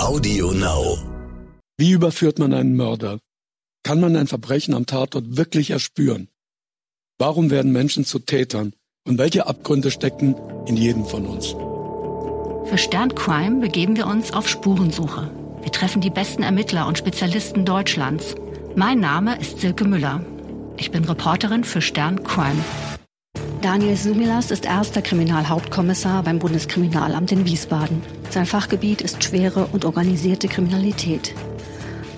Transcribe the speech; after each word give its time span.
Audio 0.00 0.52
Now. 0.52 0.96
Wie 1.76 1.90
überführt 1.90 2.38
man 2.38 2.54
einen 2.54 2.74
Mörder? 2.74 3.18
Kann 3.84 4.00
man 4.00 4.16
ein 4.16 4.26
Verbrechen 4.26 4.72
am 4.72 4.86
Tatort 4.86 5.36
wirklich 5.36 5.72
erspüren? 5.72 6.28
Warum 7.18 7.50
werden 7.50 7.70
Menschen 7.70 8.06
zu 8.06 8.18
Tätern? 8.18 8.72
Und 9.06 9.18
welche 9.18 9.46
Abgründe 9.46 9.90
stecken 9.90 10.34
in 10.66 10.78
jedem 10.78 11.04
von 11.04 11.26
uns? 11.26 11.48
Für 12.68 12.78
Stern 12.78 13.14
Crime 13.14 13.60
begeben 13.60 13.98
wir 13.98 14.06
uns 14.06 14.32
auf 14.32 14.48
Spurensuche. 14.48 15.30
Wir 15.60 15.70
treffen 15.70 16.00
die 16.00 16.10
besten 16.10 16.42
Ermittler 16.42 16.86
und 16.86 16.96
Spezialisten 16.96 17.66
Deutschlands. 17.66 18.34
Mein 18.74 19.00
Name 19.00 19.38
ist 19.38 19.60
Silke 19.60 19.84
Müller. 19.84 20.24
Ich 20.78 20.90
bin 20.90 21.04
Reporterin 21.04 21.62
für 21.62 21.82
Stern 21.82 22.24
Crime. 22.24 22.64
Daniel 23.62 23.94
Sumilas 23.94 24.50
ist 24.50 24.64
erster 24.64 25.02
Kriminalhauptkommissar 25.02 26.22
beim 26.22 26.38
Bundeskriminalamt 26.38 27.30
in 27.30 27.44
Wiesbaden. 27.44 28.02
Sein 28.30 28.46
Fachgebiet 28.46 29.02
ist 29.02 29.22
schwere 29.22 29.66
und 29.66 29.84
organisierte 29.84 30.48
Kriminalität. 30.48 31.34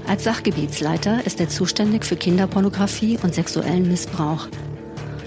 Als 0.06 0.22
Sachgebietsleiter 0.22 1.26
ist 1.26 1.40
er 1.40 1.48
zuständig 1.48 2.04
für 2.04 2.14
Kinderpornografie 2.14 3.18
und 3.24 3.34
sexuellen 3.34 3.88
Missbrauch. 3.88 4.46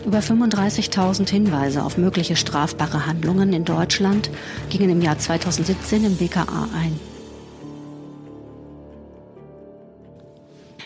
Über 0.06 0.20
35.000 0.20 1.30
Hinweise 1.30 1.84
auf 1.84 1.98
mögliche 1.98 2.38
strafbare 2.38 3.06
Handlungen 3.06 3.52
in 3.52 3.66
Deutschland 3.66 4.30
gingen 4.70 4.92
im 4.92 5.02
Jahr 5.02 5.20
2017 5.20 6.06
im 6.06 6.16
BKA 6.16 6.70
ein. 6.82 6.98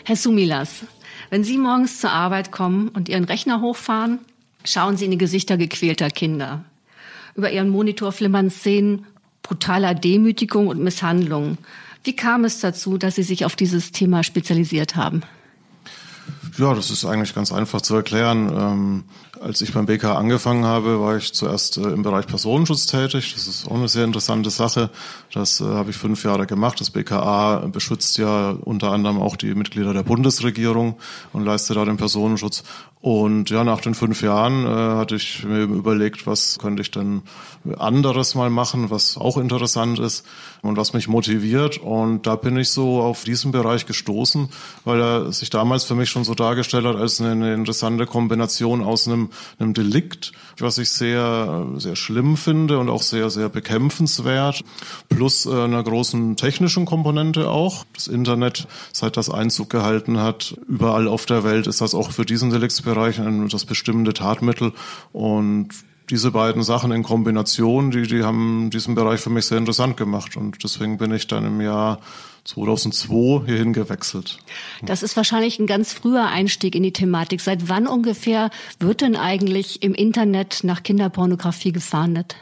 Herr 0.02 0.16
Sumilas, 0.16 0.86
wenn 1.28 1.44
Sie 1.44 1.56
morgens 1.56 2.00
zur 2.00 2.10
Arbeit 2.10 2.50
kommen 2.50 2.88
und 2.88 3.08
Ihren 3.08 3.24
Rechner 3.24 3.60
hochfahren, 3.60 4.18
schauen 4.64 4.96
Sie 4.96 5.04
in 5.04 5.10
die 5.10 5.18
Gesichter 5.18 5.56
gequälter 5.56 6.10
Kinder. 6.10 6.64
Über 7.34 7.50
Ihren 7.50 7.68
Monitor 7.68 8.12
flimmern 8.12 8.50
Szenen 8.50 9.06
brutaler 9.42 9.94
Demütigung 9.94 10.68
und 10.68 10.80
Misshandlung. 10.80 11.58
Wie 12.04 12.16
kam 12.16 12.44
es 12.44 12.60
dazu, 12.60 12.98
dass 12.98 13.16
Sie 13.16 13.22
sich 13.22 13.44
auf 13.44 13.56
dieses 13.56 13.92
Thema 13.92 14.22
spezialisiert 14.22 14.96
haben? 14.96 15.22
Ja, 16.58 16.74
das 16.74 16.90
ist 16.90 17.04
eigentlich 17.04 17.34
ganz 17.34 17.52
einfach 17.52 17.80
zu 17.80 17.94
erklären. 17.94 18.52
Ähm, 18.54 19.04
als 19.40 19.62
ich 19.62 19.72
beim 19.72 19.86
BK 19.86 20.16
angefangen 20.16 20.64
habe, 20.64 21.00
war 21.00 21.16
ich 21.16 21.32
zuerst 21.32 21.78
äh, 21.78 21.82
im 21.82 22.02
Bereich 22.02 22.26
Personenschutz 22.26 22.86
tätig. 22.86 23.32
Das 23.34 23.46
ist 23.46 23.66
auch 23.66 23.76
eine 23.76 23.88
sehr 23.88 24.04
interessante 24.04 24.50
Sache. 24.50 24.90
Das 25.32 25.60
äh, 25.60 25.64
habe 25.64 25.90
ich 25.90 25.96
fünf 25.96 26.24
Jahre 26.24 26.46
gemacht. 26.46 26.80
Das 26.80 26.90
BKA 26.90 27.66
beschützt 27.72 28.18
ja 28.18 28.50
unter 28.50 28.92
anderem 28.92 29.18
auch 29.18 29.36
die 29.36 29.54
Mitglieder 29.54 29.94
der 29.94 30.02
Bundesregierung 30.02 30.96
und 31.32 31.44
leistet 31.44 31.76
da 31.76 31.84
den 31.84 31.96
Personenschutz. 31.96 32.62
Und 33.02 33.48
ja, 33.48 33.64
nach 33.64 33.80
den 33.80 33.94
fünf 33.94 34.20
Jahren 34.20 34.66
äh, 34.66 34.68
hatte 34.68 35.16
ich 35.16 35.42
mir 35.42 35.62
überlegt, 35.62 36.26
was 36.26 36.58
könnte 36.58 36.82
ich 36.82 36.90
denn 36.90 37.22
anderes 37.78 38.34
mal 38.34 38.50
machen, 38.50 38.90
was 38.90 39.16
auch 39.16 39.38
interessant 39.38 39.98
ist 39.98 40.26
und 40.60 40.76
was 40.76 40.92
mich 40.92 41.08
motiviert. 41.08 41.78
Und 41.78 42.26
da 42.26 42.36
bin 42.36 42.58
ich 42.58 42.68
so 42.68 43.00
auf 43.00 43.24
diesen 43.24 43.52
Bereich 43.52 43.86
gestoßen, 43.86 44.50
weil 44.84 45.00
er 45.00 45.32
sich 45.32 45.48
damals 45.48 45.84
für 45.84 45.94
mich 45.94 46.10
schon 46.10 46.24
so 46.24 46.34
dargestellt 46.34 46.84
hat 46.84 46.96
als 46.96 47.22
eine, 47.22 47.54
interessante 47.54 48.04
Kombination 48.04 48.82
aus 48.82 49.08
einem, 49.08 49.30
einem 49.58 49.72
Delikt, 49.72 50.32
was 50.58 50.76
ich 50.76 50.90
sehr, 50.90 51.68
sehr 51.76 51.96
schlimm 51.96 52.36
finde 52.36 52.78
und 52.78 52.90
auch 52.90 53.02
sehr, 53.02 53.30
sehr 53.30 53.48
bekämpfenswert, 53.48 54.62
plus 55.08 55.46
äh, 55.46 55.64
einer 55.64 55.82
großen 55.82 56.36
technischen 56.36 56.84
Komponente 56.84 57.48
auch. 57.48 57.86
Das 57.94 58.08
Internet, 58.08 58.68
seit 58.92 59.16
das 59.16 59.30
Einzug 59.30 59.70
gehalten 59.70 60.20
hat, 60.20 60.54
überall 60.68 61.08
auf 61.08 61.24
der 61.24 61.44
Welt 61.44 61.66
ist 61.66 61.80
das 61.80 61.94
auch 61.94 62.10
für 62.10 62.26
diesen 62.26 62.50
Deliktsbereich 62.50 62.89
ein, 62.98 63.48
das 63.48 63.64
bestimmte 63.64 64.12
Tatmittel 64.12 64.72
und 65.12 65.68
diese 66.10 66.32
beiden 66.32 66.62
Sachen 66.62 66.90
in 66.90 67.02
Kombination, 67.02 67.90
die, 67.90 68.02
die 68.02 68.24
haben 68.24 68.70
diesen 68.70 68.94
Bereich 68.94 69.20
für 69.20 69.30
mich 69.30 69.46
sehr 69.46 69.58
interessant 69.58 69.96
gemacht. 69.96 70.36
Und 70.36 70.62
deswegen 70.64 70.98
bin 70.98 71.12
ich 71.12 71.28
dann 71.28 71.46
im 71.46 71.60
Jahr 71.60 72.00
2002 72.44 73.46
hierhin 73.46 73.72
gewechselt. 73.72 74.38
Das 74.82 75.02
ist 75.02 75.16
wahrscheinlich 75.16 75.58
ein 75.58 75.66
ganz 75.66 75.92
früher 75.92 76.26
Einstieg 76.26 76.74
in 76.74 76.82
die 76.82 76.92
Thematik. 76.92 77.40
Seit 77.40 77.68
wann 77.68 77.86
ungefähr 77.86 78.50
wird 78.80 79.02
denn 79.02 79.14
eigentlich 79.14 79.82
im 79.82 79.94
Internet 79.94 80.60
nach 80.64 80.82
Kinderpornografie 80.82 81.72
gefahndet? 81.72 82.36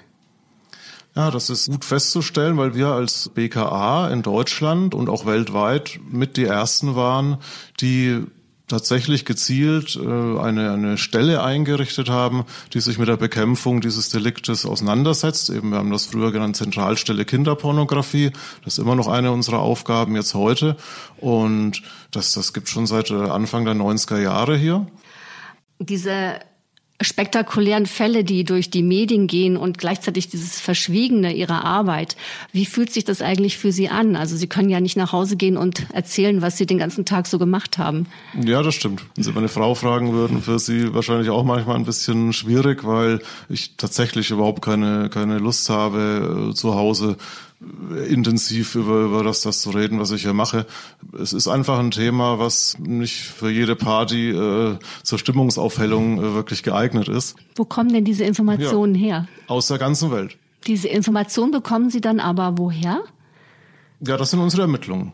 Ja, 1.15 1.31
das 1.31 1.51
ist 1.51 1.69
gut 1.69 1.85
festzustellen, 1.85 2.57
weil 2.59 2.75
wir 2.75 2.89
als 2.89 3.31
BKA 3.35 4.09
in 4.09 4.23
Deutschland 4.23 4.95
und 4.95 5.09
auch 5.09 5.27
weltweit 5.27 5.99
mit 6.11 6.37
die 6.37 6.45
ersten 6.45 6.95
waren, 6.95 7.39
die 7.81 8.25
tatsächlich 8.69 9.25
gezielt 9.25 9.97
äh, 9.97 10.39
eine, 10.39 10.73
eine 10.73 10.99
Stelle 10.99 11.43
eingerichtet 11.43 12.09
haben, 12.09 12.45
die 12.75 12.81
sich 12.81 12.99
mit 12.99 13.09
der 13.09 13.17
Bekämpfung 13.17 13.81
dieses 13.81 14.11
Deliktes 14.11 14.65
auseinandersetzt. 14.65 15.51
Eben, 15.51 15.71
wir 15.71 15.79
haben 15.79 15.91
das 15.91 16.07
früher 16.07 16.31
genannt 16.31 16.57
Zentralstelle 16.57 17.25
Kinderpornografie. 17.25 18.31
Das 18.65 18.75
ist 18.75 18.79
immer 18.79 18.95
noch 18.95 19.09
eine 19.09 19.33
unserer 19.33 19.61
Aufgaben 19.61 20.15
jetzt 20.15 20.35
heute. 20.35 20.77
Und 21.17 21.83
das, 22.11 22.33
das 22.33 22.53
gibt 22.53 22.69
schon 22.69 22.87
seit 22.87 23.11
äh, 23.11 23.15
Anfang 23.15 23.65
der 23.65 23.75
90er 23.75 24.19
Jahre 24.19 24.57
hier. 24.57 24.87
Diese 25.81 26.41
spektakulären 27.01 27.87
Fälle, 27.87 28.25
die 28.25 28.45
durch 28.45 28.71
die 28.71 28.83
Medien 28.83 29.27
gehen 29.27 29.57
und 29.57 29.79
gleichzeitig 29.79 30.29
dieses 30.29 30.61
Verschwiegene 30.61 31.33
ihrer 31.33 31.65
Arbeit. 31.65 32.17
Wie 32.53 32.67
fühlt 32.67 32.93
sich 32.93 33.05
das 33.05 33.23
eigentlich 33.23 33.57
für 33.57 33.71
Sie 33.71 33.89
an? 33.89 34.17
Also 34.17 34.37
Sie 34.37 34.49
können 34.49 34.69
ja 34.69 34.81
nicht 34.81 34.97
nach 34.97 35.13
Hause 35.13 35.37
gehen 35.37 35.57
und 35.57 35.87
erzählen, 35.93 36.43
was 36.43 36.57
Sie 36.57 36.67
den 36.67 36.79
ganzen 36.79 37.05
Tag 37.05 37.27
so 37.27 37.39
gemacht 37.39 37.79
haben. 37.79 38.07
Ja, 38.43 38.63
das 38.63 38.75
stimmt. 38.75 39.05
Wenn 39.15 39.25
Sie 39.25 39.33
meine 39.33 39.49
Frau 39.49 39.75
fragen 39.75 40.13
würden, 40.13 40.43
für 40.43 40.59
sie 40.59 40.93
wahrscheinlich 40.95 41.31
auch 41.31 41.45
manchmal 41.45 41.77
ein 41.77 41.85
bisschen 41.85 42.33
schwierig, 42.33 42.85
weil 42.85 43.21
ich 43.49 43.77
tatsächlich 43.77 44.31
überhaupt 44.31 44.63
keine, 44.63 45.09
keine 45.09 45.39
Lust 45.39 45.71
habe, 45.71 46.51
äh, 46.51 46.55
zu 46.55 46.75
Hause 46.75 47.17
intensiv 48.09 48.77
über, 48.77 49.01
über 49.01 49.25
das, 49.25 49.43
das 49.43 49.61
zu 49.61 49.71
reden, 49.71 49.99
was 49.99 50.13
ich 50.13 50.23
hier 50.23 50.33
mache. 50.33 50.67
Es 51.21 51.33
ist 51.33 51.49
einfach 51.49 51.79
ein 51.79 51.91
Thema, 51.91 52.39
was 52.39 52.79
nicht 52.79 53.23
für 53.23 53.51
jede 53.51 53.75
Party 53.75 54.31
äh, 54.31 54.79
zur 55.03 55.19
Stimmungsaufhellung 55.19 56.19
äh, 56.19 56.35
wirklich 56.35 56.63
geeignet 56.63 57.09
ist. 57.09 57.37
Wo 57.57 57.65
kommen 57.65 57.93
denn 57.93 58.05
diese 58.05 58.25
Informationen 58.25 58.95
ja, 58.95 59.01
her? 59.01 59.29
Aus 59.49 59.67
der 59.67 59.79
ganzen 59.79 60.13
Welt. 60.13 60.37
Diese 60.67 60.89
Informationen 60.89 61.51
bekommen 61.51 61.91
Sie 61.91 62.01
dann 62.01 62.21
aber 62.21 62.59
woher? 62.59 63.03
Ja, 64.01 64.17
das 64.17 64.31
sind 64.31 64.41
unsere 64.41 64.63
Ermittlungen. 64.63 65.13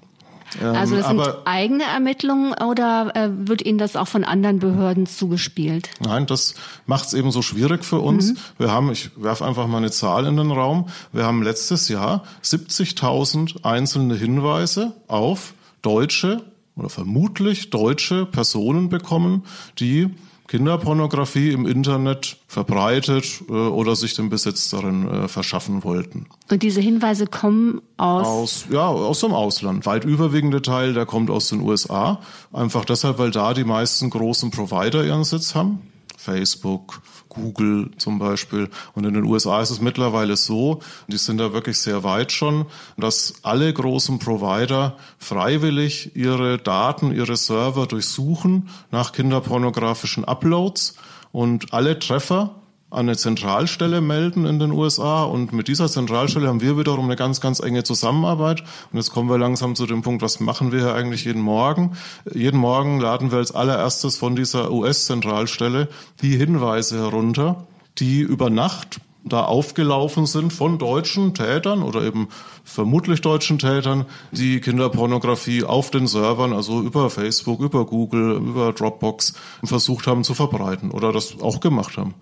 Also 0.63 0.97
das 0.97 1.09
sind 1.09 1.23
eigene 1.45 1.85
Ermittlungen 1.85 2.53
oder 2.55 3.13
äh, 3.15 3.29
wird 3.33 3.65
Ihnen 3.65 3.79
das 3.79 3.97
auch 3.97 4.09
von 4.09 4.25
anderen 4.25 4.59
Behörden 4.59 5.07
zugespielt? 5.07 5.91
Nein, 6.01 6.27
das 6.27 6.55
macht 6.87 7.07
es 7.07 7.15
eben 7.15 7.31
so 7.31 7.43
schwierig 7.43 7.85
für 7.85 8.01
uns. 8.01 8.33
Mhm. 8.33 8.37
Wir 8.59 8.71
haben, 8.73 8.93
ich 8.93 9.11
werfe 9.17 9.45
einfach 9.45 9.67
mal 9.67 9.79
eine 9.79 9.91
Zahl 9.91 10.27
in 10.27 10.37
den 10.37 10.51
Raum, 10.51 10.89
wir 11.13 11.25
haben 11.25 11.43
letztes 11.43 11.89
Jahr 11.89 12.25
70.000 12.43 13.65
einzelne 13.65 14.15
Hinweise 14.17 14.93
auf 15.09 15.55
deutsche 15.83 16.43
oder 16.77 16.89
vermutlich 16.89 17.71
deutsche 17.71 18.27
Personen 18.27 18.89
bekommen, 18.89 19.45
die 19.79 20.11
Kinderpornografie 20.55 21.51
im 21.51 21.67
Internet 21.67 22.37
verbreitet 22.47 23.43
äh, 23.49 23.53
oder 23.53 23.97
sich 23.97 24.15
den 24.15 24.29
Besitz 24.29 24.71
darin 24.71 25.09
äh, 25.09 25.27
verschaffen 25.27 25.83
wollten. 25.83 26.27
Und 26.49 26.63
diese 26.63 26.81
Hinweise 26.81 27.27
kommen 27.27 27.83
aus? 27.97 28.27
aus? 28.27 28.67
Ja, 28.71 28.87
aus 28.87 29.19
dem 29.19 29.33
Ausland. 29.33 29.85
Weit 29.85 30.05
überwiegende 30.05 30.63
Teil, 30.63 30.95
der 30.95 31.07
kommt 31.07 31.29
aus 31.29 31.49
den 31.49 31.61
USA. 31.61 32.21
Einfach 32.53 32.85
deshalb, 32.85 33.19
weil 33.19 33.33
da 33.33 33.53
die 33.53 33.65
meisten 33.65 34.11
großen 34.11 34.53
Provider 34.53 35.05
ihren 35.05 35.25
Sitz 35.25 35.57
haben. 35.57 35.81
Facebook, 36.25 37.03
Google 37.29 37.91
zum 37.99 38.19
Beispiel. 38.19 38.71
Und 38.95 39.05
in 39.05 39.15
den 39.15 39.25
USA 39.25 39.61
ist 39.61 39.71
es 39.71 39.81
mittlerweile 39.81 40.37
so, 40.37 40.81
die 41.09 41.19
sind 41.19 41.39
da 41.39 41.53
wirklich 41.53 41.79
sehr 41.79 42.03
weit 42.03 42.33
schon, 42.33 42.67
dass 42.97 43.35
alle 43.43 43.73
großen 43.73 44.19
Provider 44.19 44.97
freiwillig 45.19 46.17
ihre 46.17 46.59
Daten, 46.59 47.15
ihre 47.15 47.37
Server 47.37 47.87
durchsuchen 47.87 48.69
nach 48.91 49.13
kinderpornografischen 49.13 50.25
Uploads 50.25 50.97
und 51.33 51.73
alle 51.73 51.99
Treffer 51.99 52.55
an 52.95 53.09
eine 53.09 53.17
Zentralstelle 53.17 54.01
melden 54.01 54.47
in 54.47 54.59
den 54.59 54.71
USA 54.71 55.25
und 55.25 55.53
mit 55.53 55.69
dieser 55.69 55.89
Zentralstelle 55.89 56.49
haben 56.49 56.61
wir 56.61 56.79
wiederum 56.79 57.07
eine 57.07 57.17
ganz, 57.17 57.41
ganz 57.41 57.61
enge 57.61 57.83
Zusammenarbeit 57.83 58.63
und 58.93 58.99
jetzt 58.99 59.11
kommen 59.11 59.29
wir 59.29 59.39
langsam 59.39 59.75
zu 59.75 59.87
dem 59.87 60.03
Punkt, 60.03 60.23
was 60.23 60.41
machen 60.41 60.73
wir 60.73 60.81
hier 60.81 60.95
eigentlich 60.95 61.25
jeden 61.25 61.43
Morgen? 61.43 61.97
Jeden 62.33 62.59
Morgen 62.59 63.01
laden 63.01 63.31
wir 63.31 63.39
als 63.39 63.53
allererstes 63.53 64.17
von 64.17 64.37
dieser 64.37 64.71
US-Zentralstelle 64.71 65.89
die 66.23 66.37
Hinweise 66.37 66.99
herunter, 66.99 67.67
die 67.99 68.21
über 68.21 68.51
Nacht 68.51 69.01
da 69.25 69.45
aufgelaufen 69.45 70.27
sind 70.27 70.53
von 70.53 70.79
deutschen 70.79 71.35
Tätern 71.35 71.83
oder 71.83 72.03
eben 72.03 72.29
vermutlich 72.63 73.21
deutschen 73.21 73.59
Tätern, 73.59 74.05
die 74.33 74.61
Kinderpornografie 74.61 75.65
auf 75.65 75.91
den 75.91 76.07
Servern, 76.07 76.53
also 76.53 76.83
über 76.83 77.11
Facebook, 77.11 77.61
über 77.61 77.87
Google, 77.87 78.37
über 78.37 78.73
Dropbox 78.73 79.35
versucht 79.65 80.07
haben 80.07 80.25
zu 80.25 80.35
verbreiten 80.35 80.91
oder 80.91 81.13
das 81.13 81.41
auch 81.41 81.61
gemacht 81.61 81.97
haben. 81.97 82.15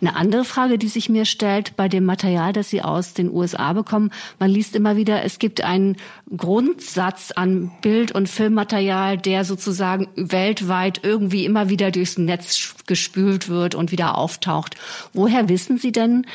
Eine 0.00 0.16
andere 0.16 0.44
Frage, 0.44 0.78
die 0.78 0.88
sich 0.88 1.08
mir 1.08 1.24
stellt 1.24 1.76
bei 1.76 1.88
dem 1.88 2.04
Material, 2.04 2.52
das 2.52 2.70
Sie 2.70 2.82
aus 2.82 3.14
den 3.14 3.30
USA 3.30 3.72
bekommen, 3.72 4.10
man 4.38 4.50
liest 4.50 4.76
immer 4.76 4.96
wieder, 4.96 5.24
es 5.24 5.38
gibt 5.38 5.62
einen 5.62 5.96
Grundsatz 6.34 7.30
an 7.30 7.70
Bild- 7.82 8.12
und 8.12 8.28
Filmmaterial, 8.28 9.16
der 9.16 9.44
sozusagen 9.44 10.08
weltweit 10.16 11.00
irgendwie 11.04 11.44
immer 11.44 11.68
wieder 11.68 11.92
durchs 11.92 12.18
Netz 12.18 12.74
gespült 12.86 13.48
wird 13.48 13.76
und 13.76 13.92
wieder 13.92 14.18
auftaucht. 14.18 14.74
Woher 15.12 15.48
wissen 15.48 15.78
Sie 15.78 15.92
denn 15.92 16.26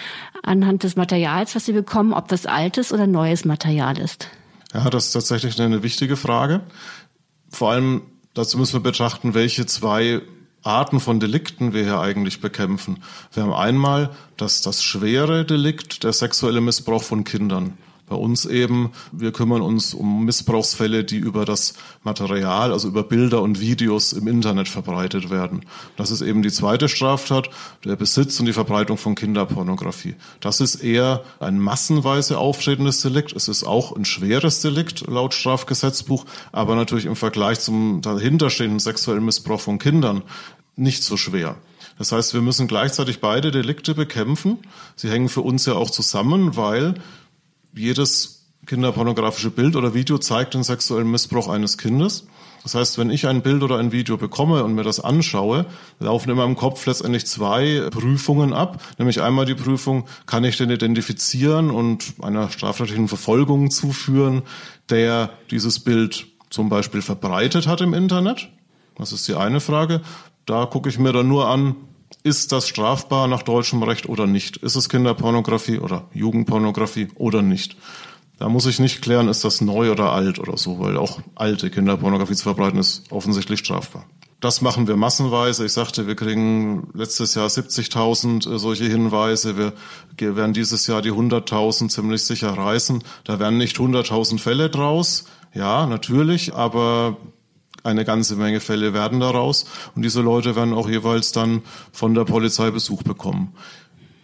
anhand 0.43 0.83
des 0.83 0.95
Materials, 0.95 1.55
was 1.55 1.65
Sie 1.65 1.73
bekommen, 1.73 2.13
ob 2.13 2.29
das 2.29 2.45
altes 2.45 2.93
oder 2.93 3.05
neues 3.05 3.43
Material 3.43 3.97
ist? 3.97 4.29
Ja, 4.73 4.89
das 4.89 5.07
ist 5.07 5.11
tatsächlich 5.11 5.59
eine 5.61 5.83
wichtige 5.83 6.15
Frage. 6.15 6.61
Vor 7.49 7.71
allem 7.71 8.03
dazu 8.33 8.57
müssen 8.57 8.73
wir 8.73 8.79
betrachten, 8.79 9.33
welche 9.33 9.65
zwei 9.65 10.21
Arten 10.63 11.01
von 11.01 11.19
Delikten 11.19 11.73
wir 11.73 11.83
hier 11.83 11.99
eigentlich 11.99 12.39
bekämpfen. 12.39 13.03
Wir 13.33 13.43
haben 13.43 13.53
einmal 13.53 14.11
das, 14.38 14.61
das 14.61 14.83
schwere 14.83 15.43
Delikt, 15.43 16.03
der 16.03 16.13
sexuelle 16.13 16.61
Missbrauch 16.61 17.03
von 17.03 17.25
Kindern. 17.25 17.77
Bei 18.11 18.17
uns 18.17 18.45
eben, 18.45 18.91
wir 19.13 19.31
kümmern 19.31 19.61
uns 19.61 19.93
um 19.93 20.25
Missbrauchsfälle, 20.25 21.05
die 21.05 21.15
über 21.15 21.45
das 21.45 21.75
Material, 22.03 22.73
also 22.73 22.89
über 22.89 23.03
Bilder 23.03 23.41
und 23.41 23.61
Videos 23.61 24.11
im 24.11 24.27
Internet 24.27 24.67
verbreitet 24.67 25.29
werden. 25.29 25.61
Das 25.95 26.11
ist 26.11 26.19
eben 26.19 26.43
die 26.43 26.51
zweite 26.51 26.89
Straftat, 26.89 27.49
der 27.85 27.95
Besitz 27.95 28.37
und 28.41 28.47
die 28.47 28.51
Verbreitung 28.51 28.97
von 28.97 29.15
Kinderpornografie. 29.15 30.15
Das 30.41 30.59
ist 30.59 30.83
eher 30.83 31.23
ein 31.39 31.57
massenweise 31.57 32.37
auftretendes 32.37 32.99
Delikt. 32.99 33.31
Es 33.31 33.47
ist 33.47 33.63
auch 33.63 33.95
ein 33.95 34.03
schweres 34.03 34.59
Delikt 34.59 35.07
laut 35.07 35.33
Strafgesetzbuch, 35.33 36.25
aber 36.51 36.75
natürlich 36.75 37.05
im 37.05 37.15
Vergleich 37.15 37.61
zum 37.61 38.01
dahinterstehenden 38.01 38.79
sexuellen 38.79 39.23
Missbrauch 39.23 39.61
von 39.61 39.79
Kindern 39.79 40.21
nicht 40.75 41.03
so 41.03 41.15
schwer. 41.15 41.55
Das 41.97 42.11
heißt, 42.11 42.33
wir 42.33 42.41
müssen 42.41 42.67
gleichzeitig 42.67 43.21
beide 43.21 43.51
Delikte 43.51 43.93
bekämpfen. 43.93 44.59
Sie 44.95 45.09
hängen 45.09 45.29
für 45.29 45.41
uns 45.41 45.65
ja 45.65 45.73
auch 45.73 45.89
zusammen, 45.89 46.55
weil 46.55 46.95
jedes 47.73 48.41
kinderpornografische 48.65 49.50
Bild 49.50 49.75
oder 49.75 49.94
Video 49.94 50.18
zeigt 50.18 50.53
den 50.53 50.63
sexuellen 50.63 51.09
Missbrauch 51.09 51.47
eines 51.47 51.77
Kindes. 51.77 52.27
Das 52.63 52.75
heißt, 52.75 52.97
wenn 53.00 53.09
ich 53.09 53.27
ein 53.27 53.41
Bild 53.41 53.63
oder 53.63 53.77
ein 53.77 53.91
Video 53.91 54.18
bekomme 54.18 54.63
und 54.63 54.75
mir 54.75 54.83
das 54.83 55.00
anschaue, 55.00 55.65
laufen 56.00 56.29
in 56.29 56.38
meinem 56.38 56.56
Kopf 56.56 56.85
letztendlich 56.85 57.25
zwei 57.25 57.89
Prüfungen 57.89 58.53
ab. 58.53 58.81
Nämlich 59.00 59.21
einmal 59.21 59.45
die 59.45 59.56
Prüfung, 59.56 60.06
kann 60.27 60.44
ich 60.44 60.57
den 60.57 60.69
identifizieren 60.69 61.71
und 61.71 62.13
einer 62.21 62.50
strafrechtlichen 62.50 63.07
Verfolgung 63.07 63.71
zuführen, 63.71 64.44
der 64.89 65.31
dieses 65.50 65.79
Bild 65.79 66.27
zum 66.51 66.69
Beispiel 66.69 67.01
verbreitet 67.01 67.65
hat 67.65 67.81
im 67.81 67.95
Internet? 67.95 68.50
Das 68.95 69.12
ist 69.12 69.27
die 69.27 69.35
eine 69.35 69.59
Frage. 69.59 70.01
Da 70.45 70.65
gucke 70.65 70.89
ich 70.89 71.00
mir 71.00 71.13
dann 71.13 71.27
nur 71.27 71.47
an, 71.47 71.75
ist 72.23 72.51
das 72.51 72.68
strafbar 72.68 73.27
nach 73.27 73.44
deutschem 73.44 73.83
Recht 73.83 74.07
oder 74.07 74.27
nicht? 74.27 74.57
Ist 74.57 74.75
es 74.75 74.89
Kinderpornografie 74.89 75.79
oder 75.79 76.06
Jugendpornografie 76.13 77.07
oder 77.15 77.41
nicht? 77.41 77.77
Da 78.38 78.50
muss 78.50 78.65
ich 78.65 78.79
nicht 78.79 79.01
klären, 79.01 79.27
ist 79.27 79.44
das 79.44 79.62
neu 79.62 79.91
oder 79.91 80.12
alt 80.12 80.39
oder 80.39 80.57
so, 80.57 80.79
weil 80.79 80.97
auch 80.97 81.19
alte 81.35 81.69
Kinderpornografie 81.69 82.35
zu 82.35 82.44
verbreiten 82.44 82.79
ist 82.79 83.12
offensichtlich 83.12 83.59
strafbar. 83.59 84.06
Das 84.39 84.62
machen 84.62 84.88
wir 84.88 84.97
massenweise. 84.97 85.65
Ich 85.65 85.73
sagte, 85.73 86.07
wir 86.07 86.15
kriegen 86.15 86.89
letztes 86.95 87.35
Jahr 87.35 87.47
70.000 87.47 88.51
äh, 88.51 88.57
solche 88.57 88.85
Hinweise. 88.85 89.56
Wir 89.56 89.74
werden 90.35 90.53
dieses 90.53 90.88
Jahr 90.88 91.03
die 91.03 91.12
100.000 91.12 91.89
ziemlich 91.89 92.24
sicher 92.25 92.50
reißen. 92.50 93.03
Da 93.24 93.38
werden 93.38 93.59
nicht 93.59 93.77
100.000 93.77 94.39
Fälle 94.39 94.71
draus. 94.71 95.25
Ja, 95.53 95.85
natürlich, 95.85 96.56
aber 96.56 97.17
eine 97.83 98.05
ganze 98.05 98.35
Menge 98.35 98.59
Fälle 98.59 98.93
werden 98.93 99.19
daraus 99.19 99.65
und 99.95 100.03
diese 100.03 100.21
Leute 100.21 100.55
werden 100.55 100.73
auch 100.73 100.89
jeweils 100.89 101.31
dann 101.31 101.61
von 101.91 102.13
der 102.13 102.25
Polizei 102.25 102.71
Besuch 102.71 103.03
bekommen. 103.03 103.53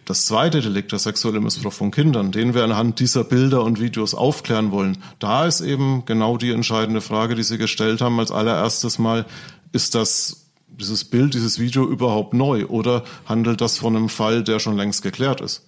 Das 0.08 0.24
zweite 0.24 0.62
Delikt, 0.62 0.92
der 0.92 0.98
sexuelle 0.98 1.38
Missbrauch 1.38 1.72
von 1.72 1.90
Kindern, 1.90 2.32
den 2.32 2.54
wir 2.54 2.64
anhand 2.64 2.98
dieser 2.98 3.24
Bilder 3.24 3.62
und 3.62 3.78
Videos 3.78 4.14
aufklären 4.14 4.70
wollen, 4.70 4.96
da 5.18 5.44
ist 5.44 5.60
eben 5.60 6.04
genau 6.06 6.38
die 6.38 6.50
entscheidende 6.50 7.02
Frage, 7.02 7.34
die 7.34 7.42
Sie 7.42 7.58
gestellt 7.58 8.00
haben 8.00 8.18
als 8.18 8.30
allererstes 8.30 8.98
Mal, 8.98 9.26
ist 9.72 9.94
das 9.94 10.46
dieses 10.68 11.04
Bild, 11.04 11.34
dieses 11.34 11.58
Video 11.58 11.86
überhaupt 11.86 12.32
neu 12.32 12.64
oder 12.68 13.04
handelt 13.26 13.60
das 13.60 13.76
von 13.76 13.96
einem 13.96 14.08
Fall, 14.08 14.44
der 14.44 14.60
schon 14.60 14.78
längst 14.78 15.02
geklärt 15.02 15.42
ist? 15.42 15.67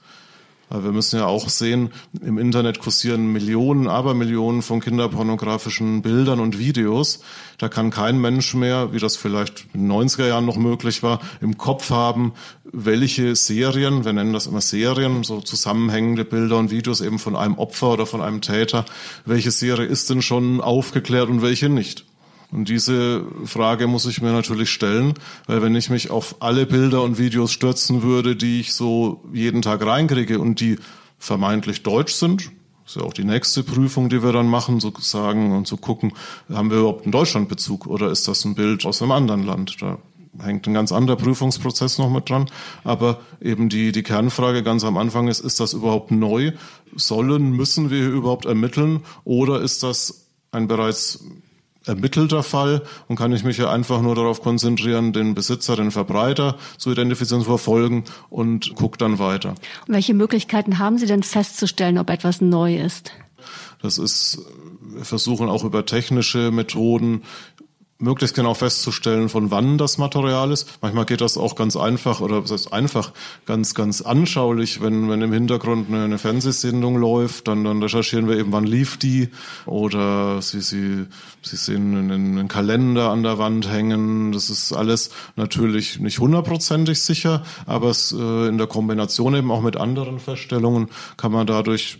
Wir 0.71 0.93
müssen 0.93 1.19
ja 1.19 1.27
auch 1.27 1.49
sehen, 1.49 1.91
im 2.23 2.39
Internet 2.39 2.79
kursieren 2.79 3.33
Millionen, 3.33 3.89
Abermillionen 3.89 4.63
von 4.63 4.81
kinderpornografischen 4.81 6.01
Bildern 6.01 6.39
und 6.39 6.61
Videos. 6.61 7.21
Da 7.59 7.69
kann 7.69 7.91
kein 7.91 8.21
Mensch 8.21 8.55
mehr, 8.55 8.93
wie 8.93 9.01
das 9.01 9.17
vielleicht 9.17 9.67
in 9.75 9.89
den 9.89 9.93
90er 9.93 10.29
Jahren 10.29 10.47
noch 10.47 10.57
möglich 10.57 11.03
war, 11.03 11.21
im 11.41 11.59
Kopf 11.59 11.91
haben, 11.91 12.35
welche 12.65 13.35
Serien, 13.35 14.05
wir 14.05 14.13
nennen 14.13 14.33
das 14.33 14.47
immer 14.47 14.61
Serien, 14.61 15.25
so 15.25 15.41
zusammenhängende 15.41 16.25
Bilder 16.25 16.59
und 16.59 16.71
Videos 16.71 17.01
eben 17.01 17.19
von 17.19 17.35
einem 17.35 17.59
Opfer 17.59 17.95
oder 17.95 18.07
von 18.07 18.23
einem 18.23 18.41
Täter, 18.41 18.85
welche 19.25 19.51
Serie 19.51 19.87
ist 19.87 20.09
denn 20.09 20.23
schon 20.23 20.61
aufgeklärt 20.61 21.29
und 21.29 21.43
welche 21.43 21.69
nicht. 21.69 22.05
Und 22.53 22.69
diese 22.69 23.25
Frage 23.45 23.87
muss 23.87 24.07
ich 24.07 24.21
mir 24.21 24.33
natürlich 24.33 24.71
stellen, 24.71 25.15
weil 25.47 25.63
wenn 25.63 25.77
ich 25.77 25.89
mich 25.89 26.11
auf 26.11 26.37
alle 26.41 26.67
Bilder 26.67 27.03
und 27.03 27.19
Videos 27.19 27.53
stürzen 27.53 28.03
würde, 28.03 28.35
die 28.35 28.61
ich 28.61 28.75
so 28.75 29.23
jeden 29.33 29.63
Tag 29.63 29.85
reinkriege 29.85 30.41
und 30.41 30.61
die 30.61 30.79
vermeintlich 31.19 31.83
deutsch 31.83 32.15
sind, 32.15 32.51
ist 32.87 32.97
ja 32.97 33.03
auch 33.03 33.13
die 33.13 33.25
nächste 33.25 33.63
Prüfung, 33.63 34.09
die 34.09 34.23
wir 34.25 34.33
dann 34.33 34.49
machen, 34.49 34.81
sozusagen, 34.81 35.57
und 35.57 35.69
zu 35.69 35.77
gucken, 35.77 36.13
haben 36.53 36.71
wir 36.71 36.79
überhaupt 36.79 37.05
einen 37.05 37.13
Deutschlandbezug 37.13 37.87
oder 37.87 38.11
ist 38.11 38.27
das 38.27 38.45
ein 38.45 38.57
Bild 38.57 38.85
aus 38.85 39.01
einem 39.01 39.13
anderen 39.13 39.45
Land? 39.45 39.77
Da 39.81 39.99
hängt 40.41 40.67
ein 40.67 40.75
ganz 40.75 40.91
anderer 40.91 41.17
Prüfungsprozess 41.17 41.99
noch 41.99 42.11
mit 42.11 42.29
dran. 42.29 42.51
Aber 42.83 43.21
eben 43.41 43.69
die, 43.69 43.93
die 43.93 44.03
Kernfrage 44.03 44.65
ganz 44.65 44.83
am 44.83 44.97
Anfang 44.97 45.29
ist, 45.29 45.39
ist 45.39 45.61
das 45.61 45.73
überhaupt 45.73 46.11
neu? 46.11 46.53
Sollen, 46.97 47.53
müssen 47.53 47.91
wir 47.91 47.99
hier 47.99 48.11
überhaupt 48.11 48.47
ermitteln? 48.47 49.03
Oder 49.25 49.61
ist 49.61 49.85
das 49.85 50.27
ein 50.51 50.67
bereits 50.67 51.25
ermittelter 51.91 52.43
Fall 52.43 52.83
und 53.09 53.17
kann 53.17 53.33
ich 53.33 53.45
mich 53.45 53.59
ja 53.59 53.71
einfach 53.71 54.01
nur 54.01 54.15
darauf 54.15 54.41
konzentrieren, 54.41 55.13
den 55.13 55.35
Besitzer, 55.35 55.77
den 55.77 55.91
Verbreiter 55.91 56.57
zu 56.79 56.91
identifizieren, 56.91 57.43
zu 57.43 57.49
verfolgen 57.49 58.05
und 58.31 58.75
gucke 58.77 58.97
dann 58.97 59.19
weiter. 59.19 59.51
Und 59.87 59.95
welche 59.95 60.15
Möglichkeiten 60.15 60.79
haben 60.79 60.99
Sie 60.99 61.07
denn 61.07 61.23
festzustellen, 61.23 61.99
ob 61.99 62.09
etwas 62.11 62.41
neu 62.41 62.77
ist? 62.77 63.13
Das 63.83 63.99
ist, 63.99 64.39
wir 64.81 65.05
versuchen 65.05 65.49
auch 65.49 65.65
über 65.65 65.87
technische 65.87 66.51
Methoden 66.51 67.23
möglichst 68.01 68.35
genau 68.35 68.55
festzustellen, 68.55 69.29
von 69.29 69.51
wann 69.51 69.79
das 69.79 69.99
Material 69.99 70.51
ist. 70.51 70.69
Manchmal 70.81 71.05
geht 71.05 71.21
das 71.21 71.37
auch 71.37 71.55
ganz 71.55 71.77
einfach 71.77 72.21
oder 72.21 72.43
was 72.43 72.51
heißt 72.51 72.73
einfach, 72.73 73.13
ganz, 73.47 73.75
ganz 73.75 74.01
anschaulich, 74.01 74.81
wenn, 74.81 75.09
wenn 75.09 75.23
im 75.23 75.33
Hintergrund 75.33 75.89
eine, 75.89 76.05
eine 76.05 76.19
Fernsehsendung 76.19 76.97
läuft, 76.97 77.49
dann, 77.49 77.65
dann 77.65 77.83
recherchieren 77.83 78.29
wir 78.29 78.39
eben, 78.39 78.53
wann 78.53 78.65
lief 78.65 78.97
die 78.97 79.29
oder 79.67 80.43
Sie, 80.43 80.61
Sie, 80.61 81.07
Sie 81.43 81.57
sehen 81.57 81.97
einen, 81.97 82.11
einen 82.11 82.49
Kalender 82.49 83.11
an 83.11 83.23
der 83.23 83.39
Wand 83.39 83.71
hängen. 83.71 84.33
Das 84.33 84.51
ist 84.51 84.73
alles 84.73 85.11
natürlich 85.37 86.01
nicht 86.01 86.19
hundertprozentig 86.19 87.01
sicher, 87.03 87.43
aber 87.67 87.91
es, 87.91 88.13
äh, 88.13 88.49
in 88.49 88.59
der 88.59 88.67
Kombination 88.67 89.35
eben 89.35 89.51
auch 89.51 89.63
mit 89.63 89.77
anderen 89.77 90.19
Feststellungen 90.19 90.89
kann 91.17 91.33
man 91.33 91.47
dadurch 91.47 91.99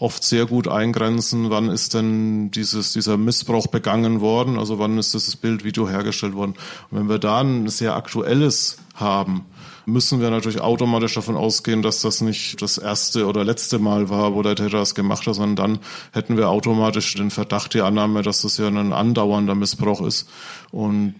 oft 0.00 0.24
sehr 0.24 0.46
gut 0.46 0.66
eingrenzen, 0.66 1.50
wann 1.50 1.68
ist 1.68 1.92
denn 1.94 2.50
dieses, 2.50 2.94
dieser 2.94 3.18
Missbrauch 3.18 3.66
begangen 3.66 4.20
worden, 4.20 4.58
also 4.58 4.78
wann 4.78 4.98
ist 4.98 5.12
dieses 5.12 5.36
Bildvideo 5.36 5.88
hergestellt 5.88 6.34
worden. 6.34 6.54
Und 6.90 6.98
wenn 6.98 7.08
wir 7.08 7.18
da 7.18 7.40
ein 7.40 7.68
sehr 7.68 7.94
aktuelles 7.94 8.78
haben, 8.94 9.44
müssen 9.84 10.20
wir 10.20 10.30
natürlich 10.30 10.62
automatisch 10.62 11.14
davon 11.14 11.36
ausgehen, 11.36 11.82
dass 11.82 12.00
das 12.00 12.22
nicht 12.22 12.62
das 12.62 12.78
erste 12.78 13.26
oder 13.26 13.44
letzte 13.44 13.78
Mal 13.78 14.08
war, 14.08 14.34
wo 14.34 14.42
der 14.42 14.56
Täter 14.56 14.78
das 14.78 14.94
gemacht 14.94 15.26
hat, 15.26 15.34
sondern 15.34 15.56
dann 15.56 15.78
hätten 16.12 16.38
wir 16.38 16.48
automatisch 16.48 17.14
den 17.14 17.30
Verdacht, 17.30 17.74
die 17.74 17.82
Annahme, 17.82 18.22
dass 18.22 18.42
das 18.42 18.56
ja 18.56 18.68
ein 18.68 18.92
andauernder 18.94 19.54
Missbrauch 19.54 20.00
ist. 20.00 20.28
Und 20.70 21.14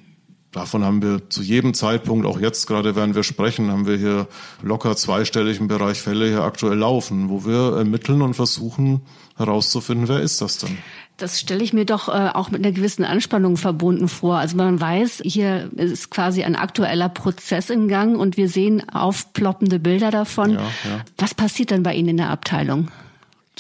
Davon 0.52 0.85
haben 0.85 1.00
wir 1.00 1.30
zu 1.30 1.42
jedem 1.42 1.75
Zeitpunkt, 1.75 2.26
auch 2.26 2.40
jetzt 2.40 2.66
gerade 2.66 2.97
während 2.97 3.14
wir 3.14 3.23
sprechen, 3.23 3.71
haben 3.71 3.87
wir 3.87 3.97
hier 3.97 4.26
locker 4.62 4.97
zweistellig 4.97 5.61
im 5.61 5.69
Bereich 5.69 6.00
Fälle 6.02 6.26
hier 6.26 6.42
aktuell 6.42 6.76
laufen, 6.76 7.30
wo 7.30 7.45
wir 7.45 7.76
ermitteln 7.76 8.21
und 8.21 8.35
versuchen 8.35 9.02
herauszufinden, 9.37 10.09
wer 10.09 10.21
ist 10.21 10.40
das 10.40 10.59
denn? 10.59 10.76
Das 11.19 11.38
stelle 11.38 11.62
ich 11.62 11.73
mir 11.73 11.85
doch 11.85 12.09
äh, 12.09 12.30
auch 12.33 12.50
mit 12.50 12.64
einer 12.64 12.73
gewissen 12.73 13.04
Anspannung 13.04 13.59
verbunden 13.59 14.09
vor. 14.09 14.38
Also 14.38 14.57
man 14.57 14.80
weiß, 14.80 15.21
hier 15.23 15.71
ist 15.76 16.11
quasi 16.11 16.42
ein 16.42 16.57
aktueller 16.57 17.11
Prozess 17.11 17.69
in 17.71 17.88
Gang 17.88 18.19
und 18.19 18.37
wir 18.37 18.49
sehen 18.49 18.88
aufploppende 18.88 19.78
Bilder 19.78 20.11
davon. 20.11 20.54
Ja, 20.54 20.61
ja. 20.61 21.04
Was 21.19 21.35
passiert 21.35 21.71
dann 21.71 21.83
bei 21.83 21.95
Ihnen 21.95 22.09
in 22.09 22.16
der 22.16 22.30
Abteilung? 22.30 22.88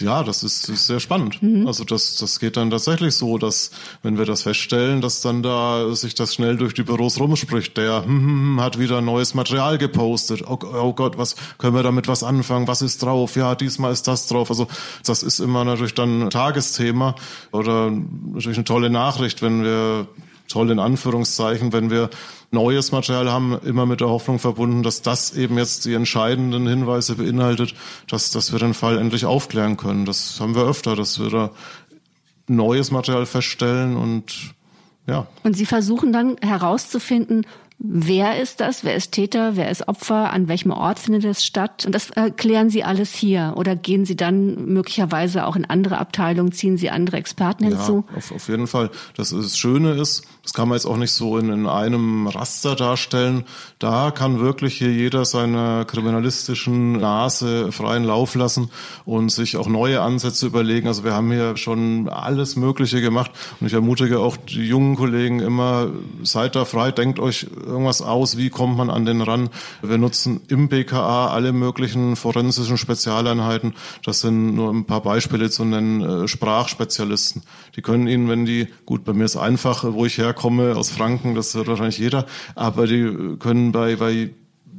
Ja, 0.00 0.22
das 0.22 0.42
ist, 0.42 0.68
ist 0.68 0.86
sehr 0.86 1.00
spannend. 1.00 1.42
Mhm. 1.42 1.66
Also 1.66 1.84
das, 1.84 2.16
das 2.16 2.40
geht 2.40 2.56
dann 2.56 2.70
tatsächlich 2.70 3.14
so, 3.14 3.38
dass 3.38 3.70
wenn 4.02 4.18
wir 4.18 4.24
das 4.24 4.42
feststellen, 4.42 5.00
dass 5.00 5.20
dann 5.20 5.42
da 5.42 5.94
sich 5.94 6.14
das 6.14 6.34
schnell 6.34 6.56
durch 6.56 6.74
die 6.74 6.82
Büros 6.82 7.18
rumspricht. 7.20 7.76
Der 7.76 8.04
hm, 8.04 8.08
hm, 8.08 8.40
hm 8.56 8.60
hat 8.60 8.78
wieder 8.78 9.00
neues 9.00 9.34
Material 9.34 9.78
gepostet. 9.78 10.42
Oh, 10.46 10.58
oh, 10.62 10.92
Gott, 10.92 11.18
was 11.18 11.36
können 11.58 11.74
wir 11.74 11.82
damit 11.82 12.08
was 12.08 12.22
anfangen? 12.22 12.68
Was 12.68 12.82
ist 12.82 13.02
drauf? 13.02 13.36
Ja, 13.36 13.54
diesmal 13.54 13.92
ist 13.92 14.08
das 14.08 14.26
drauf. 14.26 14.50
Also 14.50 14.66
das 15.04 15.22
ist 15.22 15.40
immer 15.40 15.64
natürlich 15.64 15.94
dann 15.94 16.30
Tagesthema 16.30 17.14
oder 17.52 17.90
natürlich 17.90 18.58
eine 18.58 18.64
tolle 18.64 18.90
Nachricht, 18.90 19.42
wenn 19.42 19.62
wir 19.62 20.06
toll 20.50 20.70
in 20.70 20.78
Anführungszeichen, 20.78 21.72
wenn 21.72 21.90
wir 21.90 22.10
neues 22.50 22.92
Material 22.92 23.30
haben, 23.30 23.58
immer 23.64 23.86
mit 23.86 24.00
der 24.00 24.08
Hoffnung 24.08 24.38
verbunden, 24.38 24.82
dass 24.82 25.02
das 25.02 25.34
eben 25.34 25.56
jetzt 25.56 25.84
die 25.84 25.94
entscheidenden 25.94 26.66
Hinweise 26.66 27.14
beinhaltet, 27.14 27.74
dass, 28.08 28.30
dass 28.30 28.52
wir 28.52 28.58
den 28.58 28.74
Fall 28.74 28.98
endlich 28.98 29.24
aufklären 29.24 29.76
können. 29.76 30.04
Das 30.04 30.40
haben 30.40 30.54
wir 30.54 30.62
öfter, 30.62 30.96
dass 30.96 31.20
wir 31.20 31.30
da 31.30 31.50
neues 32.48 32.90
Material 32.90 33.26
feststellen 33.26 33.96
und 33.96 34.54
ja. 35.06 35.26
Und 35.42 35.56
Sie 35.56 35.66
versuchen 35.66 36.12
dann 36.12 36.36
herauszufinden, 36.40 37.46
Wer 37.82 38.38
ist 38.38 38.60
das? 38.60 38.84
Wer 38.84 38.94
ist 38.94 39.12
Täter? 39.12 39.56
Wer 39.56 39.70
ist 39.70 39.88
Opfer? 39.88 40.34
An 40.34 40.48
welchem 40.48 40.70
Ort 40.70 40.98
findet 40.98 41.24
es 41.24 41.46
statt? 41.46 41.86
Und 41.86 41.94
das 41.94 42.10
erklären 42.10 42.68
Sie 42.68 42.84
alles 42.84 43.14
hier. 43.14 43.54
Oder 43.56 43.74
gehen 43.74 44.04
Sie 44.04 44.16
dann 44.16 44.66
möglicherweise 44.66 45.46
auch 45.46 45.56
in 45.56 45.64
andere 45.64 45.96
Abteilungen, 45.96 46.52
ziehen 46.52 46.76
Sie 46.76 46.90
andere 46.90 47.16
Experten 47.16 47.64
hinzu? 47.64 48.04
Ja, 48.10 48.16
auf, 48.18 48.32
auf 48.32 48.48
jeden 48.48 48.66
Fall. 48.66 48.90
Das, 49.16 49.30
das 49.30 49.56
Schöne 49.56 49.92
ist, 49.92 50.26
das 50.50 50.54
kann 50.54 50.68
man 50.68 50.74
jetzt 50.78 50.86
auch 50.86 50.96
nicht 50.96 51.12
so 51.12 51.38
in, 51.38 51.48
in 51.52 51.68
einem 51.68 52.26
Raster 52.26 52.74
darstellen. 52.74 53.44
Da 53.78 54.10
kann 54.10 54.40
wirklich 54.40 54.76
hier 54.76 54.92
jeder 54.92 55.24
seiner 55.24 55.84
kriminalistischen 55.84 56.98
Nase 56.98 57.70
freien 57.70 58.02
Lauf 58.02 58.34
lassen 58.34 58.68
und 59.04 59.30
sich 59.30 59.56
auch 59.56 59.68
neue 59.68 60.00
Ansätze 60.00 60.46
überlegen. 60.46 60.88
Also 60.88 61.04
wir 61.04 61.14
haben 61.14 61.30
hier 61.30 61.56
schon 61.56 62.08
alles 62.08 62.56
Mögliche 62.56 63.00
gemacht 63.00 63.30
und 63.60 63.68
ich 63.68 63.74
ermutige 63.74 64.18
auch 64.18 64.36
die 64.36 64.66
jungen 64.66 64.96
Kollegen 64.96 65.38
immer, 65.38 65.90
seid 66.24 66.56
da 66.56 66.64
frei, 66.64 66.90
denkt 66.90 67.20
euch 67.20 67.46
irgendwas 67.64 68.02
aus, 68.02 68.36
wie 68.36 68.50
kommt 68.50 68.76
man 68.76 68.90
an 68.90 69.04
den 69.04 69.20
ran. 69.20 69.50
Wir 69.82 69.98
nutzen 69.98 70.40
im 70.48 70.68
BKA 70.68 71.28
alle 71.28 71.52
möglichen 71.52 72.16
forensischen 72.16 72.76
Spezialeinheiten. 72.76 73.74
Das 74.04 74.18
sind 74.18 74.56
nur 74.56 74.72
ein 74.72 74.84
paar 74.84 75.02
Beispiele 75.02 75.48
zu 75.48 75.64
nennen. 75.64 76.24
Äh, 76.24 76.26
Sprachspezialisten. 76.26 77.42
Die 77.76 77.82
können 77.82 78.08
Ihnen, 78.08 78.28
wenn 78.28 78.46
die, 78.46 78.66
gut, 78.84 79.04
bei 79.04 79.12
mir 79.12 79.26
ist 79.26 79.36
einfach, 79.36 79.84
wo 79.84 80.06
ich 80.06 80.18
herkomme, 80.18 80.39
aus 80.76 80.90
Franken, 80.90 81.34
das 81.34 81.54
hört 81.54 81.68
wahrscheinlich 81.68 81.98
jeder, 81.98 82.26
aber 82.54 82.86
die 82.86 83.36
können 83.38 83.72
bei, 83.72 83.96
bei 83.96 84.30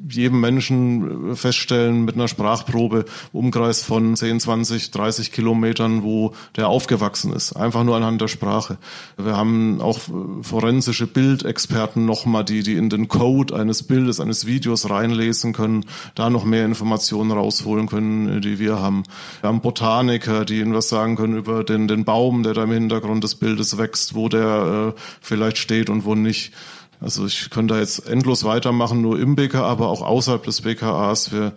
jedem 0.09 0.39
Menschen 0.39 1.35
feststellen 1.35 2.05
mit 2.05 2.15
einer 2.15 2.27
Sprachprobe, 2.27 3.05
Umkreis 3.33 3.83
von 3.83 4.15
10, 4.15 4.39
20, 4.39 4.91
30 4.91 5.31
Kilometern, 5.31 6.03
wo 6.03 6.33
der 6.55 6.67
aufgewachsen 6.67 7.33
ist. 7.33 7.53
Einfach 7.53 7.83
nur 7.83 7.95
anhand 7.95 8.21
der 8.21 8.27
Sprache. 8.27 8.77
Wir 9.17 9.35
haben 9.35 9.81
auch 9.81 9.99
forensische 10.41 11.07
Bildexperten 11.07 12.05
nochmal, 12.05 12.45
die, 12.45 12.63
die 12.63 12.75
in 12.75 12.89
den 12.89 13.07
Code 13.07 13.55
eines 13.55 13.83
Bildes, 13.83 14.19
eines 14.19 14.45
Videos 14.45 14.89
reinlesen 14.89 15.53
können, 15.53 15.85
da 16.15 16.29
noch 16.29 16.45
mehr 16.45 16.65
Informationen 16.65 17.31
rausholen 17.31 17.87
können, 17.87 18.41
die 18.41 18.59
wir 18.59 18.79
haben. 18.79 19.03
Wir 19.41 19.49
haben 19.49 19.61
Botaniker, 19.61 20.45
die 20.45 20.59
ihnen 20.59 20.73
was 20.73 20.89
sagen 20.89 21.15
können 21.15 21.37
über 21.37 21.63
den, 21.63 21.87
den 21.87 22.05
Baum, 22.05 22.43
der 22.43 22.53
da 22.53 22.63
im 22.63 22.71
Hintergrund 22.71 23.23
des 23.23 23.35
Bildes 23.35 23.77
wächst, 23.77 24.15
wo 24.15 24.29
der 24.29 24.93
äh, 24.95 24.99
vielleicht 25.21 25.57
steht 25.57 25.89
und 25.89 26.05
wo 26.05 26.15
nicht. 26.15 26.53
Also 27.01 27.25
ich 27.25 27.49
könnte 27.49 27.73
da 27.73 27.79
jetzt 27.79 28.07
endlos 28.07 28.43
weitermachen, 28.43 29.01
nur 29.01 29.19
im 29.19 29.35
BKA, 29.35 29.63
aber 29.63 29.89
auch 29.89 30.03
außerhalb 30.03 30.43
des 30.43 30.61
BKAs. 30.61 31.31
Wir 31.31 31.53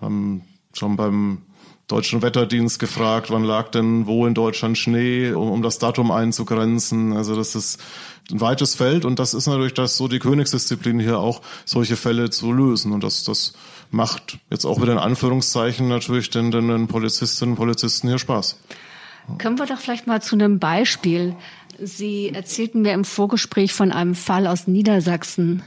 haben 0.00 0.42
schon 0.72 0.96
beim 0.96 1.38
Deutschen 1.86 2.22
Wetterdienst 2.22 2.78
gefragt, 2.78 3.30
wann 3.30 3.44
lag 3.44 3.68
denn 3.70 4.06
wo 4.06 4.26
in 4.26 4.34
Deutschland 4.34 4.78
Schnee, 4.78 5.32
um, 5.32 5.50
um 5.50 5.62
das 5.62 5.78
Datum 5.78 6.10
einzugrenzen. 6.10 7.16
Also 7.16 7.34
das 7.34 7.54
ist 7.54 7.80
ein 8.30 8.40
weites 8.40 8.74
Feld 8.74 9.04
und 9.04 9.18
das 9.18 9.34
ist 9.34 9.46
natürlich 9.46 9.74
das 9.74 9.96
so 9.96 10.06
die 10.06 10.20
Königsdisziplin 10.20 11.00
hier 11.00 11.18
auch, 11.18 11.40
solche 11.64 11.96
Fälle 11.96 12.30
zu 12.30 12.52
lösen. 12.52 12.92
Und 12.92 13.02
das, 13.02 13.24
das 13.24 13.54
macht 13.90 14.38
jetzt 14.50 14.64
auch 14.64 14.80
wieder 14.80 14.92
in 14.92 14.98
Anführungszeichen 14.98 15.88
natürlich 15.88 16.30
den, 16.30 16.50
den 16.50 16.86
Polizistinnen 16.86 17.54
und 17.54 17.58
Polizisten 17.58 18.08
hier 18.08 18.18
Spaß. 18.18 18.56
Können 19.38 19.58
wir 19.58 19.66
doch 19.66 19.78
vielleicht 19.78 20.06
mal 20.06 20.22
zu 20.22 20.36
einem 20.36 20.58
Beispiel 20.58 21.36
Sie 21.82 22.30
erzählten 22.30 22.82
mir 22.82 22.92
im 22.92 23.04
Vorgespräch 23.04 23.72
von 23.72 23.92
einem 23.92 24.14
Fall 24.14 24.46
aus 24.46 24.66
Niedersachsen, 24.66 25.62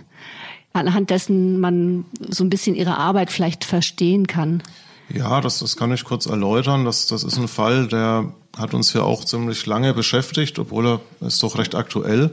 anhand 0.72 1.10
dessen 1.10 1.60
man 1.60 2.06
so 2.30 2.44
ein 2.44 2.50
bisschen 2.50 2.76
Ihre 2.76 2.98
Arbeit 2.98 3.32
vielleicht 3.32 3.66
verstehen 3.66 4.28
kann. 4.28 4.62
Ja, 5.10 5.42
das, 5.42 5.60
das 5.60 5.76
kann 5.76 5.92
ich 5.92 6.04
kurz 6.04 6.26
erläutern. 6.26 6.86
Das, 6.86 7.08
das 7.08 7.24
ist 7.24 7.38
ein 7.38 7.48
Fall, 7.48 7.88
der 7.88 8.34
hat 8.58 8.74
uns 8.74 8.94
ja 8.94 9.02
auch 9.02 9.26
ziemlich 9.26 9.66
lange 9.66 9.94
beschäftigt, 9.94 10.60
obwohl 10.60 10.88
er 10.88 11.28
ist 11.28 11.42
doch 11.44 11.58
recht 11.58 11.76
aktuell. 11.76 12.32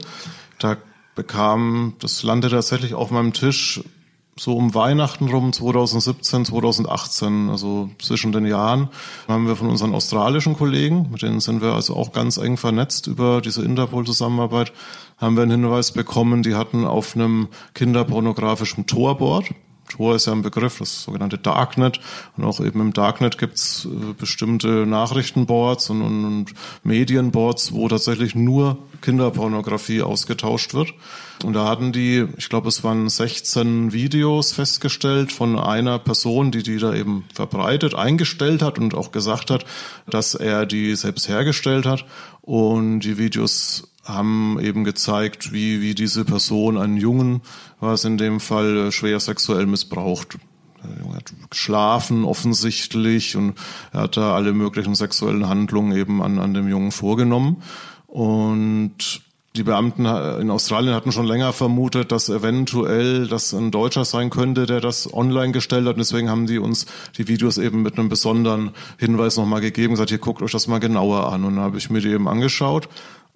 Da 0.59 0.77
bekam 1.15 1.95
das 1.99 2.23
landete 2.23 2.55
tatsächlich 2.55 2.93
auf 2.93 3.11
meinem 3.11 3.33
Tisch 3.33 3.81
so 4.41 4.57
um 4.57 4.73
Weihnachten 4.73 5.29
rum, 5.29 5.53
2017, 5.53 6.45
2018, 6.45 7.51
also 7.51 7.91
zwischen 7.99 8.31
den 8.31 8.47
Jahren, 8.47 8.89
haben 9.27 9.45
wir 9.45 9.55
von 9.55 9.69
unseren 9.69 9.93
australischen 9.93 10.55
Kollegen, 10.55 11.09
mit 11.11 11.21
denen 11.21 11.41
sind 11.41 11.61
wir 11.61 11.73
also 11.73 11.95
auch 11.95 12.11
ganz 12.11 12.37
eng 12.37 12.57
vernetzt 12.57 13.05
über 13.05 13.41
diese 13.41 13.63
Interpol-Zusammenarbeit, 13.63 14.73
haben 15.17 15.35
wir 15.35 15.43
einen 15.43 15.61
Hinweis 15.61 15.91
bekommen, 15.91 16.41
die 16.41 16.55
hatten 16.55 16.85
auf 16.85 17.15
einem 17.15 17.49
kinderpornografischen 17.75 18.87
Torboard, 18.87 19.45
Tor 19.89 20.15
ist 20.15 20.27
ja 20.27 20.33
ein 20.33 20.41
Begriff, 20.41 20.79
das 20.79 21.03
sogenannte 21.03 21.37
Darknet. 21.37 21.99
Und 22.37 22.45
auch 22.45 22.59
eben 22.59 22.79
im 22.79 22.93
Darknet 22.93 23.37
gibt's 23.37 23.85
äh, 23.85 24.13
bestimmte 24.13 24.85
Nachrichtenboards 24.85 25.89
und, 25.89 26.01
und, 26.01 26.25
und 26.25 26.53
Medienboards, 26.83 27.73
wo 27.73 27.87
tatsächlich 27.87 28.35
nur 28.35 28.77
Kinderpornografie 29.01 30.01
ausgetauscht 30.01 30.73
wird. 30.73 30.93
Und 31.43 31.53
da 31.53 31.67
hatten 31.67 31.91
die, 31.91 32.27
ich 32.37 32.49
glaube, 32.49 32.69
es 32.69 32.83
waren 32.83 33.09
16 33.09 33.93
Videos 33.93 34.53
festgestellt 34.53 35.31
von 35.31 35.57
einer 35.57 35.99
Person, 35.99 36.51
die 36.51 36.63
die 36.63 36.77
da 36.77 36.93
eben 36.93 37.25
verbreitet, 37.33 37.95
eingestellt 37.95 38.61
hat 38.61 38.77
und 38.79 38.93
auch 38.93 39.11
gesagt 39.11 39.49
hat, 39.49 39.65
dass 40.07 40.35
er 40.35 40.65
die 40.65 40.95
selbst 40.95 41.27
hergestellt 41.27 41.85
hat. 41.85 42.05
Und 42.41 43.01
die 43.01 43.17
Videos 43.17 43.90
haben 44.03 44.59
eben 44.59 44.83
gezeigt, 44.83 45.53
wie, 45.53 45.81
wie 45.81 45.95
diese 45.95 46.25
Person 46.25 46.77
einen 46.77 46.97
Jungen, 46.97 47.41
war 47.79 47.93
es 47.93 48.05
in 48.05 48.17
dem 48.17 48.39
Fall, 48.39 48.91
schwer 48.91 49.19
sexuell 49.19 49.65
missbraucht. 49.65 50.37
Der 50.83 51.03
Junge 51.03 51.17
hat 51.17 51.31
geschlafen 51.49 52.25
offensichtlich 52.25 53.35
und 53.35 53.53
er 53.93 54.01
hat 54.01 54.17
da 54.17 54.33
alle 54.33 54.53
möglichen 54.53 54.95
sexuellen 54.95 55.47
Handlungen 55.47 55.95
eben 55.95 56.23
an, 56.23 56.39
an 56.39 56.53
dem 56.53 56.67
Jungen 56.67 56.91
vorgenommen. 56.91 57.61
Und 58.07 59.21
die 59.55 59.63
Beamten 59.63 60.05
in 60.05 60.49
Australien 60.49 60.95
hatten 60.95 61.11
schon 61.11 61.25
länger 61.25 61.51
vermutet, 61.51 62.11
dass 62.11 62.29
eventuell 62.29 63.27
das 63.27 63.53
ein 63.53 63.69
Deutscher 63.69 64.05
sein 64.05 64.29
könnte, 64.29 64.65
der 64.65 64.79
das 64.79 65.13
online 65.13 65.51
gestellt 65.51 65.85
hat. 65.87 65.95
Und 65.95 65.99
deswegen 65.99 66.29
haben 66.29 66.47
die 66.47 66.57
uns 66.57 66.85
die 67.17 67.27
Videos 67.27 67.57
eben 67.57 67.81
mit 67.81 67.99
einem 67.99 68.07
besonderen 68.07 68.71
Hinweis 68.97 69.35
nochmal 69.35 69.59
gegeben, 69.61 69.93
gesagt, 69.93 70.09
hier 70.09 70.19
guckt 70.19 70.41
euch 70.41 70.53
das 70.53 70.67
mal 70.67 70.79
genauer 70.79 71.31
an. 71.31 71.43
Und 71.43 71.57
dann 71.57 71.65
habe 71.65 71.77
ich 71.77 71.89
mir 71.89 71.99
die 71.99 72.11
eben 72.11 72.29
angeschaut 72.29 72.87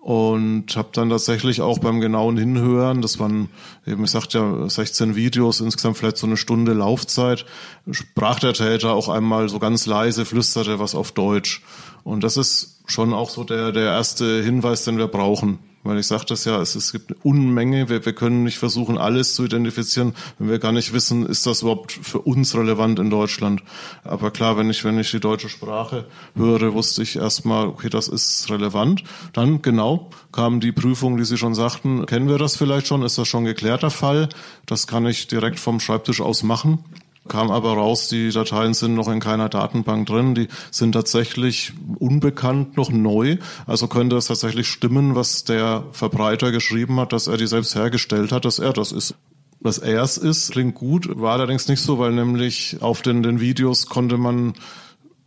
und 0.05 0.75
habe 0.75 0.89
dann 0.93 1.09
tatsächlich 1.09 1.61
auch 1.61 1.79
beim 1.79 1.99
genauen 1.99 2.37
Hinhören, 2.37 3.01
das 3.01 3.17
waren 3.17 3.49
eben, 3.87 4.03
ich 4.03 4.11
sagte 4.11 4.37
ja, 4.37 4.69
16 4.69 5.15
Videos, 5.15 5.61
insgesamt 5.61 5.97
vielleicht 5.97 6.17
so 6.17 6.27
eine 6.27 6.37
Stunde 6.37 6.73
Laufzeit, 6.73 7.47
sprach 7.89 8.39
der 8.39 8.53
Täter 8.53 8.93
auch 8.93 9.09
einmal 9.09 9.49
so 9.49 9.57
ganz 9.57 9.87
leise, 9.87 10.23
flüsterte 10.23 10.77
was 10.77 10.93
auf 10.93 11.11
Deutsch. 11.11 11.63
Und 12.03 12.23
das 12.23 12.37
ist 12.37 12.83
schon 12.85 13.15
auch 13.15 13.31
so 13.31 13.43
der, 13.43 13.71
der 13.71 13.85
erste 13.85 14.43
Hinweis, 14.43 14.83
den 14.83 14.99
wir 14.99 15.07
brauchen. 15.07 15.57
Weil 15.85 15.99
ich 15.99 16.07
sagte 16.07 16.33
es 16.33 16.45
ja, 16.45 16.59
es, 16.59 16.73
es 16.73 16.91
gibt 16.91 17.11
eine 17.11 17.19
Unmenge. 17.21 17.89
Wir, 17.89 18.03
wir 18.05 18.13
können 18.13 18.43
nicht 18.43 18.57
versuchen, 18.57 18.97
alles 18.97 19.35
zu 19.35 19.45
identifizieren, 19.45 20.15
wenn 20.39 20.49
wir 20.49 20.57
gar 20.57 20.71
nicht 20.71 20.93
wissen, 20.93 21.27
ist 21.27 21.45
das 21.45 21.61
überhaupt 21.61 21.91
für 21.91 22.19
uns 22.19 22.55
relevant 22.55 22.97
in 22.97 23.11
Deutschland. 23.11 23.61
Aber 24.03 24.31
klar, 24.31 24.57
wenn 24.57 24.69
ich, 24.71 24.83
wenn 24.83 24.97
ich 24.97 25.11
die 25.11 25.19
deutsche 25.19 25.47
Sprache 25.47 26.05
höre, 26.35 26.73
wusste 26.73 27.03
ich 27.03 27.17
erstmal, 27.17 27.67
okay, 27.67 27.89
das 27.89 28.07
ist 28.07 28.49
relevant. 28.49 29.03
Dann 29.33 29.61
genau 29.61 30.09
kam 30.31 30.59
die 30.59 30.71
Prüfung, 30.71 31.17
die 31.17 31.25
Sie 31.25 31.37
schon 31.37 31.53
sagten. 31.53 32.07
Kennen 32.07 32.27
wir 32.27 32.39
das 32.39 32.57
vielleicht 32.57 32.87
schon? 32.87 33.03
Ist 33.03 33.19
das 33.19 33.27
schon 33.27 33.45
geklärter 33.45 33.91
Fall? 33.91 34.29
Das 34.65 34.87
kann 34.87 35.05
ich 35.05 35.27
direkt 35.27 35.59
vom 35.59 35.79
Schreibtisch 35.79 36.19
aus 36.19 36.41
machen 36.41 36.83
kam 37.27 37.51
aber 37.51 37.73
raus, 37.73 38.07
die 38.07 38.29
Dateien 38.29 38.73
sind 38.73 38.93
noch 38.93 39.07
in 39.07 39.19
keiner 39.19 39.49
Datenbank 39.49 40.07
drin, 40.07 40.35
die 40.35 40.47
sind 40.71 40.91
tatsächlich 40.91 41.73
unbekannt, 41.97 42.77
noch 42.77 42.91
neu. 42.91 43.37
Also 43.65 43.87
könnte 43.87 44.15
es 44.15 44.27
tatsächlich 44.27 44.67
stimmen, 44.67 45.15
was 45.15 45.43
der 45.43 45.85
Verbreiter 45.91 46.51
geschrieben 46.51 46.99
hat, 46.99 47.13
dass 47.13 47.27
er 47.27 47.37
die 47.37 47.47
selbst 47.47 47.75
hergestellt 47.75 48.31
hat, 48.31 48.45
dass 48.45 48.59
er 48.59 48.73
das 48.73 48.91
ist. 48.91 49.15
Dass 49.61 49.79
er 49.79 50.03
es 50.03 50.17
ist, 50.17 50.51
klingt 50.51 50.75
gut, 50.75 51.19
war 51.19 51.33
allerdings 51.33 51.67
nicht 51.67 51.81
so, 51.81 51.97
weil 51.97 52.11
nämlich 52.11 52.77
auf 52.81 53.01
den, 53.01 53.23
den 53.23 53.39
Videos 53.39 53.87
konnte 53.87 54.17
man 54.17 54.53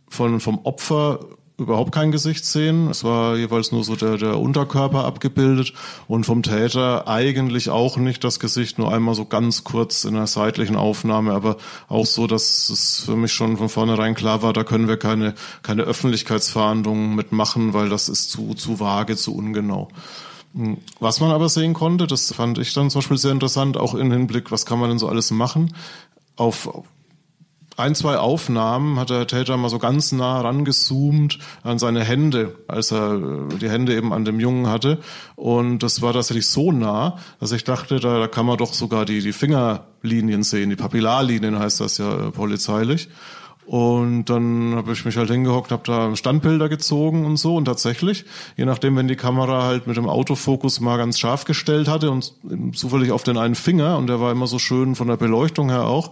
von, 0.07 0.39
vom 0.39 0.59
Opfer 0.59 1.19
überhaupt 1.59 1.91
kein 1.91 2.11
Gesicht 2.11 2.45
sehen. 2.45 2.89
Es 2.89 3.03
war 3.03 3.37
jeweils 3.37 3.71
nur 3.71 3.83
so 3.83 3.95
der, 3.95 4.17
der 4.17 4.39
Unterkörper 4.39 5.05
abgebildet 5.05 5.73
und 6.07 6.25
vom 6.25 6.43
Täter 6.43 7.07
eigentlich 7.07 7.69
auch 7.69 7.97
nicht 7.97 8.23
das 8.23 8.39
Gesicht, 8.39 8.79
nur 8.79 8.91
einmal 8.91 9.15
so 9.15 9.25
ganz 9.25 9.63
kurz 9.63 10.05
in 10.05 10.15
einer 10.15 10.27
seitlichen 10.27 10.75
Aufnahme, 10.75 11.33
aber 11.33 11.57
auch 11.87 12.05
so, 12.05 12.27
dass 12.27 12.69
es 12.69 13.03
für 13.05 13.15
mich 13.15 13.33
schon 13.33 13.57
von 13.57 13.69
vornherein 13.69 14.15
klar 14.15 14.41
war, 14.41 14.53
da 14.53 14.63
können 14.63 14.87
wir 14.87 14.97
keine, 14.97 15.35
keine 15.61 15.83
Öffentlichkeitsverhandlungen 15.83 17.15
mitmachen, 17.15 17.73
weil 17.73 17.89
das 17.89 18.09
ist 18.09 18.31
zu, 18.31 18.53
zu 18.53 18.79
vage, 18.79 19.15
zu 19.15 19.35
ungenau. 19.35 19.89
Was 20.99 21.19
man 21.19 21.31
aber 21.31 21.47
sehen 21.47 21.73
konnte, 21.73 22.07
das 22.07 22.33
fand 22.33 22.57
ich 22.57 22.73
dann 22.73 22.89
zum 22.89 22.99
Beispiel 22.99 23.17
sehr 23.17 23.31
interessant, 23.31 23.77
auch 23.77 23.93
im 23.93 24.11
Hinblick, 24.11 24.51
was 24.51 24.65
kann 24.65 24.79
man 24.79 24.89
denn 24.89 24.99
so 24.99 25.07
alles 25.07 25.29
machen? 25.29 25.75
Auf 26.35 26.69
ein, 27.79 27.95
zwei 27.95 28.17
Aufnahmen 28.17 28.99
hat 28.99 29.09
der 29.09 29.27
Täter 29.27 29.57
mal 29.57 29.69
so 29.69 29.79
ganz 29.79 30.11
nah 30.11 30.41
rangezoomt 30.41 31.39
an 31.63 31.79
seine 31.79 32.03
Hände, 32.03 32.55
als 32.67 32.91
er 32.91 33.13
äh, 33.13 33.55
die 33.59 33.69
Hände 33.69 33.95
eben 33.95 34.13
an 34.13 34.25
dem 34.25 34.39
Jungen 34.39 34.67
hatte. 34.67 34.99
Und 35.35 35.79
das 35.79 36.01
war 36.01 36.13
tatsächlich 36.13 36.47
so 36.47 36.71
nah, 36.71 37.17
dass 37.39 37.51
ich 37.51 37.63
dachte, 37.63 37.99
da, 37.99 38.19
da 38.19 38.27
kann 38.27 38.45
man 38.45 38.57
doch 38.57 38.73
sogar 38.73 39.05
die, 39.05 39.21
die 39.21 39.33
Fingerlinien 39.33 40.43
sehen, 40.43 40.69
die 40.69 40.75
Papillarlinien 40.75 41.57
heißt 41.57 41.79
das 41.79 41.97
ja 41.97 42.27
äh, 42.27 42.31
polizeilich. 42.31 43.09
Und 43.69 44.25
dann 44.31 44.73
habe 44.75 44.93
ich 44.93 45.05
mich 45.05 45.15
halt 45.15 45.29
hingehockt, 45.29 45.71
habe 45.71 45.83
da 45.85 46.15
Standbilder 46.15 46.69
gezogen 46.69 47.23
und 47.23 47.37
so. 47.37 47.55
Und 47.55 47.65
tatsächlich, 47.65 48.25
je 48.57 48.65
nachdem, 48.65 48.95
wenn 48.95 49.07
die 49.07 49.15
Kamera 49.15 49.61
halt 49.61 49.85
mit 49.85 49.95
dem 49.95 50.09
Autofokus 50.09 50.79
mal 50.79 50.97
ganz 50.97 51.19
scharf 51.19 51.45
gestellt 51.45 51.87
hatte 51.87 52.09
und 52.09 52.33
zufällig 52.73 53.11
auf 53.11 53.21
den 53.21 53.37
einen 53.37 53.53
Finger, 53.53 53.99
und 53.99 54.07
der 54.07 54.19
war 54.19 54.31
immer 54.31 54.47
so 54.47 54.57
schön 54.57 54.95
von 54.95 55.07
der 55.07 55.17
Beleuchtung 55.17 55.69
her 55.69 55.85
auch, 55.85 56.09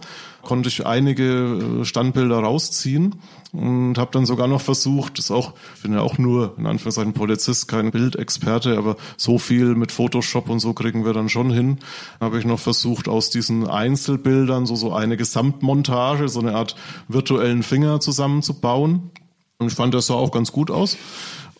konnte 0.48 0.70
ich 0.70 0.86
einige 0.86 1.80
äh, 1.82 1.84
Standbilder 1.84 2.38
rausziehen 2.38 3.16
und 3.52 3.98
habe 3.98 4.10
dann 4.12 4.24
sogar 4.24 4.48
noch 4.48 4.62
versucht, 4.62 5.18
das 5.18 5.30
auch, 5.30 5.52
ich 5.76 5.82
bin 5.82 5.92
ja 5.92 6.00
auch 6.00 6.16
nur 6.16 6.54
in 6.56 6.66
Anführungszeichen 6.66 7.12
Polizist, 7.12 7.68
kein 7.68 7.90
Bildexperte, 7.90 8.78
aber 8.78 8.96
so 9.18 9.36
viel 9.38 9.74
mit 9.74 9.92
Photoshop 9.92 10.48
und 10.48 10.60
so 10.60 10.72
kriegen 10.72 11.04
wir 11.04 11.12
dann 11.12 11.28
schon 11.28 11.50
hin. 11.50 11.80
Habe 12.18 12.38
ich 12.38 12.46
noch 12.46 12.58
versucht, 12.58 13.08
aus 13.08 13.28
diesen 13.28 13.66
Einzelbildern 13.66 14.64
so 14.64 14.74
so 14.74 14.94
eine 14.94 15.18
Gesamtmontage, 15.18 16.30
so 16.30 16.40
eine 16.40 16.54
Art 16.54 16.76
virtuellen 17.08 17.62
Finger 17.62 18.00
zusammenzubauen. 18.00 19.10
Und 19.58 19.66
ich 19.66 19.74
fand, 19.74 19.92
das 19.92 20.06
sah 20.06 20.14
auch 20.14 20.32
ganz 20.32 20.50
gut 20.50 20.70
aus 20.70 20.96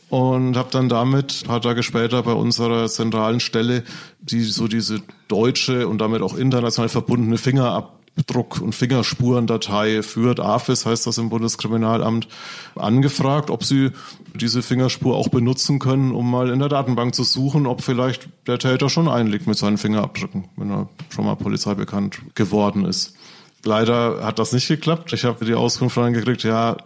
und 0.08 0.56
habe 0.56 0.70
dann 0.70 0.88
damit 0.88 1.42
ein 1.42 1.48
paar 1.48 1.60
Tage 1.60 1.82
später 1.82 2.22
bei 2.22 2.32
unserer 2.32 2.88
zentralen 2.88 3.40
Stelle 3.40 3.84
die 4.20 4.44
so 4.44 4.66
diese 4.66 5.02
deutsche 5.28 5.86
und 5.88 5.98
damit 5.98 6.22
auch 6.22 6.38
international 6.38 6.88
verbundene 6.88 7.36
Fingerab 7.36 7.97
Druck- 8.26 8.60
und 8.60 8.74
Fingerspurendatei 8.74 10.02
führt, 10.02 10.40
AFIS 10.40 10.86
heißt 10.86 11.06
das 11.06 11.18
im 11.18 11.28
Bundeskriminalamt, 11.28 12.28
angefragt, 12.74 13.50
ob 13.50 13.64
sie 13.64 13.90
diese 14.34 14.62
Fingerspur 14.62 15.16
auch 15.16 15.28
benutzen 15.28 15.78
können, 15.78 16.12
um 16.12 16.30
mal 16.30 16.50
in 16.50 16.58
der 16.58 16.68
Datenbank 16.68 17.14
zu 17.14 17.24
suchen, 17.24 17.66
ob 17.66 17.82
vielleicht 17.82 18.28
der 18.46 18.58
Täter 18.58 18.88
schon 18.88 19.08
einliegt 19.08 19.46
mit 19.46 19.56
seinen 19.56 19.78
Fingerabdrücken, 19.78 20.48
wenn 20.56 20.70
er 20.70 20.88
schon 21.10 21.24
mal 21.24 21.36
polizeibekannt 21.36 22.20
geworden 22.34 22.84
ist. 22.84 23.14
Leider 23.64 24.24
hat 24.24 24.38
das 24.38 24.52
nicht 24.52 24.68
geklappt. 24.68 25.12
Ich 25.12 25.24
habe 25.24 25.44
die 25.44 25.54
Auskunft 25.54 25.96
gekriegt, 25.96 26.44
ja, 26.44 26.76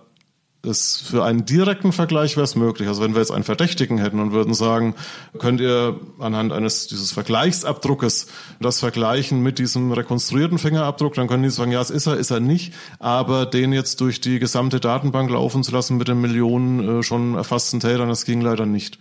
es 0.64 1.00
für 1.00 1.24
einen 1.24 1.44
direkten 1.44 1.92
Vergleich 1.92 2.36
wäre 2.36 2.44
es 2.44 2.54
möglich. 2.54 2.88
Also 2.88 3.02
wenn 3.02 3.14
wir 3.14 3.20
jetzt 3.20 3.32
einen 3.32 3.44
Verdächtigen 3.44 3.98
hätten 3.98 4.20
und 4.20 4.32
würden 4.32 4.54
sagen, 4.54 4.94
könnt 5.38 5.60
ihr 5.60 5.98
anhand 6.18 6.52
eines 6.52 6.86
dieses 6.86 7.12
Vergleichsabdruckes 7.12 8.28
das 8.60 8.78
vergleichen 8.78 9.42
mit 9.42 9.58
diesem 9.58 9.90
rekonstruierten 9.92 10.58
Fingerabdruck, 10.58 11.14
dann 11.14 11.26
können 11.26 11.42
die 11.42 11.50
sagen, 11.50 11.72
ja, 11.72 11.80
es 11.80 11.90
ist 11.90 12.06
er, 12.06 12.16
ist 12.16 12.30
er 12.30 12.40
nicht, 12.40 12.74
aber 13.00 13.46
den 13.46 13.72
jetzt 13.72 14.00
durch 14.00 14.20
die 14.20 14.38
gesamte 14.38 14.78
Datenbank 14.78 15.30
laufen 15.30 15.64
zu 15.64 15.72
lassen 15.72 15.96
mit 15.96 16.08
den 16.08 16.20
Millionen 16.20 17.00
äh, 17.00 17.02
schon 17.02 17.34
erfassten 17.34 17.80
Tätern, 17.80 18.08
das 18.08 18.24
ging 18.24 18.40
leider 18.40 18.66
nicht. 18.66 18.98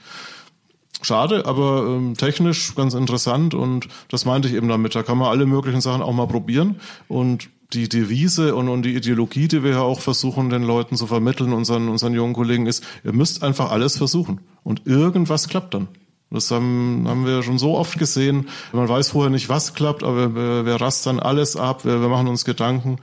Schade, 1.04 1.46
aber 1.46 1.86
ähm, 1.88 2.16
technisch 2.16 2.76
ganz 2.76 2.94
interessant 2.94 3.54
und 3.54 3.88
das 4.10 4.26
meinte 4.26 4.48
ich 4.48 4.54
eben 4.54 4.68
damit. 4.68 4.94
Da 4.94 5.02
kann 5.02 5.18
man 5.18 5.30
alle 5.30 5.48
möglichen 5.48 5.82
Sachen 5.82 6.04
auch 6.04 6.14
mal 6.14 6.28
probieren 6.28 6.80
und 7.08 7.50
die 7.74 7.90
Devise 7.90 8.56
und, 8.56 8.70
und 8.70 8.84
die 8.84 8.96
Ideologie, 8.96 9.48
die 9.48 9.64
wir 9.64 9.72
ja 9.72 9.82
auch 9.82 10.00
versuchen, 10.00 10.50
den 10.50 10.64
Leuten 10.64 10.96
zu 10.96 11.08
vermitteln, 11.08 11.54
unseren, 11.54 11.90
unseren 11.90 12.14
jungen 12.14 12.34
Kollegen, 12.34 12.68
ist, 12.68 12.84
ihr 13.04 13.14
müsst 13.14 13.44
einfach 13.44 13.72
alles 13.72 13.98
versuchen. 13.98 14.42
Und 14.64 14.86
irgendwas 14.86 15.48
klappt 15.48 15.74
dann. 15.74 15.88
Das 16.30 16.50
haben, 16.50 17.06
haben 17.08 17.26
wir 17.26 17.44
schon 17.44 17.60
so 17.60 17.78
oft 17.78 18.00
gesehen. 18.00 18.48
Man 18.72 18.88
weiß 18.88 19.10
vorher 19.10 19.30
nicht, 19.30 19.50
was 19.50 19.74
klappt, 19.74 20.04
aber 20.04 20.34
wir, 20.34 20.66
wir 20.66 20.76
rastern 20.76 21.20
alles 21.20 21.58
ab, 21.58 21.84
wir, 21.84 22.02
wir 22.02 22.08
machen 22.08 22.28
uns 22.30 22.46
Gedanken. 22.46 22.98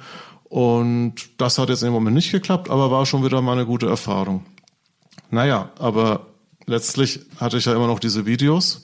Und 0.45 1.15
das 1.37 1.59
hat 1.59 1.69
jetzt 1.69 1.83
im 1.83 1.93
Moment 1.93 2.17
nicht 2.17 2.33
geklappt, 2.33 2.71
aber 2.71 2.91
war 2.91 3.05
schon 3.05 3.25
wieder 3.25 3.43
mal 3.43 3.53
eine 3.53 3.67
gute 3.67 3.87
Erfahrung. 3.87 4.47
Naja, 5.31 5.71
aber 5.79 6.27
letztlich 6.65 7.21
hatte 7.39 7.59
ich 7.59 7.67
ja 7.67 7.75
immer 7.75 7.87
noch 7.87 7.99
diese 7.99 8.25
Videos. 8.25 8.83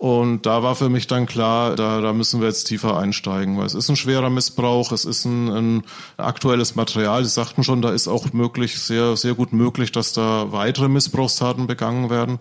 Und 0.00 0.46
da 0.46 0.62
war 0.62 0.76
für 0.76 0.88
mich 0.88 1.08
dann 1.08 1.26
klar, 1.26 1.76
da, 1.76 2.00
da 2.00 2.14
müssen 2.14 2.40
wir 2.40 2.48
jetzt 2.48 2.64
tiefer 2.64 2.96
einsteigen, 2.96 3.58
weil 3.58 3.66
es 3.66 3.74
ist 3.74 3.90
ein 3.90 3.96
schwerer 3.96 4.30
Missbrauch, 4.30 4.92
es 4.92 5.04
ist 5.04 5.26
ein, 5.26 5.50
ein 5.50 5.82
aktuelles 6.16 6.74
Material. 6.74 7.22
Sie 7.22 7.28
sagten 7.28 7.64
schon, 7.64 7.82
da 7.82 7.90
ist 7.90 8.08
auch 8.08 8.32
möglich, 8.32 8.80
sehr, 8.80 9.18
sehr 9.18 9.34
gut 9.34 9.52
möglich, 9.52 9.92
dass 9.92 10.14
da 10.14 10.52
weitere 10.52 10.88
Missbrauchstaten 10.88 11.66
begangen 11.66 12.08
werden. 12.08 12.38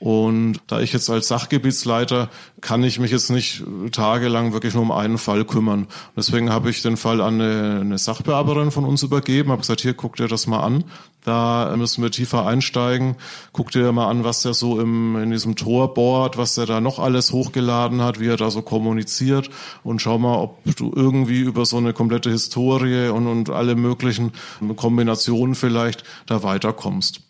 Und 0.00 0.60
da 0.68 0.80
ich 0.80 0.92
jetzt 0.92 1.10
als 1.10 1.28
Sachgebietsleiter 1.28 2.28
kann 2.60 2.84
ich 2.84 3.00
mich 3.00 3.10
jetzt 3.10 3.30
nicht 3.30 3.64
tagelang 3.90 4.52
wirklich 4.52 4.74
nur 4.74 4.84
um 4.84 4.92
einen 4.92 5.18
Fall 5.18 5.44
kümmern. 5.44 5.88
Deswegen 6.16 6.50
habe 6.50 6.70
ich 6.70 6.82
den 6.82 6.96
Fall 6.96 7.20
an 7.20 7.40
eine, 7.40 7.80
eine 7.80 7.98
Sachbearbeiterin 7.98 8.70
von 8.70 8.84
uns 8.84 9.02
übergeben, 9.02 9.50
habe 9.50 9.62
gesagt, 9.62 9.80
hier 9.80 9.94
guck 9.94 10.16
dir 10.16 10.28
das 10.28 10.46
mal 10.46 10.60
an. 10.60 10.84
Da 11.24 11.74
müssen 11.76 12.02
wir 12.02 12.10
tiefer 12.10 12.46
einsteigen. 12.46 13.16
Guck 13.52 13.72
dir 13.72 13.90
mal 13.92 14.08
an, 14.08 14.22
was 14.22 14.42
der 14.42 14.54
so 14.54 14.80
im, 14.80 15.16
in 15.16 15.30
diesem 15.30 15.56
Tor 15.56 15.94
bohrt, 15.94 16.38
was 16.38 16.54
der 16.54 16.66
da 16.66 16.80
noch 16.80 17.00
alles 17.00 17.32
hochgeladen 17.32 18.00
hat, 18.00 18.20
wie 18.20 18.28
er 18.28 18.36
da 18.36 18.50
so 18.50 18.62
kommuniziert 18.62 19.50
und 19.82 20.00
schau 20.00 20.18
mal, 20.18 20.36
ob 20.38 20.76
du 20.76 20.92
irgendwie 20.94 21.40
über 21.40 21.66
so 21.66 21.76
eine 21.76 21.92
komplette 21.92 22.30
Historie 22.30 23.08
und, 23.08 23.26
und 23.26 23.50
alle 23.50 23.74
möglichen 23.74 24.32
Kombinationen 24.76 25.54
vielleicht 25.54 26.04
da 26.26 26.42
weiterkommst. 26.42 27.27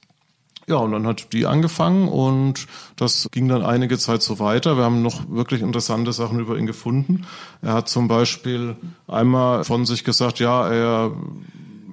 Ja, 0.69 0.77
und 0.77 0.93
dann 0.93 1.07
hat 1.07 1.33
die 1.33 1.47
angefangen 1.47 2.09
und 2.09 2.67
das 2.97 3.29
ging 3.33 3.49
dann 3.49 3.65
einige 3.65 3.97
Zeit 3.97 4.23
so 4.23 4.39
weiter. 4.39 4.77
Wir 4.77 4.85
haben 4.85 5.01
noch 5.01 5.23
wirklich 5.31 5.63
interessante 5.63 6.13
Sachen 6.13 6.41
über 6.41 6.59
ihn 6.59 6.67
gefunden. 6.67 7.25
Er 7.63 7.73
hat 7.73 7.89
zum 7.89 8.07
Beispiel 8.07 8.77
einmal 9.07 9.65
von 9.65 9.87
sich 9.87 10.05
gesagt, 10.05 10.41
ja, 10.41 10.69
er 10.69 11.13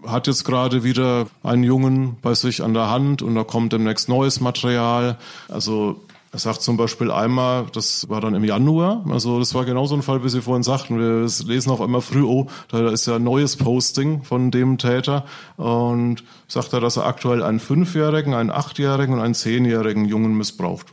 hat 0.05 0.27
jetzt 0.27 0.43
gerade 0.43 0.83
wieder 0.83 1.27
einen 1.41 1.63
Jungen 1.63 2.17
bei 2.21 2.33
sich 2.33 2.61
an 2.61 2.73
der 2.73 2.89
Hand 2.89 3.21
und 3.21 3.33
da 3.35 3.45
kommt 3.45 3.71
demnächst 3.71 4.09
neues 4.09 4.41
Material. 4.41 5.17
Also 5.47 6.01
er 6.35 6.39
sagt 6.39 6.61
zum 6.61 6.75
Beispiel 6.75 7.11
einmal, 7.11 7.67
das 7.71 8.09
war 8.09 8.19
dann 8.19 8.35
im 8.35 8.43
Januar, 8.43 9.05
also 9.09 9.39
das 9.39 9.53
war 9.53 9.63
genau 9.63 9.85
so 9.85 9.95
ein 9.95 10.01
Fall, 10.01 10.21
wie 10.25 10.27
Sie 10.27 10.41
vorhin 10.41 10.63
sagten. 10.63 10.99
Wir 10.99 11.21
lesen 11.47 11.71
auch 11.71 11.79
immer 11.79 12.01
früh, 12.01 12.23
oh, 12.23 12.47
da 12.67 12.89
ist 12.89 13.05
ja 13.05 13.15
ein 13.15 13.23
neues 13.23 13.55
Posting 13.55 14.21
von 14.23 14.51
dem 14.51 14.77
Täter 14.77 15.23
und 15.55 16.25
sagt 16.49 16.73
er, 16.73 16.81
dass 16.81 16.97
er 16.97 17.05
aktuell 17.05 17.41
einen 17.41 17.61
Fünfjährigen, 17.61 18.33
einen 18.33 18.51
Achtjährigen 18.51 19.15
und 19.15 19.21
einen 19.21 19.33
Zehnjährigen 19.33 20.03
Jungen 20.03 20.37
missbraucht. 20.37 20.87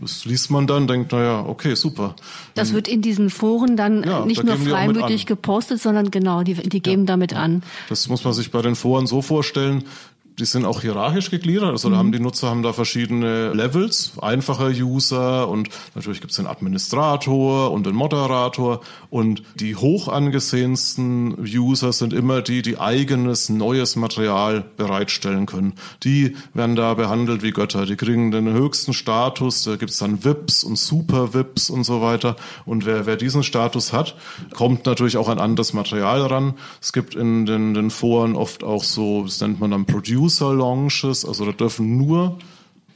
Das 0.00 0.24
liest 0.26 0.52
man 0.52 0.68
dann, 0.68 0.86
denkt, 0.86 1.10
naja, 1.10 1.44
okay, 1.44 1.74
super. 1.74 2.14
Das 2.54 2.72
wird 2.72 2.86
in 2.86 3.02
diesen 3.02 3.30
Foren 3.30 3.76
dann 3.76 4.04
ja, 4.04 4.24
nicht 4.24 4.40
da 4.40 4.44
nur 4.44 4.56
freimütig 4.58 5.26
gepostet, 5.26 5.80
sondern 5.80 6.12
genau, 6.12 6.44
die, 6.44 6.54
die 6.54 6.82
geben 6.82 7.02
ja, 7.02 7.06
damit 7.06 7.34
an. 7.34 7.64
Das 7.88 8.08
muss 8.08 8.22
man 8.22 8.32
sich 8.32 8.52
bei 8.52 8.62
den 8.62 8.76
Foren 8.76 9.08
so 9.08 9.22
vorstellen 9.22 9.84
die 10.38 10.46
sind 10.46 10.64
auch 10.64 10.80
hierarchisch 10.80 11.30
gegliedert, 11.30 11.70
also 11.70 11.90
da 11.90 11.96
haben 11.96 12.08
mhm. 12.08 12.12
die 12.12 12.20
Nutzer 12.20 12.50
haben 12.50 12.64
da 12.64 12.72
verschiedene 12.72 13.52
Levels, 13.52 14.12
einfacher 14.20 14.68
User 14.68 15.48
und 15.48 15.68
natürlich 15.94 16.20
gibt 16.20 16.32
es 16.32 16.38
den 16.38 16.48
Administrator 16.48 17.70
und 17.70 17.86
den 17.86 17.94
Moderator 17.94 18.80
und 19.10 19.44
die 19.54 19.76
hoch 19.76 20.08
angesehensten 20.08 21.36
User 21.38 21.92
sind 21.92 22.12
immer 22.12 22.42
die, 22.42 22.62
die 22.62 22.80
eigenes 22.80 23.48
neues 23.48 23.94
Material 23.94 24.64
bereitstellen 24.76 25.46
können. 25.46 25.74
Die 26.02 26.36
werden 26.52 26.74
da 26.74 26.94
behandelt 26.94 27.42
wie 27.42 27.52
Götter, 27.52 27.86
die 27.86 27.96
kriegen 27.96 28.32
den 28.32 28.52
höchsten 28.52 28.92
Status, 28.92 29.62
da 29.62 29.76
gibt 29.76 29.92
es 29.92 29.98
dann 29.98 30.24
VIPs 30.24 30.64
und 30.64 30.76
Super 30.76 31.32
VIPs 31.32 31.70
und 31.70 31.84
so 31.84 32.02
weiter 32.02 32.34
und 32.64 32.86
wer, 32.86 33.06
wer 33.06 33.16
diesen 33.16 33.44
Status 33.44 33.92
hat, 33.92 34.16
kommt 34.52 34.84
natürlich 34.84 35.16
auch 35.16 35.28
an 35.28 35.38
anderes 35.38 35.74
Material 35.74 36.22
ran. 36.22 36.54
Es 36.80 36.92
gibt 36.92 37.14
in 37.14 37.46
den, 37.46 37.74
den 37.74 37.90
Foren 37.90 38.34
oft 38.34 38.64
auch 38.64 38.82
so, 38.82 39.22
das 39.22 39.40
nennt 39.40 39.60
man 39.60 39.70
dann 39.70 39.86
Producer 39.86 40.23
User-Launches, 40.24 41.24
also 41.24 41.44
da 41.44 41.52
dürfen 41.52 41.96
nur 41.96 42.38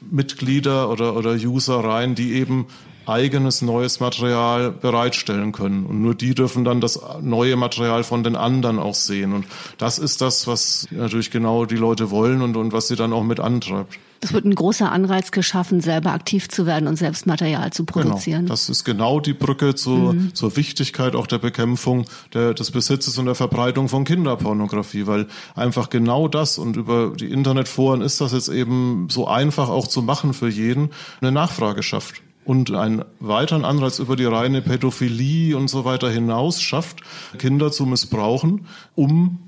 Mitglieder 0.00 0.90
oder, 0.90 1.16
oder 1.16 1.32
User 1.32 1.82
rein, 1.82 2.14
die 2.14 2.34
eben 2.34 2.66
eigenes 3.06 3.62
neues 3.62 4.00
Material 4.00 4.70
bereitstellen 4.70 5.52
können. 5.52 5.86
Und 5.86 6.02
nur 6.02 6.14
die 6.14 6.34
dürfen 6.34 6.64
dann 6.64 6.80
das 6.80 7.00
neue 7.22 7.56
Material 7.56 8.04
von 8.04 8.22
den 8.22 8.36
anderen 8.36 8.78
auch 8.78 8.94
sehen. 8.94 9.32
Und 9.32 9.46
das 9.78 9.98
ist 9.98 10.20
das, 10.20 10.46
was 10.46 10.86
natürlich 10.90 11.30
genau 11.30 11.64
die 11.64 11.76
Leute 11.76 12.10
wollen 12.10 12.42
und, 12.42 12.56
und 12.56 12.72
was 12.72 12.88
sie 12.88 12.96
dann 12.96 13.12
auch 13.12 13.24
mit 13.24 13.40
antreibt. 13.40 13.98
Es 14.20 14.33
wird 14.33 14.44
ein 14.44 14.54
großer 14.54 14.90
Anreiz 14.90 15.31
geschaffen, 15.31 15.81
selber 15.81 16.12
aktiv 16.12 16.48
zu 16.48 16.66
werden 16.66 16.88
und 16.88 16.96
selbst 16.96 17.26
Material 17.26 17.72
zu 17.72 17.85
genau. 17.85 18.07
produzieren. 18.07 18.40
Genau. 18.42 18.50
Das 18.50 18.68
ist 18.68 18.85
genau 18.85 19.20
die 19.20 19.33
Brücke 19.33 19.74
zur, 19.74 20.14
mhm. 20.14 20.35
zur 20.35 20.57
Wichtigkeit 20.57 21.14
auch 21.14 21.26
der 21.26 21.38
Bekämpfung 21.38 22.07
der, 22.35 22.54
des 22.54 22.70
Besitzes 22.70 23.18
und 23.18 23.26
der 23.26 23.35
Verbreitung 23.35 23.88
von 23.88 24.04
Kinderpornografie, 24.04 25.07
weil 25.07 25.26
einfach 25.54 25.90
genau 25.90 26.28
das 26.28 26.59
und 26.59 26.76
über 26.76 27.12
die 27.14 27.31
Internetforen 27.31 28.00
ist 28.00 28.20
das 28.20 28.33
jetzt 28.33 28.48
eben 28.48 29.09
so 29.11 29.28
einfach 29.28 29.68
auch 29.68 29.87
zu 29.87 30.02
machen 30.02 30.35
für 30.35 30.48
jeden, 30.48 30.90
eine 31.20 31.33
Nachfrage 31.33 31.83
schafft 31.83 32.22
und 32.44 32.72
einen 32.72 33.04
weiteren 33.20 33.66
Anreiz 33.66 33.98
über 33.98 34.16
die 34.16 34.24
reine 34.24 34.62
Pädophilie 34.62 35.54
und 35.54 35.68
so 35.68 35.85
weiter 35.85 36.11
hinaus 36.11 36.62
schafft, 36.62 37.02
Kinder 37.37 37.70
zu 37.70 37.85
missbrauchen, 37.85 38.66
um 38.94 39.38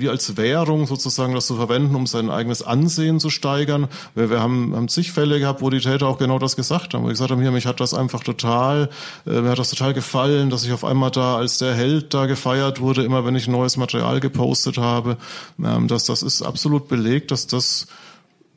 wie 0.00 0.08
als 0.08 0.36
Währung 0.36 0.86
sozusagen 0.86 1.34
das 1.34 1.46
zu 1.46 1.56
verwenden, 1.56 1.94
um 1.94 2.06
sein 2.06 2.30
eigenes 2.30 2.62
Ansehen 2.62 3.20
zu 3.20 3.30
steigern. 3.30 3.88
Wir, 4.14 4.30
wir 4.30 4.40
haben, 4.40 4.74
haben 4.74 4.88
zig 4.88 5.12
Fälle 5.12 5.38
gehabt, 5.38 5.60
wo 5.62 5.70
die 5.70 5.80
Täter 5.80 6.06
auch 6.06 6.18
genau 6.18 6.38
das 6.38 6.56
gesagt 6.56 6.94
haben. 6.94 7.04
Wo 7.04 7.08
gesagt 7.08 7.30
haben, 7.30 7.40
hier, 7.40 7.50
mich 7.50 7.66
hat 7.66 7.80
das 7.80 7.94
einfach 7.94 8.22
total, 8.22 8.90
äh, 9.26 9.40
mir 9.40 9.50
hat 9.50 9.58
das 9.58 9.70
total 9.70 9.94
gefallen, 9.94 10.50
dass 10.50 10.64
ich 10.64 10.72
auf 10.72 10.84
einmal 10.84 11.10
da 11.10 11.36
als 11.36 11.58
der 11.58 11.74
Held 11.74 12.14
da 12.14 12.26
gefeiert 12.26 12.80
wurde, 12.80 13.02
immer 13.02 13.24
wenn 13.24 13.36
ich 13.36 13.48
neues 13.48 13.76
Material 13.76 14.20
gepostet 14.20 14.78
habe. 14.78 15.16
Ähm, 15.64 15.88
dass 15.88 16.04
das 16.04 16.22
ist 16.22 16.42
absolut 16.42 16.88
belegt, 16.88 17.30
dass 17.30 17.46
das 17.46 17.86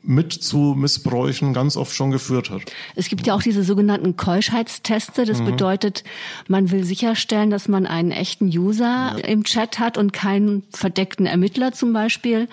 mit 0.04 0.32
zu 0.32 0.74
Missbräuchen 0.76 1.54
ganz 1.54 1.76
oft 1.76 1.94
schon 1.94 2.10
geführt 2.10 2.50
hat. 2.50 2.62
Es 2.96 3.08
gibt 3.08 3.26
ja 3.26 3.34
auch 3.34 3.42
diese 3.42 3.62
sogenannten 3.62 4.16
Keuschheitsteste. 4.16 5.24
Das 5.24 5.40
mhm. 5.40 5.44
bedeutet, 5.46 6.02
man 6.48 6.70
will 6.70 6.84
sicherstellen, 6.84 7.50
dass 7.50 7.68
man 7.68 7.86
einen 7.86 8.10
echten 8.10 8.46
User 8.46 9.16
ja. 9.16 9.24
im 9.24 9.44
Chat 9.44 9.78
hat 9.78 9.98
und 9.98 10.12
keinen 10.12 10.64
verdeckten 10.70 11.26
Ermittler 11.26 11.72
zum 11.72 11.92
Beispiel. 11.92 12.48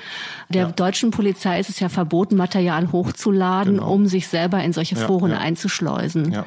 Der 0.50 0.64
ja. 0.64 0.72
deutschen 0.72 1.12
Polizei 1.12 1.60
ist 1.60 1.70
es 1.70 1.80
ja 1.80 1.90
verboten, 1.90 2.36
Material 2.36 2.92
hochzuladen, 2.92 3.76
genau. 3.76 3.94
um 3.94 4.06
sich 4.06 4.28
selber 4.28 4.64
in 4.64 4.74
solche 4.74 4.96
Foren 4.96 5.32
ja, 5.32 5.40
einzuschleusen. 5.40 6.44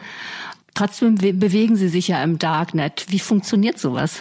Trotzdem 0.75 1.17
bewegen 1.17 1.77
Sie 1.77 1.89
sich 1.89 2.09
ja 2.09 2.23
im 2.23 2.39
Darknet. 2.39 3.07
Wie 3.09 3.19
funktioniert 3.19 3.79
sowas? 3.79 4.21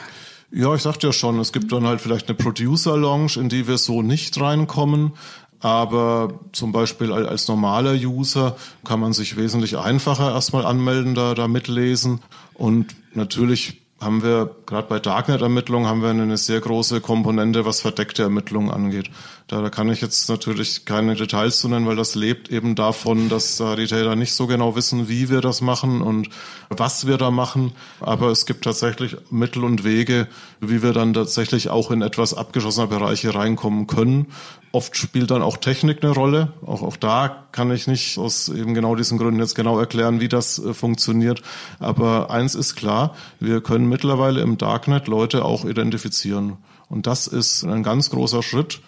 Ja, 0.51 0.75
ich 0.75 0.81
sagte 0.81 1.07
ja 1.07 1.13
schon, 1.13 1.39
es 1.39 1.53
gibt 1.53 1.71
dann 1.71 1.85
halt 1.85 2.01
vielleicht 2.01 2.27
eine 2.27 2.35
Producer-Lounge, 2.35 3.37
in 3.37 3.47
die 3.47 3.69
wir 3.69 3.77
so 3.77 4.01
nicht 4.01 4.39
reinkommen. 4.39 5.13
Aber 5.61 6.39
zum 6.51 6.71
Beispiel 6.71 7.11
als 7.13 7.47
normaler 7.47 7.93
User 7.93 8.55
kann 8.83 8.99
man 8.99 9.13
sich 9.13 9.37
wesentlich 9.37 9.77
einfacher 9.77 10.33
erstmal 10.33 10.65
anmelden, 10.65 11.15
da, 11.15 11.35
da 11.35 11.47
mitlesen. 11.47 12.21
Und 12.55 12.95
natürlich 13.13 13.81
haben 14.01 14.23
wir, 14.23 14.55
gerade 14.65 14.87
bei 14.87 14.99
Darknet-Ermittlungen, 14.99 15.87
haben 15.87 16.01
wir 16.01 16.09
eine 16.09 16.37
sehr 16.37 16.59
große 16.59 17.01
Komponente, 17.01 17.65
was 17.65 17.81
verdeckte 17.81 18.23
Ermittlungen 18.23 18.71
angeht. 18.71 19.11
Da, 19.45 19.61
da 19.61 19.69
kann 19.69 19.89
ich 19.89 20.01
jetzt 20.01 20.27
natürlich 20.27 20.85
keine 20.85 21.13
Details 21.13 21.59
zu 21.59 21.69
nennen, 21.69 21.85
weil 21.85 21.95
das 21.95 22.15
lebt 22.15 22.49
eben 22.49 22.73
davon, 22.73 23.29
dass 23.29 23.57
da 23.57 23.75
die 23.75 23.85
Täter 23.85 24.15
nicht 24.15 24.33
so 24.33 24.47
genau 24.47 24.75
wissen, 24.75 25.07
wie 25.07 25.29
wir 25.29 25.41
das 25.41 25.61
machen 25.61 26.01
und 26.01 26.29
was 26.69 27.05
wir 27.05 27.17
da 27.17 27.29
machen. 27.29 27.73
Aber 27.99 28.29
es 28.29 28.47
gibt 28.47 28.63
tatsächlich 28.63 29.17
Mittel 29.29 29.63
und 29.63 29.83
Wege, 29.83 30.27
wie 30.59 30.81
wir 30.81 30.93
dann 30.93 31.13
tatsächlich 31.13 31.69
auch 31.69 31.91
in 31.91 32.01
etwas 32.01 32.33
abgeschlossener 32.33 32.87
Bereiche 32.87 33.35
reinkommen 33.35 33.85
können. 33.85 34.27
Oft 34.73 34.95
spielt 34.95 35.31
dann 35.31 35.41
auch 35.41 35.57
Technik 35.57 36.01
eine 36.01 36.13
Rolle. 36.13 36.53
Auch, 36.65 36.81
auch 36.81 36.95
da 36.95 37.45
kann 37.51 37.71
ich 37.71 37.87
nicht 37.87 38.17
aus 38.17 38.47
eben 38.47 38.73
genau 38.73 38.95
diesen 38.95 39.17
Gründen 39.17 39.41
jetzt 39.41 39.55
genau 39.55 39.77
erklären, 39.77 40.21
wie 40.21 40.29
das 40.29 40.59
äh, 40.59 40.73
funktioniert. 40.73 41.41
Aber 41.79 42.29
eins 42.29 42.55
ist 42.55 42.75
klar, 42.75 43.15
wir 43.39 43.61
können 43.61 43.87
mittlerweile 43.87 44.41
im 44.41 44.57
Darknet 44.57 45.07
Leute 45.07 45.43
auch 45.43 45.65
identifizieren. 45.65 46.57
Und 46.87 47.05
das 47.07 47.27
ist 47.27 47.63
ein 47.63 47.83
ganz 47.83 48.09
großer 48.09 48.43
Schritt. 48.43 48.81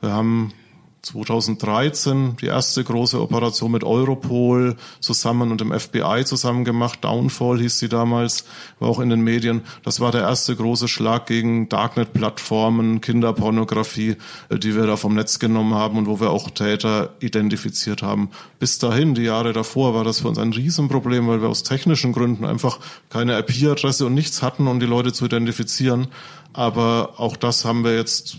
Wir 0.00 0.12
haben 0.12 0.52
2013 1.02 2.36
die 2.40 2.46
erste 2.46 2.82
große 2.82 3.20
Operation 3.20 3.70
mit 3.70 3.84
Europol 3.84 4.76
zusammen 5.00 5.50
und 5.50 5.60
dem 5.60 5.72
FBI 5.78 6.24
zusammen 6.24 6.64
gemacht. 6.64 7.04
Downfall 7.04 7.60
hieß 7.60 7.78
sie 7.78 7.88
damals, 7.88 8.44
war 8.78 8.88
auch 8.88 8.98
in 9.00 9.08
den 9.08 9.20
Medien. 9.20 9.62
Das 9.84 10.00
war 10.00 10.12
der 10.12 10.22
erste 10.22 10.56
große 10.56 10.88
Schlag 10.88 11.26
gegen 11.26 11.68
Darknet-Plattformen, 11.68 13.00
Kinderpornografie, 13.00 14.16
äh, 14.48 14.58
die 14.58 14.74
wir 14.74 14.86
da 14.86 14.96
vom 14.96 15.14
Netz 15.14 15.38
genommen 15.38 15.74
haben 15.74 15.98
und 15.98 16.06
wo 16.06 16.20
wir 16.20 16.30
auch 16.30 16.50
Täter 16.50 17.10
identifiziert 17.20 18.02
haben. 18.02 18.30
Bis 18.58 18.78
dahin, 18.78 19.14
die 19.14 19.22
Jahre 19.22 19.52
davor, 19.52 19.94
war 19.94 20.04
das 20.04 20.20
für 20.20 20.28
uns 20.28 20.38
ein 20.38 20.52
Riesenproblem, 20.52 21.28
weil 21.28 21.40
wir 21.40 21.48
aus 21.48 21.62
technischen 21.62 22.12
Gründen 22.12 22.44
einfach 22.44 22.80
keine 23.08 23.38
IP-Adresse 23.38 24.06
und 24.06 24.14
nichts 24.14 24.42
hatten, 24.42 24.66
um 24.66 24.80
die 24.80 24.86
Leute 24.86 25.12
zu 25.12 25.26
identifizieren. 25.26 26.08
Aber 26.52 27.14
auch 27.18 27.36
das 27.36 27.64
haben 27.64 27.84
wir 27.84 27.94
jetzt 27.94 28.38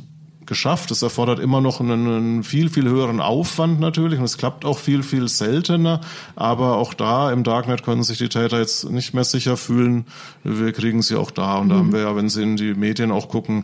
geschafft. 0.50 0.92
Es 0.92 1.02
erfordert 1.02 1.40
immer 1.40 1.62
noch 1.62 1.80
einen, 1.80 2.08
einen, 2.08 2.44
viel, 2.44 2.70
viel 2.70 2.90
höheren 2.90 3.22
Aufwand 3.22 3.80
natürlich 3.80 4.20
und 4.20 4.26
es 4.26 4.38
klappt 4.38 4.66
auch 4.66 4.78
viel, 4.78 5.04
viel 5.04 5.30
seltener. 5.30 6.02
Aber 6.36 6.76
auch 6.76 6.94
da 6.94 7.32
im 7.32 7.46
Darknet 7.46 7.84
können 7.84 8.04
sich 8.04 8.18
die 8.18 8.28
Täter 8.28 8.60
jetzt 8.60 8.90
nicht 8.90 9.14
mehr 9.14 9.24
sicher 9.24 9.56
fühlen. 9.56 10.06
Wir 10.44 10.74
kriegen 10.74 11.02
sie 11.02 11.16
auch 11.16 11.32
da. 11.32 11.60
Und 11.60 11.68
mhm. 11.68 11.70
da 11.70 11.76
haben 11.78 11.94
wir 11.94 12.00
ja, 12.02 12.16
wenn 12.18 12.28
Sie 12.28 12.44
in 12.44 12.58
die 12.58 12.74
Medien 12.74 13.12
auch 13.12 13.30
gucken, 13.30 13.64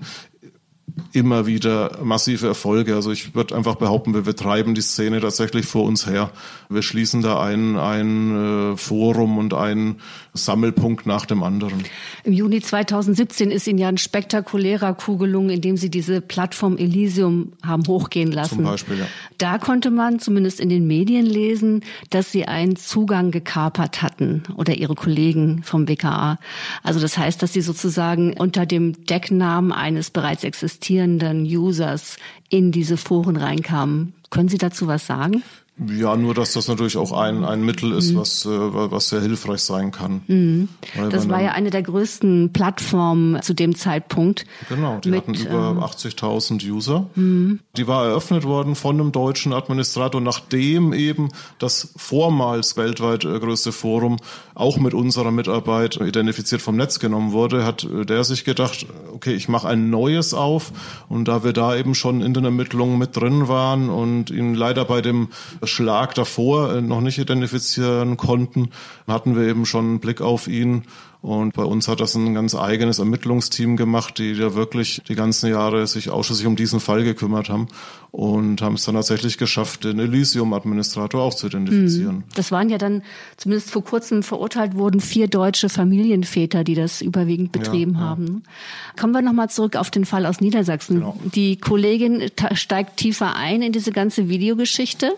immer 1.11 1.45
wieder 1.45 1.99
massive 2.03 2.47
Erfolge. 2.47 2.95
Also 2.95 3.11
ich 3.11 3.35
würde 3.35 3.55
einfach 3.55 3.75
behaupten, 3.75 4.13
wir, 4.13 4.25
wir 4.25 4.35
treiben 4.35 4.75
die 4.75 4.81
Szene 4.81 5.19
tatsächlich 5.19 5.65
vor 5.65 5.83
uns 5.83 6.07
her. 6.07 6.31
Wir 6.69 6.81
schließen 6.81 7.21
da 7.21 7.41
ein, 7.41 7.77
ein 7.77 8.73
äh, 8.73 8.77
Forum 8.77 9.37
und 9.37 9.53
ein 9.53 9.97
Sammelpunkt 10.35 11.05
nach 11.05 11.25
dem 11.25 11.43
anderen. 11.43 11.83
Im 12.23 12.33
Juni 12.33 12.61
2017 12.61 13.51
ist 13.51 13.67
Ihnen 13.67 13.79
ja 13.79 13.87
ein 13.87 13.97
spektakulärer 13.97 14.93
Coup 14.93 15.17
gelungen, 15.17 15.49
indem 15.49 15.77
Sie 15.77 15.89
diese 15.89 16.21
Plattform 16.21 16.77
Elysium 16.77 17.53
haben 17.63 17.87
hochgehen 17.87 18.31
lassen. 18.31 18.55
Zum 18.55 18.65
Beispiel, 18.65 18.99
ja. 18.99 19.05
Da 19.37 19.57
konnte 19.57 19.91
man 19.91 20.19
zumindest 20.19 20.59
in 20.59 20.69
den 20.69 20.85
Medien 20.87 21.25
lesen, 21.25 21.83
dass 22.09 22.31
Sie 22.31 22.45
einen 22.45 22.75
Zugang 22.75 23.31
gekapert 23.31 24.01
hatten 24.01 24.43
oder 24.55 24.75
Ihre 24.75 24.95
Kollegen 24.95 25.63
vom 25.63 25.87
WKA. 25.87 26.37
Also 26.83 26.99
das 26.99 27.17
heißt, 27.17 27.41
dass 27.41 27.53
Sie 27.53 27.61
sozusagen 27.61 28.33
unter 28.33 28.65
dem 28.65 29.05
Decknamen 29.05 29.71
eines 29.71 30.09
bereits 30.09 30.43
existierenden 30.43 31.43
Users 31.43 32.17
in 32.49 32.71
diese 32.71 32.97
Foren 32.97 33.37
reinkamen. 33.37 34.13
Können 34.29 34.49
Sie 34.49 34.57
dazu 34.57 34.87
was 34.87 35.07
sagen? 35.07 35.43
Ja, 35.77 36.15
nur 36.15 36.33
dass 36.33 36.53
das 36.53 36.69
natürlich 36.69 36.95
auch 36.95 37.11
ein, 37.11 37.43
ein 37.43 37.61
Mittel 37.61 37.91
ist, 37.91 38.13
mhm. 38.13 38.17
was, 38.17 38.45
äh, 38.45 38.49
was 38.49 39.09
sehr 39.09 39.19
hilfreich 39.19 39.61
sein 39.61 39.91
kann. 39.91 40.21
Mhm. 40.27 40.69
Das 41.11 41.27
war 41.27 41.41
ja 41.41 41.51
eine 41.51 41.69
der 41.69 41.83
größten 41.83 42.53
Plattformen 42.53 43.41
zu 43.41 43.53
dem 43.53 43.75
Zeitpunkt. 43.75 44.45
Genau, 44.69 44.99
die 44.99 45.09
mit, 45.09 45.19
hatten 45.19 45.33
über 45.33 45.71
ähm, 45.71 45.79
80.000 45.79 46.65
User. 46.71 47.07
Mhm. 47.15 47.59
Die 47.75 47.87
war 47.87 48.05
eröffnet 48.05 48.45
worden 48.45 48.75
von 48.75 49.01
einem 49.01 49.11
deutschen 49.11 49.51
Administrator, 49.51 50.21
nachdem 50.21 50.93
eben 50.93 51.27
das 51.59 51.93
vormals 51.97 52.77
weltweit 52.77 53.25
äh, 53.25 53.37
größte 53.37 53.73
Forum 53.73 54.17
auch 54.53 54.77
mit 54.77 54.93
unserer 54.93 55.31
Mitarbeit 55.31 55.97
identifiziert 55.97 56.61
vom 56.61 56.77
Netz 56.77 56.99
genommen 56.99 57.33
wurde, 57.33 57.65
hat 57.65 57.83
äh, 57.83 58.05
der 58.05 58.23
sich 58.23 58.45
gedacht, 58.45 58.85
okay, 59.13 59.33
ich 59.33 59.49
mache 59.49 59.67
ein 59.67 59.89
neues 59.89 60.33
auf. 60.33 60.71
Und 61.09 61.27
da 61.27 61.43
wir 61.43 61.51
da 61.51 61.75
eben 61.75 61.95
schon 61.95 62.21
in 62.21 62.33
den 62.33 62.45
Ermittlungen 62.45 62.97
mit 62.97 63.17
drin 63.17 63.49
waren 63.49 63.89
und 63.89 64.29
ihn 64.29 64.55
leider 64.55 64.85
bei 64.85 65.01
dem 65.01 65.27
Schlag 65.67 66.13
davor 66.15 66.73
äh, 66.73 66.81
noch 66.81 67.01
nicht 67.01 67.17
identifizieren 67.17 68.17
konnten, 68.17 68.69
hatten 69.07 69.35
wir 69.35 69.47
eben 69.47 69.65
schon 69.65 69.85
einen 69.85 69.99
Blick 69.99 70.21
auf 70.21 70.47
ihn. 70.47 70.83
Und 71.25 71.55
bei 71.55 71.63
uns 71.63 71.87
hat 71.87 72.01
das 72.01 72.13
ein 72.13 72.35
ganz 72.35 72.53
eigenes 72.53 72.99
Ermittlungsteam 72.99 73.77
gemacht, 73.77 74.19
die 74.19 74.33
ja 74.33 74.53
wirklich 74.53 75.01
die 75.07 75.15
ganzen 75.15 75.49
Jahre 75.49 75.87
sich 75.87 76.11
ausschließlich 76.11 76.45
um 76.45 76.55
diesen 76.55 76.79
Fall 76.79 77.03
gekümmert 77.03 77.49
haben 77.49 77.67
und 78.11 78.61
haben 78.61 78.75
es 78.75 78.83
dann 78.83 78.93
tatsächlich 78.93 79.39
geschafft, 79.39 79.85
den 79.85 79.97
Elysium-Administrator 79.97 81.19
auch 81.19 81.33
zu 81.33 81.47
identifizieren. 81.47 82.17
Hm. 82.17 82.23
Das 82.35 82.51
waren 82.51 82.69
ja 82.69 82.77
dann, 82.77 83.01
zumindest 83.37 83.71
vor 83.71 83.83
kurzem 83.83 84.21
verurteilt 84.21 84.75
wurden, 84.75 84.99
vier 84.99 85.27
deutsche 85.27 85.67
Familienväter, 85.67 86.63
die 86.63 86.75
das 86.75 87.01
überwiegend 87.01 87.51
betrieben 87.51 87.95
ja, 87.95 88.01
haben. 88.01 88.43
Ja. 88.45 89.01
Kommen 89.01 89.13
wir 89.13 89.23
nochmal 89.23 89.49
zurück 89.49 89.77
auf 89.77 89.89
den 89.89 90.05
Fall 90.05 90.27
aus 90.27 90.41
Niedersachsen. 90.41 90.99
Genau. 90.99 91.19
Die 91.33 91.57
Kollegin 91.57 92.29
steigt 92.53 92.97
tiefer 92.97 93.35
ein 93.35 93.63
in 93.63 93.71
diese 93.71 93.91
ganze 93.91 94.29
Videogeschichte. 94.29 95.15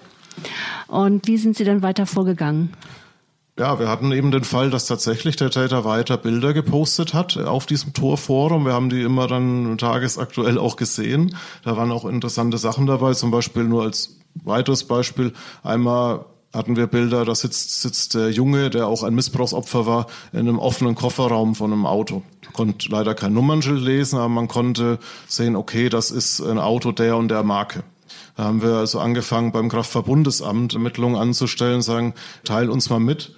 Und 0.87 1.27
wie 1.27 1.37
sind 1.37 1.57
Sie 1.57 1.63
dann 1.63 1.81
weiter 1.81 2.05
vorgegangen? 2.05 2.73
Ja, 3.59 3.79
wir 3.79 3.89
hatten 3.89 4.11
eben 4.11 4.29
den 4.29 4.43
Fall, 4.43 4.69
dass 4.69 4.85
tatsächlich 4.85 5.35
der 5.35 5.49
Täter 5.49 5.83
weiter 5.83 6.17
Bilder 6.17 6.53
gepostet 6.53 7.15
hat 7.15 7.37
auf 7.37 7.65
diesem 7.65 7.91
Torforum. 7.93 8.65
Wir 8.65 8.73
haben 8.73 8.91
die 8.91 9.01
immer 9.01 9.25
dann 9.25 9.79
tagesaktuell 9.79 10.59
auch 10.59 10.75
gesehen. 10.75 11.35
Da 11.63 11.75
waren 11.75 11.91
auch 11.91 12.05
interessante 12.05 12.59
Sachen 12.59 12.85
dabei, 12.85 13.15
zum 13.15 13.31
Beispiel 13.31 13.63
nur 13.63 13.81
als 13.81 14.17
weiteres 14.43 14.83
Beispiel. 14.83 15.33
Einmal 15.63 16.25
hatten 16.53 16.75
wir 16.75 16.85
Bilder, 16.85 17.25
da 17.25 17.33
sitzt, 17.33 17.81
sitzt 17.81 18.13
der 18.13 18.29
Junge, 18.29 18.69
der 18.69 18.87
auch 18.87 19.01
ein 19.01 19.15
Missbrauchsopfer 19.15 19.87
war, 19.87 20.05
in 20.33 20.39
einem 20.39 20.59
offenen 20.59 20.93
Kofferraum 20.93 21.55
von 21.55 21.73
einem 21.73 21.87
Auto. 21.87 22.21
Konnte 22.53 22.89
leider 22.89 23.15
kein 23.15 23.33
Nummernschild 23.33 23.81
lesen, 23.81 24.17
aber 24.17 24.29
man 24.29 24.47
konnte 24.47 24.99
sehen, 25.27 25.55
okay, 25.55 25.89
das 25.89 26.11
ist 26.11 26.41
ein 26.41 26.59
Auto 26.59 26.91
der 26.91 27.17
und 27.17 27.29
der 27.29 27.41
Marke. 27.41 27.83
Da 28.37 28.43
haben 28.43 28.61
wir 28.61 28.75
also 28.75 28.99
angefangen, 28.99 29.51
beim 29.51 29.67
Kraftverbundesamt 29.67 30.75
Ermittlungen 30.75 31.15
anzustellen, 31.15 31.81
sagen, 31.81 32.13
teil 32.43 32.69
uns 32.69 32.89
mal 32.89 32.99
mit, 32.99 33.35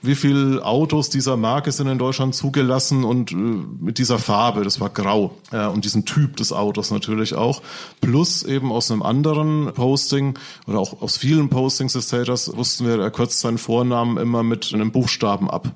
wie 0.00 0.14
viele 0.14 0.64
Autos 0.64 1.10
dieser 1.10 1.36
Marke 1.36 1.70
sind 1.70 1.88
in 1.88 1.98
Deutschland 1.98 2.34
zugelassen 2.34 3.04
und 3.04 3.32
äh, 3.32 3.34
mit 3.34 3.98
dieser 3.98 4.18
Farbe, 4.18 4.64
das 4.64 4.80
war 4.80 4.88
grau, 4.88 5.36
äh, 5.52 5.66
und 5.66 5.84
diesem 5.84 6.06
Typ 6.06 6.36
des 6.36 6.52
Autos 6.52 6.90
natürlich 6.90 7.34
auch. 7.34 7.60
Plus 8.00 8.42
eben 8.42 8.72
aus 8.72 8.90
einem 8.90 9.02
anderen 9.02 9.72
Posting 9.74 10.38
oder 10.66 10.78
auch 10.78 11.02
aus 11.02 11.18
vielen 11.18 11.50
Postings 11.50 11.92
des 11.92 12.08
Täters 12.08 12.56
wussten 12.56 12.86
wir, 12.86 12.98
er 12.98 13.10
kürzt 13.10 13.40
seinen 13.40 13.58
Vornamen 13.58 14.16
immer 14.16 14.42
mit 14.42 14.72
einem 14.72 14.92
Buchstaben 14.92 15.50
ab. 15.50 15.72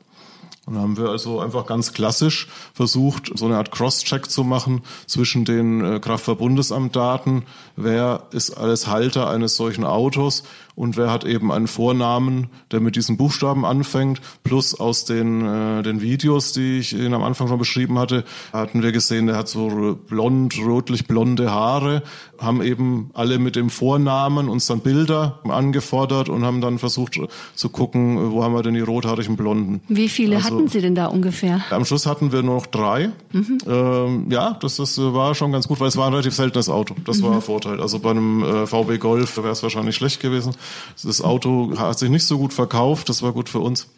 Und 0.71 0.79
haben 0.79 0.97
wir 0.97 1.09
also 1.09 1.41
einfach 1.41 1.67
ganz 1.67 1.93
klassisch 1.93 2.47
versucht, 2.75 3.33
so 3.35 3.47
eine 3.47 3.57
Art 3.57 3.73
Cross-Check 3.73 4.31
zu 4.31 4.45
machen 4.45 4.83
zwischen 5.07 5.45
den 5.45 5.85
äh, 5.85 5.99
Kraftverbundesamt-Daten, 5.99 7.43
wer 7.75 8.29
ist 8.31 8.53
alles 8.53 8.87
Halter 8.87 9.29
eines 9.29 9.57
solchen 9.57 9.83
Autos? 9.83 10.45
Und 10.77 10.97
wer 10.97 11.11
hat 11.11 11.25
eben 11.25 11.53
einen 11.53 11.67
Vornamen, 11.67 12.47
der 12.71 12.81
mit 12.81 12.97
diesen 12.97 13.17
Buchstaben 13.17 13.67
anfängt, 13.67 14.21
plus 14.45 14.79
aus 14.79 15.05
den, 15.05 15.45
äh, 15.45 15.83
den 15.83 16.01
Videos, 16.01 16.53
die 16.53 16.79
ich 16.79 16.95
Ihnen 16.95 17.13
am 17.13 17.23
Anfang 17.23 17.49
schon 17.49 17.59
beschrieben 17.59 17.99
hatte, 17.99 18.25
hatten 18.53 18.83
wir 18.83 18.93
gesehen, 18.93 19.27
der 19.27 19.37
hat 19.37 19.49
so 19.49 19.99
blond, 20.09 20.57
rötlich 20.59 21.07
blonde 21.07 21.51
Haare, 21.51 22.03
haben 22.39 22.63
eben 22.63 23.11
alle 23.13 23.39
mit 23.39 23.57
dem 23.57 23.69
Vornamen 23.69 24.49
uns 24.49 24.67
dann 24.67 24.81
Bilder 24.81 25.41
angefordert 25.45 26.29
und 26.29 26.45
haben 26.45 26.61
dann 26.61 26.79
versucht 26.79 27.19
zu 27.55 27.69
gucken, 27.69 28.33
wo 28.33 28.43
haben 28.43 28.55
wir 28.55 28.63
denn 28.63 28.75
die 28.75 28.81
rothaarigen 28.81 29.37
Blonden. 29.37 29.83
Wie 29.89 30.09
viele 30.09 30.37
also, 30.37 30.60
hatten 30.61 30.71
Sie 30.71 30.81
denn 30.81 30.95
da 30.95 31.07
ungefähr? 31.07 31.63
Am 31.71 31.85
Schluss 31.85 32.07
hatten 32.07 32.33
wir 32.33 32.43
nur 32.43 32.57
noch 32.57 32.67
drei. 32.67 33.11
Mhm. 33.33 33.59
Ähm, 33.67 34.27
ja, 34.31 34.57
das, 34.61 34.77
das 34.77 34.99
war 34.99 35.35
schon 35.35 35.53
ganz 35.53 35.69
gut, 35.69 35.81
weil 35.81 35.89
es 35.89 35.97
war 35.97 36.07
ein 36.07 36.13
relativ 36.13 36.35
seltenes 36.35 36.69
Auto. 36.69 36.95
Das 37.05 37.19
mhm. 37.19 37.23
war 37.25 37.33
ein 37.35 37.43
Vorteil. 37.43 37.81
Also 37.81 37.99
bei 37.99 38.11
einem 38.11 38.43
äh, 38.43 38.67
VW 38.67 38.99
Golf 38.99 39.37
wäre 39.37 39.51
es 39.51 39.63
wahrscheinlich 39.63 39.97
schlecht 39.97 40.21
gewesen. 40.21 40.55
Das 41.03 41.23
Auto 41.23 41.73
hat 41.79 41.99
sich 41.99 42.11
nicht 42.11 42.25
so 42.25 42.39
gut 42.39 42.53
verkauft, 42.53 43.09
das 43.09 43.23
war 43.23 43.33
gut 43.33 43.49
für 43.49 43.61
uns. 43.61 43.89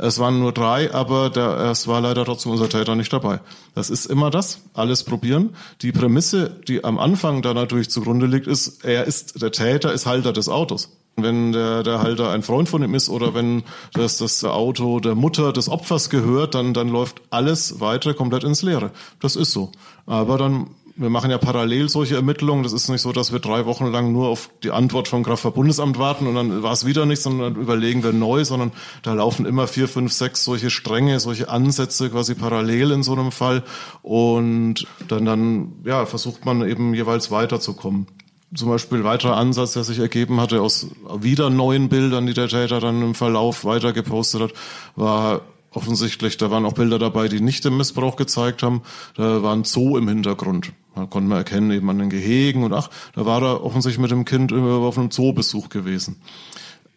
Es 0.00 0.20
waren 0.20 0.38
nur 0.38 0.52
drei, 0.52 0.94
aber 0.94 1.28
der, 1.28 1.58
es 1.70 1.88
war 1.88 2.00
leider 2.00 2.24
trotzdem 2.24 2.52
unser 2.52 2.68
Täter 2.68 2.94
nicht 2.94 3.12
dabei. 3.12 3.40
Das 3.74 3.90
ist 3.90 4.06
immer 4.06 4.30
das, 4.30 4.60
alles 4.74 5.02
probieren. 5.02 5.56
Die 5.82 5.90
Prämisse, 5.90 6.50
die 6.68 6.84
am 6.84 6.98
Anfang 6.98 7.42
da 7.42 7.52
natürlich 7.52 7.90
zugrunde 7.90 8.26
liegt, 8.26 8.46
ist, 8.46 8.84
er 8.84 9.04
ist, 9.04 9.42
der 9.42 9.50
Täter 9.50 9.92
ist 9.92 10.06
Halter 10.06 10.32
des 10.32 10.48
Autos. 10.48 10.90
Wenn 11.22 11.52
der, 11.52 11.82
der 11.82 12.00
Halter 12.00 12.30
ein 12.30 12.42
Freund 12.42 12.68
von 12.68 12.82
ihm 12.82 12.94
ist 12.94 13.08
oder 13.08 13.34
wenn 13.34 13.62
das, 13.92 14.18
das 14.18 14.44
Auto 14.44 15.00
der 15.00 15.14
Mutter 15.14 15.52
des 15.52 15.68
Opfers 15.68 16.10
gehört, 16.10 16.54
dann, 16.54 16.74
dann 16.74 16.88
läuft 16.88 17.22
alles 17.30 17.80
weiter 17.80 18.14
komplett 18.14 18.44
ins 18.44 18.62
Leere. 18.62 18.90
Das 19.20 19.36
ist 19.36 19.52
so. 19.52 19.72
Aber 20.06 20.38
dann 20.38 20.68
wir 20.98 21.10
machen 21.10 21.30
ja 21.30 21.38
parallel 21.38 21.88
solche 21.88 22.16
Ermittlungen. 22.16 22.64
Das 22.64 22.72
ist 22.72 22.88
nicht 22.88 23.02
so, 23.02 23.12
dass 23.12 23.32
wir 23.32 23.38
drei 23.38 23.66
Wochen 23.66 23.86
lang 23.86 24.12
nur 24.12 24.28
auf 24.28 24.50
die 24.64 24.72
Antwort 24.72 25.06
vom 25.06 25.22
Kraftfahrtbundesamt 25.22 25.98
warten 25.98 26.26
und 26.26 26.34
dann 26.34 26.62
war 26.62 26.72
es 26.72 26.86
wieder 26.86 27.06
nichts, 27.06 27.22
sondern 27.22 27.54
dann 27.54 27.62
überlegen 27.62 28.02
wir 28.02 28.12
neu, 28.12 28.44
sondern 28.44 28.72
da 29.02 29.14
laufen 29.14 29.46
immer 29.46 29.68
vier, 29.68 29.86
fünf, 29.86 30.12
sechs 30.12 30.44
solche 30.44 30.70
Stränge, 30.70 31.20
solche 31.20 31.48
Ansätze 31.48 32.10
quasi 32.10 32.34
parallel 32.34 32.90
in 32.90 33.02
so 33.04 33.12
einem 33.12 33.30
Fall 33.30 33.62
und 34.02 34.86
dann, 35.06 35.24
dann 35.24 35.72
ja, 35.84 36.04
versucht 36.04 36.44
man 36.44 36.68
eben 36.68 36.92
jeweils 36.94 37.30
weiterzukommen. 37.30 38.08
Zum 38.54 38.70
Beispiel 38.70 39.04
weiterer 39.04 39.36
Ansatz, 39.36 39.74
der 39.74 39.84
sich 39.84 39.98
ergeben 39.98 40.40
hatte 40.40 40.62
aus 40.62 40.86
wieder 41.20 41.50
neuen 41.50 41.90
Bildern, 41.90 42.26
die 42.26 42.32
der 42.32 42.48
Täter 42.48 42.80
dann 42.80 43.02
im 43.02 43.14
Verlauf 43.14 43.64
weiter 43.64 43.92
gepostet 43.92 44.40
hat, 44.40 44.52
war 44.96 45.42
offensichtlich, 45.70 46.38
da 46.38 46.50
waren 46.50 46.64
auch 46.64 46.72
Bilder 46.72 46.98
dabei, 46.98 47.28
die 47.28 47.40
nicht 47.40 47.64
den 47.64 47.76
Missbrauch 47.76 48.16
gezeigt 48.16 48.62
haben. 48.62 48.82
Da 49.16 49.42
war 49.42 49.54
ein 49.54 49.64
Zoo 49.64 49.98
im 49.98 50.08
Hintergrund. 50.08 50.72
Da 50.94 51.04
konnte 51.04 51.28
man 51.28 51.38
erkennen, 51.38 51.70
eben 51.70 51.88
an 51.90 51.98
den 51.98 52.10
Gehegen 52.10 52.64
und 52.64 52.72
ach, 52.72 52.88
da 53.14 53.26
war 53.26 53.42
er 53.42 53.64
offensichtlich 53.64 54.00
mit 54.00 54.10
dem 54.10 54.24
Kind 54.24 54.52
auf 54.52 54.98
einem 54.98 55.10
Zoobesuch 55.10 55.68
gewesen. 55.68 56.16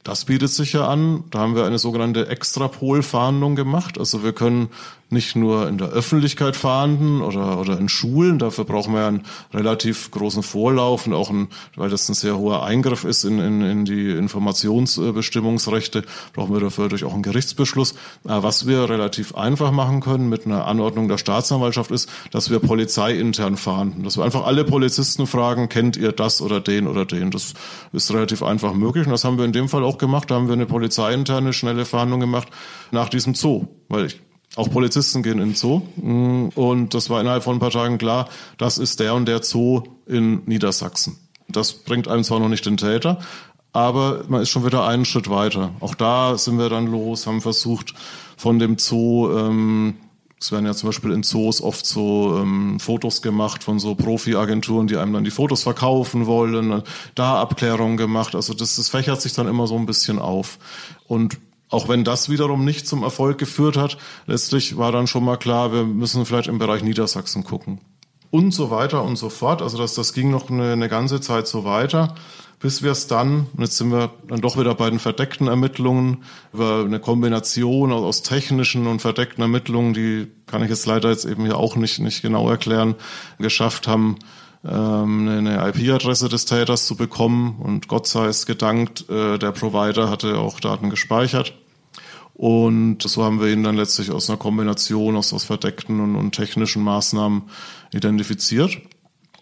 Das 0.03 0.25
bietet 0.25 0.49
sich 0.49 0.73
ja 0.73 0.87
an. 0.87 1.25
Da 1.29 1.39
haben 1.39 1.55
wir 1.55 1.65
eine 1.65 1.77
sogenannte 1.77 2.27
Extrapol-Fahndung 2.27 3.55
gemacht. 3.55 3.99
Also 3.99 4.23
wir 4.23 4.33
können 4.33 4.69
nicht 5.12 5.36
nur 5.36 5.67
in 5.67 5.78
der 5.78 5.89
Öffentlichkeit 5.89 6.56
fahnden 6.56 7.21
oder, 7.21 7.60
oder 7.60 7.78
in 7.78 7.89
Schulen. 7.89 8.39
Dafür 8.39 8.65
brauchen 8.65 8.93
wir 8.93 9.06
einen 9.06 9.24
relativ 9.54 10.12
großen 10.12 10.43
Vorlauf 10.43 11.08
und 11.08 11.13
auch 11.13 11.30
ein, 11.30 11.50
weil 11.76 11.89
das 11.89 12.08
ein 12.10 12.13
sehr 12.13 12.38
hoher 12.38 12.63
Eingriff 12.63 13.04
ist 13.04 13.24
in, 13.24 13.39
in, 13.39 13.62
in 13.62 13.86
die 13.86 14.12
Informationsbestimmungsrechte, 14.12 16.04
brauchen 16.34 16.54
wir 16.54 16.62
dafür 16.62 16.89
durch 16.89 17.04
auch 17.04 17.13
einen 17.13 17.24
Gerichtsbeschluss. 17.24 17.95
Was 18.24 18.67
wir 18.67 18.89
relativ 18.89 19.36
einfach 19.36 19.71
machen 19.71 20.00
können 20.00 20.30
mit 20.30 20.45
einer 20.45 20.65
Anordnung 20.65 21.08
der 21.08 21.17
Staatsanwaltschaft 21.17 21.91
ist, 21.91 22.10
dass 22.32 22.50
wir 22.50 22.60
polizeiintern 22.60 23.58
fahnden. 23.58 24.04
Dass 24.04 24.17
wir 24.17 24.24
einfach 24.24 24.45
alle 24.45 24.63
Polizisten 24.63 25.28
fragen, 25.28 25.69
kennt 25.69 25.97
ihr 25.97 26.12
das 26.12 26.41
oder 26.41 26.62
den 26.62 26.88
oder 26.88 27.06
den? 27.06 27.32
Das 27.32 27.54
ist 27.91 28.13
relativ 28.13 28.43
einfach 28.43 28.74
möglich 28.74 29.06
und 29.06 29.12
das 29.12 29.24
haben 29.24 29.38
wir 29.38 29.45
in 29.45 29.54
dem 29.54 29.69
Fall 29.69 29.84
auch 29.84 29.97
gemacht. 29.97 30.32
Da 30.32 30.36
haben 30.36 30.47
wir 30.47 30.54
eine 30.54 30.65
polizeiinterne 30.65 31.54
schnelle 31.54 31.86
Fahndung 31.86 32.19
gemacht 32.19 32.47
nach 32.91 33.10
diesem 33.10 33.36
Zoo. 33.36 33.67
Weil 33.89 34.06
ich 34.06 34.19
auch 34.55 34.69
Polizisten 34.69 35.23
gehen 35.23 35.39
in 35.39 35.49
den 35.49 35.55
Zoo. 35.55 35.81
Mm, 35.95 36.49
und 36.55 36.93
das 36.93 37.09
war 37.09 37.21
innerhalb 37.21 37.43
von 37.43 37.55
ein 37.55 37.59
paar 37.59 37.71
Tagen 37.71 37.97
klar, 37.97 38.27
das 38.57 38.77
ist 38.77 38.99
der 38.99 39.15
und 39.15 39.25
der 39.25 39.43
Zoo 39.43 39.83
in 40.05 40.43
Niedersachsen. 40.45 41.17
Das 41.47 41.73
bringt 41.73 42.07
einem 42.07 42.23
zwar 42.23 42.39
noch 42.39 42.49
nicht 42.49 42.65
den 42.65 42.77
Täter, 42.77 43.19
aber 43.73 44.23
man 44.27 44.41
ist 44.41 44.49
schon 44.49 44.65
wieder 44.65 44.85
einen 44.85 45.05
Schritt 45.05 45.29
weiter. 45.29 45.71
Auch 45.79 45.95
da 45.95 46.37
sind 46.37 46.57
wir 46.57 46.69
dann 46.69 46.87
los, 46.87 47.27
haben 47.27 47.41
versucht 47.41 47.93
von 48.37 48.59
dem 48.59 48.77
Zoo, 48.77 49.31
ähm, 49.31 49.95
es 50.39 50.51
werden 50.51 50.65
ja 50.65 50.73
zum 50.73 50.89
Beispiel 50.89 51.11
in 51.11 51.21
Zoos 51.21 51.61
oft 51.61 51.85
so 51.85 52.39
ähm, 52.41 52.79
Fotos 52.79 53.21
gemacht 53.21 53.63
von 53.63 53.77
so 53.77 53.93
Profi-Agenturen, 53.93 54.87
die 54.87 54.97
einem 54.97 55.13
dann 55.13 55.23
die 55.23 55.29
Fotos 55.29 55.61
verkaufen 55.61 56.25
wollen, 56.25 56.81
da 57.13 57.39
Abklärungen 57.39 57.95
gemacht. 57.95 58.33
Also 58.33 58.55
das, 58.55 58.75
das 58.75 58.89
fächert 58.89 59.21
sich 59.21 59.33
dann 59.33 59.47
immer 59.47 59.67
so 59.67 59.77
ein 59.77 59.85
bisschen 59.85 60.17
auf. 60.17 60.57
Und 61.07 61.37
auch 61.71 61.88
wenn 61.89 62.03
das 62.03 62.29
wiederum 62.29 62.63
nicht 62.63 62.86
zum 62.86 63.01
Erfolg 63.01 63.38
geführt 63.38 63.77
hat, 63.77 63.97
letztlich 64.27 64.77
war 64.77 64.91
dann 64.91 65.07
schon 65.07 65.23
mal 65.23 65.38
klar, 65.38 65.73
wir 65.73 65.84
müssen 65.84 66.25
vielleicht 66.25 66.47
im 66.47 66.60
Bereich 66.60 66.84
Niedersachsen 66.84 67.43
gucken. 67.43 67.79
Und 68.29 68.53
so 68.53 68.69
weiter 68.69 69.03
und 69.03 69.17
so 69.17 69.29
fort. 69.29 69.62
Also 69.62 69.77
das, 69.77 69.93
das 69.93 70.13
ging 70.13 70.29
noch 70.29 70.49
eine, 70.49 70.73
eine 70.73 70.89
ganze 70.89 71.19
Zeit 71.19 71.47
so 71.47 71.65
weiter, 71.65 72.15
bis 72.60 72.84
wir 72.84 72.91
es 72.91 73.07
dann, 73.07 73.47
und 73.55 73.62
jetzt 73.62 73.77
sind 73.77 73.91
wir 73.91 74.12
dann 74.27 74.41
doch 74.41 74.57
wieder 74.57 74.75
bei 74.75 74.89
den 74.89 74.99
verdeckten 74.99 75.47
Ermittlungen, 75.47 76.23
über 76.53 76.84
eine 76.86 76.99
Kombination 76.99 77.91
aus 77.91 78.21
technischen 78.21 78.88
und 78.88 79.01
verdeckten 79.01 79.41
Ermittlungen, 79.41 79.93
die 79.93 80.27
kann 80.45 80.63
ich 80.63 80.69
jetzt 80.69 80.86
leider 80.86 81.10
jetzt 81.10 81.25
eben 81.25 81.45
hier 81.45 81.57
auch 81.57 81.75
nicht, 81.75 81.99
nicht 81.99 82.21
genau 82.21 82.49
erklären, 82.49 82.95
geschafft 83.39 83.88
haben, 83.88 84.17
ähm, 84.63 85.27
eine 85.27 85.67
IP-Adresse 85.69 86.29
des 86.29 86.45
Täters 86.45 86.86
zu 86.86 86.95
bekommen. 86.95 87.57
Und 87.60 87.88
Gott 87.88 88.07
sei 88.07 88.27
es 88.27 88.45
gedankt, 88.45 89.10
äh, 89.10 89.39
der 89.39 89.51
Provider 89.51 90.10
hatte 90.10 90.38
auch 90.38 90.60
Daten 90.60 90.89
gespeichert. 90.89 91.53
Und 92.34 93.04
so 93.04 93.24
haben 93.24 93.39
wir 93.39 93.50
ihn 93.50 93.63
dann 93.63 93.76
letztlich 93.76 94.12
aus 94.12 94.30
einer 94.30 94.38
Kombination 94.38 95.15
aus, 95.15 95.34
aus 95.34 95.44
verdeckten 95.44 96.00
und, 96.00 96.15
und 96.15 96.32
technischen 96.32 96.84
Maßnahmen 96.84 97.44
identifiziert. 97.94 98.82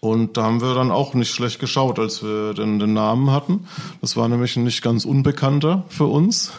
Und 0.00 0.36
da 0.36 0.44
haben 0.44 0.62
wir 0.62 0.74
dann 0.74 0.90
auch 0.90 1.12
nicht 1.14 1.30
schlecht 1.30 1.60
geschaut, 1.60 1.98
als 1.98 2.22
wir 2.22 2.54
den, 2.54 2.78
den 2.78 2.94
Namen 2.94 3.30
hatten. 3.30 3.66
Das 4.00 4.16
war 4.16 4.28
nämlich 4.28 4.56
ein 4.56 4.64
nicht 4.64 4.82
ganz 4.82 5.04
unbekannter 5.04 5.84
für 5.88 6.06
uns. 6.06 6.52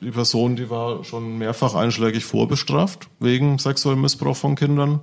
Die 0.00 0.10
Person, 0.10 0.56
die 0.56 0.70
war 0.70 1.04
schon 1.04 1.38
mehrfach 1.38 1.74
einschlägig 1.74 2.24
vorbestraft 2.24 3.08
wegen 3.20 3.58
sexuellem 3.58 4.00
Missbrauch 4.00 4.36
von 4.36 4.54
Kindern. 4.54 5.00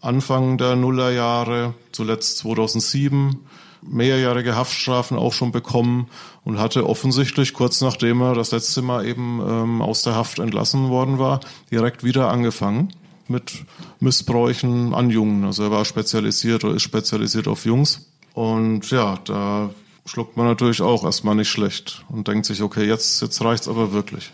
Anfang 0.00 0.58
der 0.58 0.76
Nullerjahre, 0.76 1.74
zuletzt 1.92 2.38
2007, 2.38 3.40
mehrjährige 3.86 4.56
Haftstrafen 4.56 5.16
auch 5.16 5.32
schon 5.32 5.52
bekommen 5.52 6.08
und 6.44 6.58
hatte 6.58 6.88
offensichtlich 6.88 7.52
kurz 7.52 7.80
nachdem 7.80 8.20
er 8.22 8.34
das 8.34 8.50
letzte 8.50 8.82
Mal 8.82 9.06
eben 9.06 9.40
ähm, 9.46 9.82
aus 9.82 10.02
der 10.02 10.14
Haft 10.14 10.38
entlassen 10.38 10.88
worden 10.88 11.18
war, 11.18 11.40
direkt 11.70 12.04
wieder 12.04 12.30
angefangen 12.30 12.92
mit 13.28 13.64
Missbräuchen 14.00 14.94
an 14.94 15.10
Jungen. 15.10 15.44
Also 15.44 15.64
er 15.64 15.70
war 15.70 15.84
spezialisiert 15.84 16.64
oder 16.64 16.74
ist 16.74 16.82
spezialisiert 16.82 17.48
auf 17.48 17.64
Jungs. 17.64 18.10
Und 18.34 18.90
ja, 18.90 19.18
da 19.24 19.70
schluckt 20.06 20.36
man 20.36 20.46
natürlich 20.46 20.82
auch 20.82 21.04
erstmal 21.04 21.34
nicht 21.34 21.48
schlecht 21.48 22.04
und 22.08 22.28
denkt 22.28 22.46
sich, 22.46 22.62
okay, 22.62 22.84
jetzt, 22.86 23.22
jetzt 23.22 23.42
reicht's 23.42 23.68
aber 23.68 23.92
wirklich. 23.92 24.32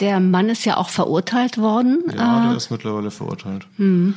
Der 0.00 0.20
Mann 0.20 0.48
ist 0.48 0.64
ja 0.64 0.78
auch 0.78 0.88
verurteilt 0.88 1.58
worden. 1.58 2.02
Ja, 2.16 2.44
der 2.44 2.52
äh, 2.52 2.56
ist 2.56 2.70
mittlerweile 2.70 3.10
verurteilt. 3.10 3.66
Hm. 3.76 4.14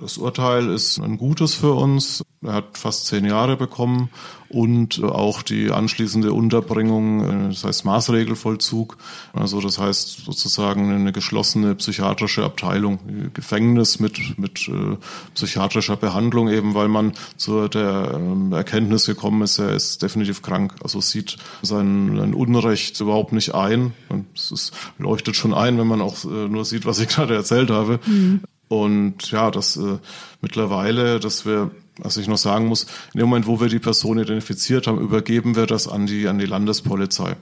Das 0.00 0.18
Urteil 0.18 0.70
ist 0.70 0.98
ein 0.98 1.18
gutes 1.18 1.54
für 1.54 1.72
uns. 1.74 2.24
Er 2.42 2.54
hat 2.54 2.76
fast 2.76 3.06
zehn 3.06 3.24
Jahre 3.24 3.56
bekommen 3.56 4.10
und 4.48 5.02
auch 5.04 5.42
die 5.42 5.70
anschließende 5.70 6.32
Unterbringung, 6.32 7.46
äh, 7.46 7.48
das 7.50 7.62
heißt 7.62 7.84
Maßregelvollzug, 7.84 8.96
also 9.32 9.60
das 9.60 9.78
heißt 9.78 10.24
sozusagen 10.24 10.92
eine 10.92 11.12
geschlossene 11.12 11.76
psychiatrische 11.76 12.42
Abteilung, 12.42 13.30
Gefängnis 13.34 14.00
mit, 14.00 14.36
mit 14.36 14.68
äh, 14.68 14.96
psychiatrischer 15.34 15.96
Behandlung 15.96 16.48
eben, 16.48 16.74
weil 16.74 16.88
man 16.88 17.12
zu 17.36 17.68
der 17.68 18.20
äh, 18.20 18.54
Erkenntnis 18.54 19.06
gekommen 19.06 19.42
ist, 19.42 19.60
er 19.60 19.74
ist 19.74 20.02
definitiv 20.02 20.42
krank, 20.42 20.74
also 20.82 21.00
sieht 21.00 21.36
sein, 21.62 22.16
sein 22.16 22.34
Unrecht 22.34 23.00
überhaupt 23.00 23.32
nicht 23.32 23.54
ein. 23.54 23.92
Es 24.34 24.72
leuchtet 24.98 25.36
schon 25.36 25.54
ein, 25.54 25.78
wenn 25.78 25.86
man 25.86 26.00
auch 26.00 26.24
äh, 26.24 26.48
nur 26.48 26.64
sieht, 26.64 26.84
was 26.84 26.98
ich 26.98 27.08
gerade 27.14 27.36
erzählt 27.36 27.70
habe. 27.70 28.00
Mhm. 28.06 28.42
Und 28.68 29.30
ja, 29.30 29.50
das 29.50 29.76
äh, 29.76 29.98
mittlerweile, 30.40 31.20
dass 31.20 31.46
wir, 31.46 31.70
was 31.98 32.16
ich 32.16 32.28
noch 32.28 32.38
sagen 32.38 32.66
muss, 32.66 32.84
in 33.12 33.20
dem 33.20 33.28
Moment, 33.28 33.46
wo 33.46 33.60
wir 33.60 33.68
die 33.68 33.78
Person 33.78 34.18
identifiziert 34.18 34.86
haben, 34.86 34.98
übergeben 35.00 35.56
wir 35.56 35.66
das 35.66 35.86
an 35.86 36.06
die, 36.06 36.28
an 36.28 36.38
die 36.38 36.46
Landespolizei. 36.46 37.36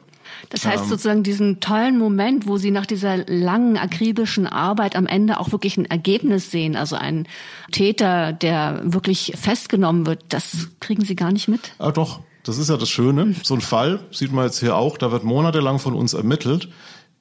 Das 0.50 0.66
heißt 0.66 0.84
ähm, 0.84 0.88
sozusagen 0.88 1.22
diesen 1.22 1.60
tollen 1.60 1.98
Moment, 1.98 2.46
wo 2.46 2.56
Sie 2.56 2.70
nach 2.70 2.86
dieser 2.86 3.18
langen, 3.26 3.76
akribischen 3.76 4.46
Arbeit 4.46 4.96
am 4.96 5.06
Ende 5.06 5.38
auch 5.38 5.52
wirklich 5.52 5.76
ein 5.76 5.84
Ergebnis 5.84 6.50
sehen, 6.50 6.76
also 6.76 6.96
ein 6.96 7.28
Täter, 7.70 8.32
der 8.32 8.80
wirklich 8.84 9.34
festgenommen 9.40 10.06
wird, 10.06 10.24
das 10.28 10.68
kriegen 10.80 11.04
Sie 11.04 11.16
gar 11.16 11.32
nicht 11.32 11.48
mit? 11.48 11.72
Ah, 11.78 11.92
doch. 11.92 12.20
Das 12.44 12.58
ist 12.58 12.70
ja 12.70 12.76
das 12.76 12.90
Schöne. 12.90 13.36
So 13.44 13.54
ein 13.54 13.60
Fall 13.60 14.00
sieht 14.10 14.32
man 14.32 14.46
jetzt 14.46 14.58
hier 14.58 14.74
auch, 14.74 14.98
da 14.98 15.12
wird 15.12 15.22
monatelang 15.22 15.78
von 15.78 15.94
uns 15.94 16.12
ermittelt. 16.12 16.68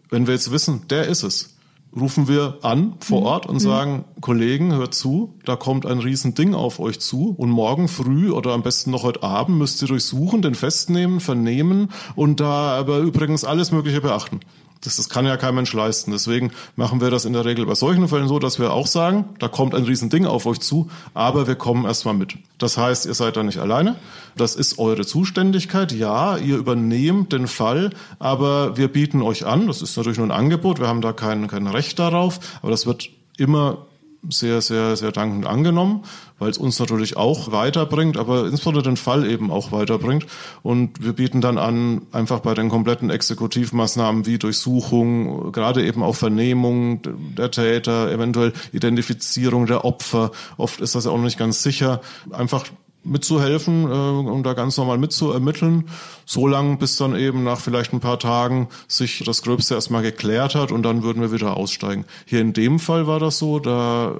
Wenn 0.09 0.25
wir 0.25 0.33
jetzt 0.33 0.51
wissen, 0.51 0.87
der 0.89 1.05
ist 1.05 1.21
es, 1.21 1.50
rufen 1.95 2.27
wir 2.27 2.59
an 2.61 2.95
vor 2.99 3.21
mhm. 3.21 3.25
Ort 3.25 3.45
und 3.47 3.55
mhm. 3.55 3.59
sagen, 3.59 4.05
Kollegen, 4.21 4.73
hört 4.73 4.93
zu, 4.93 5.35
da 5.45 5.55
kommt 5.55 5.85
ein 5.85 5.99
Riesending 5.99 6.53
auf 6.53 6.79
euch 6.79 6.99
zu 6.99 7.33
und 7.37 7.49
morgen 7.49 7.87
früh 7.87 8.31
oder 8.31 8.53
am 8.53 8.63
besten 8.63 8.91
noch 8.91 9.03
heute 9.03 9.23
Abend 9.23 9.57
müsst 9.57 9.81
ihr 9.81 9.87
durchsuchen, 9.87 10.41
den 10.41 10.55
festnehmen, 10.55 11.19
vernehmen 11.19 11.89
und 12.15 12.39
da 12.39 12.77
aber 12.77 12.99
übrigens 12.99 13.43
alles 13.43 13.71
Mögliche 13.71 14.01
beachten. 14.01 14.39
Das, 14.81 14.97
das 14.97 15.09
kann 15.09 15.25
ja 15.25 15.37
kein 15.37 15.55
Mensch 15.55 15.73
leisten. 15.73 16.11
Deswegen 16.11 16.51
machen 16.75 17.01
wir 17.01 17.11
das 17.11 17.25
in 17.25 17.33
der 17.33 17.45
Regel 17.45 17.65
bei 17.65 17.75
solchen 17.75 18.07
Fällen 18.07 18.27
so, 18.27 18.39
dass 18.39 18.59
wir 18.59 18.73
auch 18.73 18.87
sagen, 18.87 19.25
da 19.39 19.47
kommt 19.47 19.75
ein 19.75 19.83
Riesending 19.83 20.25
auf 20.25 20.45
euch 20.45 20.59
zu, 20.59 20.89
aber 21.13 21.47
wir 21.47 21.55
kommen 21.55 21.85
erstmal 21.85 22.15
mit. 22.15 22.35
Das 22.57 22.77
heißt, 22.77 23.05
ihr 23.05 23.13
seid 23.13 23.37
da 23.37 23.43
nicht 23.43 23.59
alleine. 23.59 23.95
Das 24.35 24.55
ist 24.55 24.79
eure 24.79 25.05
Zuständigkeit. 25.05 25.91
Ja, 25.91 26.37
ihr 26.37 26.57
übernehmt 26.57 27.31
den 27.31 27.47
Fall, 27.47 27.91
aber 28.19 28.77
wir 28.77 28.87
bieten 28.87 29.21
euch 29.21 29.45
an, 29.45 29.67
das 29.67 29.81
ist 29.81 29.97
natürlich 29.97 30.17
nur 30.17 30.27
ein 30.27 30.31
Angebot, 30.31 30.79
wir 30.79 30.87
haben 30.87 31.01
da 31.01 31.13
kein, 31.13 31.47
kein 31.47 31.67
Recht 31.67 31.99
darauf, 31.99 32.39
aber 32.61 32.71
das 32.71 32.85
wird 32.85 33.09
immer 33.37 33.85
sehr, 34.29 34.61
sehr, 34.61 34.95
sehr 34.95 35.11
dankend 35.11 35.47
angenommen, 35.47 36.03
weil 36.37 36.49
es 36.49 36.57
uns 36.57 36.79
natürlich 36.79 37.17
auch 37.17 37.51
weiterbringt, 37.51 38.17
aber 38.17 38.45
insbesondere 38.45 38.83
den 38.83 38.97
Fall 38.97 39.29
eben 39.29 39.49
auch 39.49 39.71
weiterbringt. 39.71 40.25
Und 40.61 41.03
wir 41.03 41.13
bieten 41.13 41.41
dann 41.41 41.57
an, 41.57 42.03
einfach 42.11 42.39
bei 42.39 42.53
den 42.53 42.69
kompletten 42.69 43.09
Exekutivmaßnahmen 43.09 44.25
wie 44.25 44.37
Durchsuchung, 44.37 45.51
gerade 45.51 45.85
eben 45.85 46.03
auch 46.03 46.15
Vernehmung 46.15 47.01
der 47.37 47.51
Täter, 47.51 48.11
eventuell 48.11 48.53
Identifizierung 48.71 49.65
der 49.65 49.85
Opfer, 49.85 50.31
oft 50.57 50.81
ist 50.81 50.95
das 50.95 51.05
ja 51.05 51.11
auch 51.11 51.17
noch 51.17 51.23
nicht 51.23 51.39
ganz 51.39 51.63
sicher, 51.63 52.01
einfach 52.31 52.65
mitzuhelfen 53.03 53.83
äh, 53.83 54.29
und 54.29 54.43
da 54.43 54.53
ganz 54.53 54.77
normal 54.77 54.97
mitzuermitteln, 54.97 55.89
so 56.25 56.47
lange 56.47 56.77
bis 56.77 56.97
dann 56.97 57.15
eben 57.15 57.43
nach 57.43 57.59
vielleicht 57.59 57.93
ein 57.93 57.99
paar 57.99 58.19
Tagen 58.19 58.67
sich 58.87 59.23
das 59.25 59.41
Gröbste 59.41 59.75
erstmal 59.75 60.03
geklärt 60.03 60.55
hat 60.55 60.71
und 60.71 60.83
dann 60.83 61.03
würden 61.03 61.21
wir 61.21 61.31
wieder 61.31 61.57
aussteigen. 61.57 62.05
Hier 62.25 62.41
in 62.41 62.53
dem 62.53 62.79
Fall 62.79 63.07
war 63.07 63.19
das 63.19 63.37
so, 63.37 63.59
da 63.59 64.15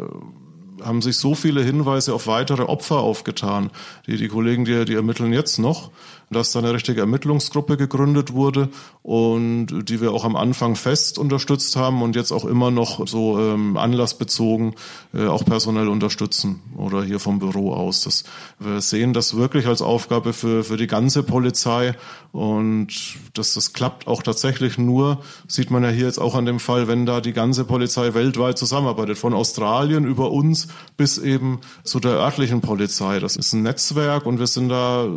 haben 0.84 1.02
sich 1.02 1.18
so 1.18 1.36
viele 1.36 1.64
Hinweise 1.64 2.14
auf 2.14 2.28
weitere 2.28 2.64
Opfer 2.64 2.98
aufgetan. 2.98 3.70
Die, 4.08 4.18
die 4.18 4.28
Kollegen, 4.28 4.66
die, 4.66 4.86
die 4.86 4.96
ermitteln 4.96 5.34
jetzt 5.34 5.60
noch 5.60 5.92
dass 6.32 6.52
da 6.52 6.60
eine 6.60 6.74
richtige 6.74 7.02
Ermittlungsgruppe 7.02 7.78
gegründet 7.78 8.34
wurde 8.34 8.70
und 9.04 9.68
die 9.90 10.02
wir 10.02 10.14
auch 10.14 10.24
am 10.24 10.36
Anfang 10.36 10.76
fest 10.76 11.20
unterstützt 11.20 11.76
haben 11.76 12.02
und 12.02 12.16
jetzt 12.16 12.32
auch 12.32 12.46
immer 12.46 12.72
noch 12.72 13.08
so 13.08 13.40
ähm, 13.40 13.78
anlassbezogen 13.78 14.76
äh, 15.14 15.28
auch 15.28 15.44
personell 15.44 15.88
unterstützen 15.88 16.62
oder 16.78 17.04
hier 17.04 17.20
vom 17.20 17.40
Büro 17.40 17.74
aus. 17.74 18.04
Das, 18.04 18.24
wir 18.60 18.82
sehen 18.82 19.14
das 19.14 19.36
wirklich 19.36 19.68
als 19.68 19.82
Aufgabe 19.82 20.34
für, 20.34 20.64
für 20.64 20.78
die 20.78 20.88
ganze 20.88 21.24
Polizei 21.24 21.96
und 22.32 22.88
das, 23.34 23.56
das 23.56 23.74
klappt 23.74 24.08
auch 24.08 24.24
tatsächlich 24.24 24.78
nur, 24.78 25.22
sieht 25.48 25.70
man 25.70 25.84
ja 25.84 25.90
hier 25.90 26.06
jetzt 26.06 26.20
auch 26.20 26.36
an 26.36 26.46
dem 26.46 26.60
Fall, 26.60 26.88
wenn 26.88 27.06
da 27.06 27.20
die 27.20 27.34
ganze 27.34 27.66
Polizei 27.66 28.14
weltweit 28.14 28.58
zusammenarbeitet, 28.58 29.18
von 29.18 29.34
Australien 29.34 30.06
über 30.06 30.32
uns 30.32 30.70
bis 30.96 31.18
eben 31.18 31.60
zu 31.84 32.00
der 32.00 32.14
örtlichen 32.14 32.62
Polizei. 32.62 33.20
Das 33.20 33.36
ist 33.36 33.54
ein 33.54 33.64
Netzwerk 33.64 34.26
und 34.26 34.40
wir 34.40 34.48
sind 34.48 34.70
da, 34.70 35.10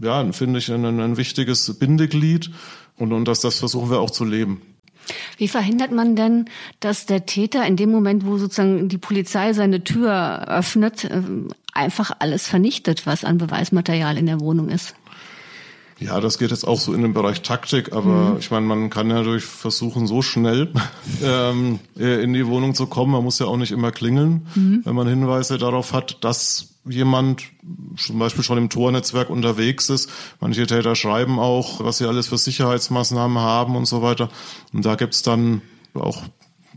ja, 0.00 0.32
finde 0.32 0.59
ich, 0.60 0.72
ein, 0.72 0.84
ein 0.84 1.16
wichtiges 1.16 1.78
Bindeglied 1.78 2.50
und, 2.96 3.12
und 3.12 3.26
das, 3.26 3.40
das 3.40 3.58
versuchen 3.58 3.90
wir 3.90 4.00
auch 4.00 4.10
zu 4.10 4.24
leben. 4.24 4.62
Wie 5.38 5.48
verhindert 5.48 5.92
man 5.92 6.16
denn, 6.16 6.46
dass 6.80 7.06
der 7.06 7.26
Täter 7.26 7.66
in 7.66 7.76
dem 7.76 7.90
Moment, 7.90 8.24
wo 8.24 8.38
sozusagen 8.38 8.88
die 8.88 8.98
Polizei 8.98 9.52
seine 9.52 9.82
Tür 9.82 10.46
öffnet, 10.48 11.04
äh, 11.04 11.22
einfach 11.72 12.12
alles 12.18 12.46
vernichtet, 12.46 13.06
was 13.06 13.24
an 13.24 13.38
Beweismaterial 13.38 14.16
in 14.18 14.26
der 14.26 14.40
Wohnung 14.40 14.68
ist? 14.68 14.94
Ja, 15.98 16.18
das 16.18 16.38
geht 16.38 16.50
jetzt 16.50 16.66
auch 16.66 16.80
so 16.80 16.94
in 16.94 17.02
den 17.02 17.12
Bereich 17.12 17.42
Taktik, 17.42 17.92
aber 17.92 18.30
mhm. 18.30 18.38
ich 18.38 18.50
meine, 18.50 18.64
man 18.64 18.88
kann 18.88 19.10
ja 19.10 19.22
durch 19.22 19.44
versuchen, 19.44 20.06
so 20.06 20.22
schnell 20.22 20.72
ähm, 21.22 21.78
in 21.96 22.32
die 22.32 22.46
Wohnung 22.46 22.74
zu 22.74 22.86
kommen. 22.86 23.12
Man 23.12 23.22
muss 23.22 23.38
ja 23.38 23.46
auch 23.46 23.58
nicht 23.58 23.70
immer 23.72 23.92
klingeln, 23.92 24.46
mhm. 24.54 24.80
wenn 24.84 24.94
man 24.94 25.06
Hinweise 25.06 25.58
darauf 25.58 25.92
hat, 25.92 26.24
dass 26.24 26.69
jemand 26.84 27.44
zum 27.96 28.18
Beispiel 28.18 28.42
schon 28.42 28.58
im 28.58 28.70
Tornetzwerk 28.70 29.30
unterwegs 29.30 29.90
ist. 29.90 30.10
Manche 30.40 30.66
Täter 30.66 30.94
schreiben 30.94 31.38
auch, 31.38 31.84
was 31.84 31.98
sie 31.98 32.06
alles 32.06 32.28
für 32.28 32.38
Sicherheitsmaßnahmen 32.38 33.38
haben 33.38 33.76
und 33.76 33.86
so 33.86 34.02
weiter. 34.02 34.30
Und 34.72 34.86
da 34.86 34.94
gibt's 34.94 35.22
dann 35.22 35.62
auch 35.94 36.22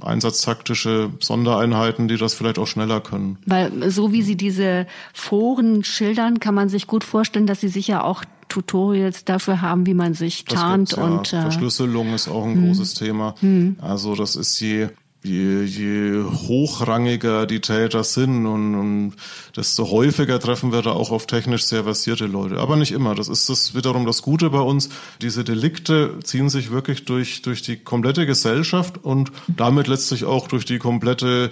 einsatztaktische 0.02 1.12
Sondereinheiten, 1.20 2.08
die 2.08 2.18
das 2.18 2.34
vielleicht 2.34 2.60
auch 2.60 2.68
schneller 2.68 3.00
können. 3.00 3.38
Weil 3.46 3.92
so 3.92 4.12
wie 4.12 4.24
Sie 4.24 4.36
diese 4.36 4.88
Foren 5.14 5.84
schildern, 5.84 6.40
kann 6.40 6.56
man 6.56 6.70
sich 6.70 6.88
gut 6.88 7.04
vorstellen, 7.04 7.48
dass 7.48 7.62
Sie 7.62 7.68
sicher 7.68 8.04
auch 8.04 8.26
Tutorials 8.50 9.26
dafür 9.26 9.62
haben, 9.62 9.86
wie 9.86 9.94
man 9.94 10.14
sich 10.14 10.46
tarnt 10.46 10.92
ja. 10.92 11.04
und 11.04 11.34
äh, 11.34 11.42
Verschlüsselung 11.42 12.14
ist 12.14 12.28
auch 12.28 12.46
ein 12.46 12.56
hm. 12.56 12.68
großes 12.68 12.94
Thema. 12.94 13.36
Hm. 13.40 13.78
Also 13.82 14.16
das 14.16 14.36
ist 14.36 14.60
je 14.60 14.90
je, 15.24 15.64
je 15.64 16.24
hochrangiger 16.24 17.46
die 17.46 17.62
Täter 17.62 18.04
sind 18.04 18.46
und, 18.46 18.76
und 18.76 19.14
desto 19.56 19.90
häufiger 19.90 20.40
treffen 20.40 20.72
wir 20.72 20.82
da 20.82 20.92
auch 20.92 21.12
auf 21.12 21.28
technisch 21.28 21.64
sehr 21.64 21.84
versierte 21.84 22.26
Leute. 22.26 22.60
Aber 22.60 22.76
nicht 22.76 22.92
immer. 22.92 23.16
Das 23.16 23.30
ist 23.30 23.50
das 23.50 23.74
wiederum 23.74 24.06
das 24.06 24.22
Gute 24.22 24.50
bei 24.50 24.60
uns. 24.60 24.90
Diese 25.22 25.44
Delikte 25.44 26.20
ziehen 26.24 26.50
sich 26.50 26.72
wirklich 26.72 27.06
durch, 27.06 27.42
durch 27.42 27.62
die 27.62 27.78
komplette 27.78 28.26
Gesellschaft 28.26 29.04
und 29.04 29.32
damit 29.48 29.88
letztlich 29.88 30.26
auch 30.26 30.48
durch 30.48 30.66
die 30.66 30.80
komplette 30.80 31.50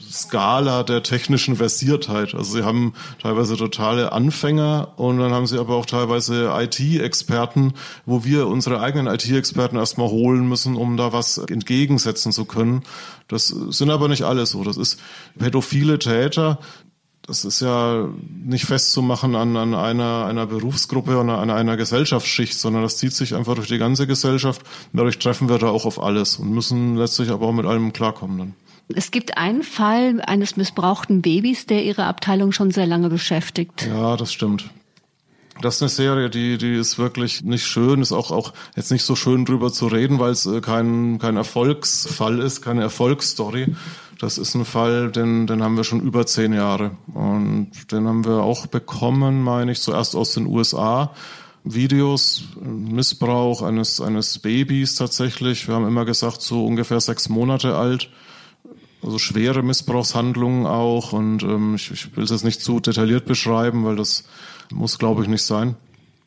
Skala 0.00 0.82
der 0.82 1.02
technischen 1.02 1.56
Versiertheit. 1.56 2.34
Also 2.34 2.56
sie 2.56 2.64
haben 2.64 2.94
teilweise 3.20 3.56
totale 3.56 4.12
Anfänger 4.12 4.92
und 4.96 5.18
dann 5.18 5.32
haben 5.32 5.46
sie 5.46 5.58
aber 5.58 5.76
auch 5.76 5.86
teilweise 5.86 6.52
IT-Experten, 6.54 7.74
wo 8.06 8.24
wir 8.24 8.46
unsere 8.46 8.80
eigenen 8.80 9.06
IT-Experten 9.06 9.76
erstmal 9.76 10.08
holen 10.08 10.48
müssen, 10.48 10.76
um 10.76 10.96
da 10.96 11.12
was 11.12 11.38
entgegensetzen 11.38 12.32
zu 12.32 12.44
können. 12.44 12.82
Das 13.28 13.48
sind 13.48 13.90
aber 13.90 14.08
nicht 14.08 14.22
alle 14.22 14.46
so. 14.46 14.64
Das 14.64 14.76
ist 14.76 14.98
pädophile 15.38 15.98
Täter, 15.98 16.58
das 17.26 17.44
ist 17.44 17.60
ja 17.60 18.08
nicht 18.44 18.64
festzumachen 18.64 19.36
an, 19.36 19.56
an 19.56 19.74
einer, 19.74 20.26
einer 20.26 20.46
Berufsgruppe 20.46 21.16
oder 21.16 21.38
an 21.38 21.50
einer 21.50 21.76
Gesellschaftsschicht, 21.76 22.54
sondern 22.54 22.82
das 22.82 22.96
zieht 22.98 23.12
sich 23.12 23.36
einfach 23.36 23.54
durch 23.54 23.68
die 23.68 23.78
ganze 23.78 24.08
Gesellschaft. 24.08 24.62
Dadurch 24.92 25.18
treffen 25.20 25.48
wir 25.48 25.58
da 25.58 25.68
auch 25.68 25.86
auf 25.86 26.02
alles 26.02 26.36
und 26.36 26.50
müssen 26.50 26.96
letztlich 26.96 27.30
aber 27.30 27.46
auch 27.46 27.52
mit 27.52 27.64
allem 27.64 27.92
klarkommen 27.92 28.38
dann. 28.38 28.54
Es 28.96 29.10
gibt 29.10 29.36
einen 29.38 29.62
Fall 29.62 30.20
eines 30.20 30.56
missbrauchten 30.56 31.22
Babys, 31.22 31.66
der 31.66 31.84
Ihre 31.84 32.04
Abteilung 32.04 32.52
schon 32.52 32.70
sehr 32.70 32.86
lange 32.86 33.08
beschäftigt. 33.08 33.86
Ja, 33.86 34.16
das 34.16 34.32
stimmt. 34.32 34.70
Das 35.60 35.76
ist 35.76 35.82
eine 35.82 35.88
Serie, 35.90 36.30
die, 36.30 36.58
die 36.58 36.74
ist 36.74 36.98
wirklich 36.98 37.44
nicht 37.44 37.64
schön, 37.66 38.00
ist 38.00 38.12
auch, 38.12 38.30
auch 38.30 38.52
jetzt 38.74 38.90
nicht 38.90 39.04
so 39.04 39.14
schön 39.14 39.44
drüber 39.44 39.72
zu 39.72 39.86
reden, 39.86 40.18
weil 40.18 40.32
es 40.32 40.46
äh, 40.46 40.60
kein, 40.60 41.18
kein 41.18 41.36
Erfolgsfall 41.36 42.40
ist, 42.40 42.62
keine 42.62 42.82
Erfolgsstory. 42.82 43.74
Das 44.18 44.38
ist 44.38 44.54
ein 44.54 44.64
Fall, 44.64 45.10
den, 45.10 45.46
den 45.46 45.62
haben 45.62 45.76
wir 45.76 45.84
schon 45.84 46.00
über 46.00 46.26
zehn 46.26 46.52
Jahre. 46.52 46.92
Und 47.12 47.92
den 47.92 48.08
haben 48.08 48.24
wir 48.24 48.42
auch 48.42 48.66
bekommen, 48.66 49.42
meine 49.42 49.72
ich, 49.72 49.80
zuerst 49.80 50.16
aus 50.16 50.32
den 50.32 50.46
USA. 50.46 51.12
Videos, 51.64 52.44
Missbrauch 52.60 53.62
eines, 53.62 54.00
eines 54.00 54.38
Babys 54.38 54.96
tatsächlich. 54.96 55.68
Wir 55.68 55.74
haben 55.74 55.86
immer 55.86 56.04
gesagt, 56.04 56.42
so 56.42 56.66
ungefähr 56.66 57.00
sechs 57.00 57.28
Monate 57.28 57.76
alt 57.76 58.10
also 59.02 59.18
schwere 59.18 59.62
Missbrauchshandlungen 59.62 60.66
auch. 60.66 61.12
Und 61.12 61.42
ähm, 61.42 61.74
ich, 61.74 61.90
ich 61.90 62.16
will 62.16 62.24
es 62.24 62.30
jetzt 62.30 62.44
nicht 62.44 62.60
zu 62.60 62.80
detailliert 62.80 63.26
beschreiben, 63.26 63.84
weil 63.84 63.96
das 63.96 64.24
muss, 64.72 64.98
glaube 64.98 65.22
ich, 65.22 65.28
nicht 65.28 65.44
sein. 65.44 65.76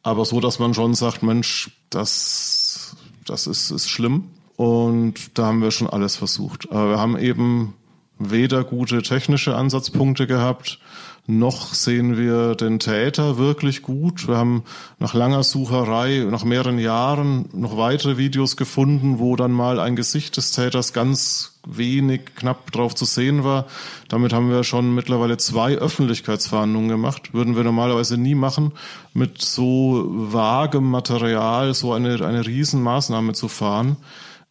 Aber 0.03 0.25
so, 0.25 0.39
dass 0.39 0.59
man 0.59 0.73
schon 0.73 0.93
sagt, 0.93 1.23
Mensch, 1.23 1.71
das, 1.89 2.95
das 3.25 3.47
ist, 3.47 3.71
ist 3.71 3.89
schlimm. 3.89 4.25
Und 4.55 5.37
da 5.37 5.47
haben 5.47 5.61
wir 5.61 5.71
schon 5.71 5.89
alles 5.89 6.15
versucht. 6.15 6.71
Aber 6.71 6.91
wir 6.91 6.99
haben 6.99 7.17
eben 7.17 7.73
weder 8.17 8.63
gute 8.63 9.01
technische 9.01 9.55
Ansatzpunkte 9.55 10.27
gehabt, 10.27 10.79
noch 11.27 11.73
sehen 11.73 12.17
wir 12.17 12.53
den 12.53 12.77
Täter 12.77 13.39
wirklich 13.39 13.81
gut. 13.81 14.27
Wir 14.27 14.37
haben 14.37 14.63
nach 14.99 15.15
langer 15.15 15.43
Sucherei, 15.43 16.25
nach 16.29 16.43
mehreren 16.43 16.77
Jahren 16.77 17.49
noch 17.51 17.77
weitere 17.77 18.17
Videos 18.17 18.57
gefunden, 18.57 19.17
wo 19.17 19.35
dann 19.35 19.51
mal 19.51 19.79
ein 19.79 19.95
Gesicht 19.95 20.37
des 20.37 20.51
Täters 20.51 20.93
ganz 20.93 21.54
wenig 21.65 22.35
knapp 22.35 22.71
drauf 22.71 22.95
zu 22.95 23.05
sehen 23.05 23.43
war. 23.43 23.65
Damit 24.07 24.33
haben 24.33 24.49
wir 24.49 24.63
schon 24.63 24.95
mittlerweile 24.95 25.37
zwei 25.37 25.75
Öffentlichkeitsverhandlungen 25.75 26.89
gemacht. 26.89 27.33
Würden 27.33 27.55
wir 27.55 27.63
normalerweise 27.63 28.17
nie 28.17 28.35
machen, 28.35 28.71
mit 29.13 29.41
so 29.41 30.05
vagem 30.09 30.89
Material 30.89 31.73
so 31.73 31.93
eine, 31.93 32.25
eine 32.25 32.45
Riesenmaßnahme 32.45 33.33
zu 33.33 33.47
fahren. 33.47 33.97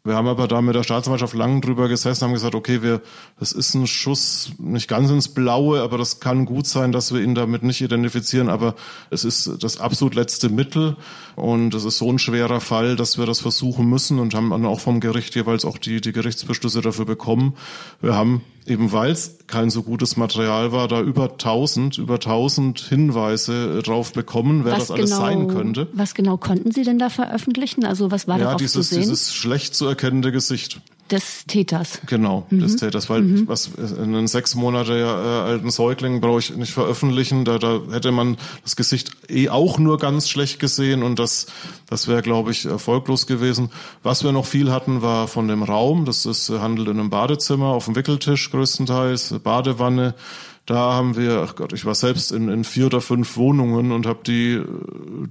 Wir 0.06 0.16
haben 0.16 0.28
aber 0.28 0.48
da 0.48 0.60
mit 0.60 0.74
der 0.74 0.82
Staatsanwaltschaft 0.82 1.32
lang 1.32 1.62
drüber 1.62 1.88
gesessen, 1.88 2.24
haben 2.24 2.34
gesagt, 2.34 2.54
okay, 2.54 2.82
wir, 2.82 3.00
das 3.40 3.52
ist 3.52 3.72
ein 3.72 3.86
Schuss 3.86 4.52
nicht 4.58 4.86
ganz 4.86 5.08
ins 5.08 5.28
Blaue, 5.28 5.80
aber 5.80 5.96
das 5.96 6.20
kann 6.20 6.44
gut 6.44 6.66
sein, 6.66 6.92
dass 6.92 7.14
wir 7.14 7.22
ihn 7.22 7.34
damit 7.34 7.62
nicht 7.62 7.80
identifizieren, 7.80 8.50
aber 8.50 8.74
es 9.08 9.24
ist 9.24 9.62
das 9.62 9.80
absolut 9.80 10.14
letzte 10.14 10.50
Mittel 10.50 10.98
und 11.36 11.72
es 11.72 11.86
ist 11.86 11.96
so 11.96 12.12
ein 12.12 12.18
schwerer 12.18 12.60
Fall, 12.60 12.96
dass 12.96 13.16
wir 13.16 13.24
das 13.24 13.40
versuchen 13.40 13.88
müssen 13.88 14.18
und 14.18 14.34
haben 14.34 14.50
dann 14.50 14.66
auch 14.66 14.80
vom 14.80 15.00
Gericht 15.00 15.34
jeweils 15.36 15.64
auch 15.64 15.78
die, 15.78 16.02
die 16.02 16.12
Gerichtsbeschlüsse 16.12 16.82
dafür 16.82 17.06
bekommen. 17.06 17.54
Wir 18.02 18.14
haben 18.14 18.42
eben 18.66 18.92
weil 18.92 19.10
es 19.12 19.38
kein 19.46 19.70
so 19.70 19.82
gutes 19.82 20.16
Material 20.16 20.72
war, 20.72 20.88
da 20.88 21.00
über 21.00 21.32
1000, 21.32 21.98
über 21.98 22.14
1000 22.14 22.80
Hinweise 22.80 23.82
drauf 23.82 24.12
bekommen, 24.12 24.64
wer 24.64 24.72
was 24.72 24.88
das 24.88 24.90
alles 24.92 25.10
genau, 25.10 25.20
sein 25.20 25.48
könnte. 25.48 25.88
Was 25.92 26.14
genau 26.14 26.36
konnten 26.36 26.72
Sie 26.72 26.82
denn 26.82 26.98
da 26.98 27.10
veröffentlichen? 27.10 27.84
Also 27.84 28.10
was 28.10 28.26
war 28.26 28.38
ja, 28.38 28.44
darauf 28.44 28.58
dieses, 28.58 28.88
zu 28.88 28.94
sehen? 28.94 29.02
dieses 29.02 29.34
schlecht 29.34 29.74
zu 29.74 29.86
erkennende 29.86 30.32
Gesicht. 30.32 30.80
Des 31.10 31.44
Täters. 31.46 32.00
Genau, 32.06 32.46
mhm. 32.50 32.60
des 32.60 32.76
Täters, 32.76 33.10
weil 33.10 33.22
mhm. 33.22 33.48
was 33.48 33.70
einen 33.78 34.26
sechs 34.26 34.54
Monate 34.54 34.98
äh, 34.98 35.04
alten 35.04 35.70
Säugling 35.70 36.20
brauche 36.20 36.38
ich 36.38 36.56
nicht 36.56 36.72
veröffentlichen. 36.72 37.44
Da, 37.44 37.58
da 37.58 37.80
hätte 37.90 38.10
man 38.10 38.36
das 38.62 38.76
Gesicht 38.76 39.10
eh 39.28 39.48
auch 39.48 39.78
nur 39.78 39.98
ganz 39.98 40.28
schlecht 40.28 40.60
gesehen 40.60 41.02
und 41.02 41.18
das, 41.18 41.46
das 41.88 42.08
wäre, 42.08 42.22
glaube 42.22 42.52
ich, 42.52 42.64
erfolglos 42.64 43.26
gewesen. 43.26 43.70
Was 44.02 44.24
wir 44.24 44.32
noch 44.32 44.46
viel 44.46 44.72
hatten, 44.72 45.02
war 45.02 45.28
von 45.28 45.48
dem 45.48 45.62
Raum. 45.62 46.04
Das 46.04 46.26
ist 46.26 46.50
handelt 46.50 46.88
in 46.88 46.98
einem 46.98 47.10
Badezimmer 47.10 47.66
auf 47.66 47.84
dem 47.84 47.96
Wickeltisch 47.96 48.50
größtenteils, 48.50 49.34
Badewanne. 49.42 50.14
Da 50.66 50.94
haben 50.94 51.14
wir, 51.14 51.42
ach 51.46 51.56
Gott, 51.56 51.74
ich 51.74 51.84
war 51.84 51.94
selbst 51.94 52.32
in, 52.32 52.48
in 52.48 52.64
vier 52.64 52.86
oder 52.86 53.02
fünf 53.02 53.36
Wohnungen 53.36 53.92
und 53.92 54.06
habe 54.06 54.20
die 54.26 54.54
äh, 54.54 54.64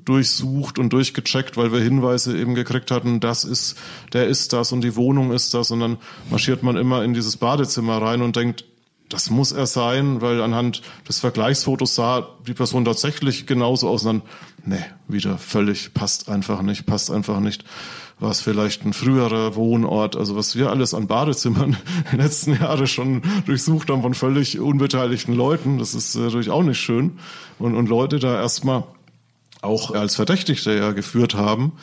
durchsucht 0.06 0.78
und 0.78 0.94
durchgecheckt, 0.94 1.58
weil 1.58 1.72
wir 1.72 1.80
Hinweise 1.80 2.38
eben 2.38 2.54
gekriegt 2.54 2.92
hatten, 2.92 3.20
das 3.20 3.44
ist, 3.44 3.76
der 4.14 4.28
ist 4.28 4.54
das 4.54 4.72
und 4.72 4.82
die 4.82 4.96
Wohnung 4.96 5.32
ist 5.32 5.56
das. 5.56 5.72
Und 5.72 5.80
dann 5.80 5.98
marschiert 6.30 6.62
man 6.62 6.78
immer 6.78 7.04
in 7.04 7.16
dieses 7.16 7.38
Badezimmer 7.38 8.00
rein 8.00 8.22
und 8.22 8.36
denkt, 8.36 8.66
das 9.10 9.30
muss 9.30 9.52
er 9.52 9.66
sein, 9.66 10.22
weil 10.22 10.42
anhand 10.42 10.82
des 11.08 11.20
Vergleichsfotos 11.20 11.96
sah 11.96 12.28
die 12.48 12.54
Person 12.54 12.86
tatsächlich 12.86 13.48
genauso 13.48 13.90
aus. 13.90 14.06
Und 14.06 14.22
dann, 14.66 14.78
nee, 14.78 14.86
wieder 15.08 15.40
völlig, 15.40 15.96
passt 15.96 16.30
einfach 16.30 16.62
nicht, 16.62 16.86
passt 16.86 17.10
einfach 17.10 17.40
nicht 17.40 17.66
war 18.24 18.32
es 18.32 18.40
vielleicht 18.40 18.86
ein 18.86 18.94
früherer 18.94 19.56
Wohnort, 19.56 20.16
also 20.16 20.38
was 20.38 20.56
wir 20.56 20.70
alles 20.70 20.94
an 20.94 21.08
Badezimmern 21.08 21.76
in 22.06 22.12
den 22.12 22.20
letzten 22.22 22.54
Jahren 22.54 22.88
schon 22.88 23.22
durchsucht 23.46 23.90
haben 23.90 24.02
von 24.02 24.14
völlig 24.14 24.60
unbeteiligten 24.60 25.36
Leuten, 25.36 25.78
das 25.78 25.94
ist 25.94 26.16
natürlich 26.16 26.50
auch 26.50 26.64
nicht 26.64 26.80
schön. 26.80 27.20
Und, 27.60 27.76
und 27.76 27.90
Leute 27.90 28.20
da 28.20 28.42
erstmal 28.42 28.86
auch 29.62 29.92
als 29.92 30.16
Verdächtigte 30.16 30.74
ja 30.74 30.92
geführt 30.94 31.36
haben. 31.36 31.74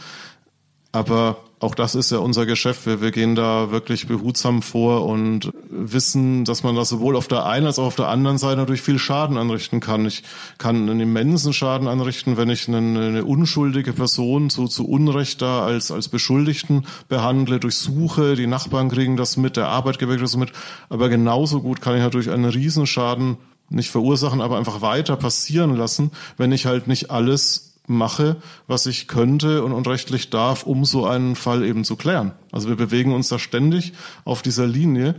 Aber 0.92 1.36
auch 1.60 1.74
das 1.74 1.94
ist 1.94 2.10
ja 2.10 2.18
unser 2.18 2.46
Geschäft. 2.46 2.86
Wir, 2.86 3.02
wir 3.02 3.10
gehen 3.10 3.34
da 3.34 3.70
wirklich 3.70 4.06
behutsam 4.08 4.62
vor 4.62 5.04
und 5.06 5.52
wissen, 5.68 6.46
dass 6.46 6.62
man 6.62 6.74
das 6.74 6.88
sowohl 6.88 7.16
auf 7.16 7.28
der 7.28 7.44
einen 7.44 7.66
als 7.66 7.78
auch 7.78 7.84
auf 7.84 7.96
der 7.96 8.08
anderen 8.08 8.38
Seite 8.38 8.56
natürlich 8.56 8.80
viel 8.80 8.98
Schaden 8.98 9.36
anrichten 9.36 9.80
kann. 9.80 10.06
Ich 10.06 10.22
kann 10.56 10.88
einen 10.88 11.00
immensen 11.00 11.52
Schaden 11.52 11.86
anrichten, 11.86 12.38
wenn 12.38 12.48
ich 12.48 12.66
eine, 12.66 12.78
eine 12.78 13.24
unschuldige 13.26 13.92
Person 13.92 14.48
zu, 14.48 14.68
zu 14.68 14.88
Unrecht 14.88 15.42
da 15.42 15.62
als, 15.62 15.90
als 15.90 16.08
Beschuldigten 16.08 16.86
behandle, 17.08 17.60
durchsuche. 17.60 18.36
Die 18.36 18.46
Nachbarn 18.46 18.88
kriegen 18.88 19.18
das 19.18 19.36
mit, 19.36 19.58
der 19.58 19.68
Arbeitgeber 19.68 20.12
kriegt 20.12 20.24
das 20.24 20.36
mit. 20.36 20.52
Aber 20.88 21.10
genauso 21.10 21.60
gut 21.60 21.82
kann 21.82 21.94
ich 21.94 22.02
natürlich 22.02 22.30
einen 22.30 22.46
Riesenschaden 22.46 23.36
nicht 23.68 23.90
verursachen, 23.90 24.40
aber 24.40 24.56
einfach 24.56 24.80
weiter 24.80 25.16
passieren 25.16 25.76
lassen, 25.76 26.10
wenn 26.38 26.52
ich 26.52 26.64
halt 26.64 26.88
nicht 26.88 27.10
alles 27.10 27.69
mache, 27.96 28.36
was 28.66 28.86
ich 28.86 29.08
könnte 29.08 29.62
und, 29.64 29.72
und 29.72 29.86
rechtlich 29.86 30.30
darf, 30.30 30.64
um 30.64 30.84
so 30.84 31.06
einen 31.06 31.36
Fall 31.36 31.64
eben 31.64 31.84
zu 31.84 31.96
klären. 31.96 32.32
Also 32.52 32.68
wir 32.68 32.76
bewegen 32.76 33.12
uns 33.12 33.28
da 33.28 33.38
ständig 33.38 33.92
auf 34.24 34.42
dieser 34.42 34.66
Linie 34.66 35.14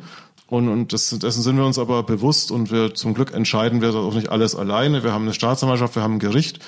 und, 0.51 0.67
und 0.67 0.91
das, 0.91 1.17
dessen 1.17 1.43
sind 1.43 1.55
wir 1.55 1.65
uns 1.65 1.79
aber 1.79 2.03
bewusst 2.03 2.51
und 2.51 2.71
wir 2.71 2.93
zum 2.93 3.13
Glück 3.13 3.33
entscheiden 3.33 3.79
wir 3.79 3.87
das 3.87 3.95
auch 3.95 4.13
nicht 4.13 4.27
alles 4.27 4.53
alleine. 4.53 5.01
Wir 5.01 5.13
haben 5.13 5.23
eine 5.23 5.33
Staatsanwaltschaft, 5.33 5.95
wir 5.95 6.03
haben 6.03 6.15
ein 6.15 6.19
Gericht, 6.19 6.59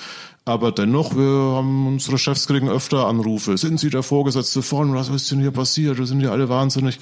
aber 0.46 0.72
dennoch, 0.72 1.14
wir 1.14 1.56
haben 1.56 1.86
unsere 1.86 2.16
Chefs 2.16 2.46
kriegen 2.46 2.70
öfter 2.70 3.06
Anrufe. 3.06 3.58
Sind 3.58 3.78
Sie 3.78 3.90
der 3.90 4.02
Vorgesetzte 4.02 4.62
von? 4.62 4.94
Was 4.94 5.10
ist 5.10 5.30
denn 5.30 5.40
hier 5.40 5.50
passiert? 5.50 5.98
Wir 5.98 6.06
sind 6.06 6.22
ja 6.22 6.30
alle 6.30 6.48
wahnsinnig. 6.48 6.98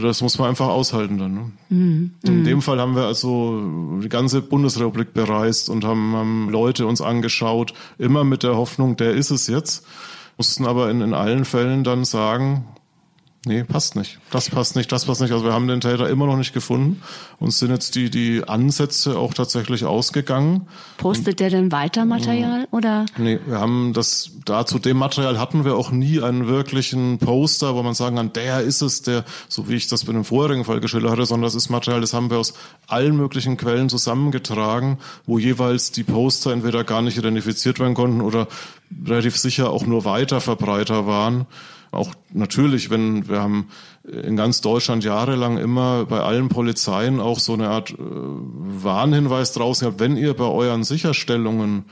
Das 0.00 0.22
muss 0.22 0.38
man 0.38 0.50
einfach 0.50 0.68
aushalten 0.68 1.18
dann. 1.18 1.34
Ne? 1.34 1.50
Mhm. 1.70 2.10
In 2.22 2.38
mhm. 2.38 2.44
dem 2.44 2.62
Fall 2.62 2.78
haben 2.78 2.94
wir 2.94 3.06
also 3.06 3.98
die 4.00 4.08
ganze 4.08 4.40
Bundesrepublik 4.40 5.14
bereist 5.14 5.68
und 5.68 5.84
haben, 5.84 6.14
haben 6.14 6.48
Leute 6.48 6.86
uns 6.86 7.00
angeschaut, 7.00 7.74
immer 7.98 8.22
mit 8.22 8.44
der 8.44 8.54
Hoffnung, 8.54 8.96
der 8.96 9.14
ist 9.14 9.32
es 9.32 9.48
jetzt. 9.48 9.84
Mussten 10.36 10.64
aber 10.64 10.92
in, 10.92 11.00
in 11.00 11.12
allen 11.12 11.44
Fällen 11.44 11.82
dann 11.82 12.04
sagen, 12.04 12.66
Nee, 13.46 13.64
passt 13.64 13.94
nicht. 13.94 14.18
Das 14.30 14.48
passt 14.48 14.74
nicht, 14.74 14.90
das 14.90 15.04
passt 15.04 15.20
nicht. 15.20 15.32
Also 15.32 15.44
wir 15.44 15.52
haben 15.52 15.68
den 15.68 15.80
Täter 15.80 16.08
immer 16.08 16.26
noch 16.26 16.36
nicht 16.36 16.54
gefunden. 16.54 17.02
Uns 17.38 17.58
sind 17.58 17.70
jetzt 17.70 17.94
die, 17.94 18.08
die 18.08 18.42
Ansätze 18.46 19.18
auch 19.18 19.34
tatsächlich 19.34 19.84
ausgegangen. 19.84 20.66
Postet 20.96 21.40
der 21.40 21.50
denn 21.50 21.70
weiter 21.70 22.04
Material 22.06 22.66
oder? 22.70 23.04
Nee, 23.18 23.38
wir 23.46 23.60
haben 23.60 23.92
das, 23.92 24.30
da 24.44 24.64
zu 24.64 24.78
dem 24.78 24.96
Material 24.96 25.38
hatten 25.38 25.64
wir 25.64 25.76
auch 25.76 25.90
nie 25.90 26.20
einen 26.20 26.46
wirklichen 26.46 27.18
Poster, 27.18 27.74
wo 27.74 27.82
man 27.82 27.94
sagen 27.94 28.16
kann, 28.16 28.32
der 28.32 28.60
ist 28.60 28.80
es, 28.80 29.02
der, 29.02 29.24
so 29.48 29.68
wie 29.68 29.74
ich 29.74 29.88
das 29.88 30.04
bei 30.04 30.12
dem 30.12 30.24
vorherigen 30.24 30.64
Fall 30.64 30.80
geschildert 30.80 31.12
hatte, 31.12 31.26
sondern 31.26 31.44
das 31.44 31.54
ist 31.54 31.68
Material, 31.68 32.00
das 32.00 32.14
haben 32.14 32.30
wir 32.30 32.38
aus 32.38 32.54
allen 32.86 33.16
möglichen 33.16 33.56
Quellen 33.56 33.88
zusammengetragen, 33.88 34.98
wo 35.26 35.38
jeweils 35.38 35.92
die 35.92 36.04
Poster 36.04 36.52
entweder 36.52 36.84
gar 36.84 37.02
nicht 37.02 37.18
identifiziert 37.18 37.78
werden 37.78 37.94
konnten 37.94 38.20
oder 38.20 38.48
relativ 39.06 39.36
sicher 39.36 39.70
auch 39.70 39.86
nur 39.86 40.04
Weiterverbreiter 40.04 41.06
waren. 41.06 41.46
Auch 41.94 42.14
natürlich, 42.32 42.90
wenn 42.90 43.28
wir 43.28 43.40
haben 43.40 43.68
in 44.04 44.36
ganz 44.36 44.60
Deutschland 44.60 45.04
jahrelang 45.04 45.56
immer 45.58 46.04
bei 46.04 46.20
allen 46.20 46.48
Polizeien 46.48 47.20
auch 47.20 47.38
so 47.38 47.54
eine 47.54 47.68
Art 47.68 47.90
äh, 47.90 47.96
Warnhinweis 47.98 49.52
draußen 49.52 49.86
gehabt, 49.86 50.00
wenn 50.00 50.16
ihr 50.16 50.34
bei 50.34 50.44
euren 50.44 50.84
Sicherstellungen 50.84 51.84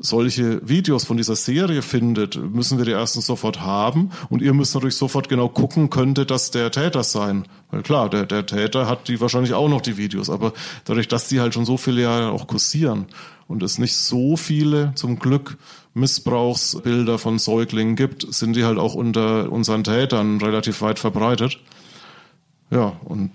solche 0.00 0.66
Videos 0.66 1.04
von 1.04 1.16
dieser 1.16 1.36
Serie 1.36 1.82
findet, 1.82 2.36
müssen 2.36 2.78
wir 2.78 2.84
die 2.84 2.92
erstens 2.92 3.26
sofort 3.26 3.60
haben 3.60 4.10
und 4.30 4.42
ihr 4.42 4.54
müsst 4.54 4.74
natürlich 4.74 4.96
sofort 4.96 5.28
genau 5.28 5.48
gucken, 5.48 5.90
könnte 5.90 6.24
das 6.26 6.50
der 6.50 6.70
Täter 6.70 7.02
sein. 7.02 7.46
Weil 7.70 7.82
klar, 7.82 8.08
der, 8.08 8.24
der 8.26 8.46
Täter 8.46 8.86
hat 8.86 9.08
die 9.08 9.20
wahrscheinlich 9.20 9.54
auch 9.54 9.68
noch 9.68 9.80
die 9.80 9.96
Videos, 9.96 10.30
aber 10.30 10.52
dadurch, 10.84 11.08
dass 11.08 11.28
die 11.28 11.40
halt 11.40 11.54
schon 11.54 11.64
so 11.64 11.76
viele 11.76 12.02
Jahre 12.02 12.30
auch 12.30 12.46
kursieren 12.46 13.06
und 13.48 13.62
es 13.62 13.78
nicht 13.78 13.96
so 13.96 14.36
viele 14.36 14.92
zum 14.94 15.18
Glück 15.18 15.56
Missbrauchsbilder 15.94 17.18
von 17.18 17.38
Säuglingen 17.38 17.96
gibt, 17.96 18.32
sind 18.32 18.54
die 18.54 18.64
halt 18.64 18.78
auch 18.78 18.94
unter 18.94 19.50
unseren 19.50 19.84
Tätern 19.84 20.40
relativ 20.40 20.80
weit 20.80 20.98
verbreitet. 20.98 21.58
Ja, 22.70 23.00
und 23.04 23.30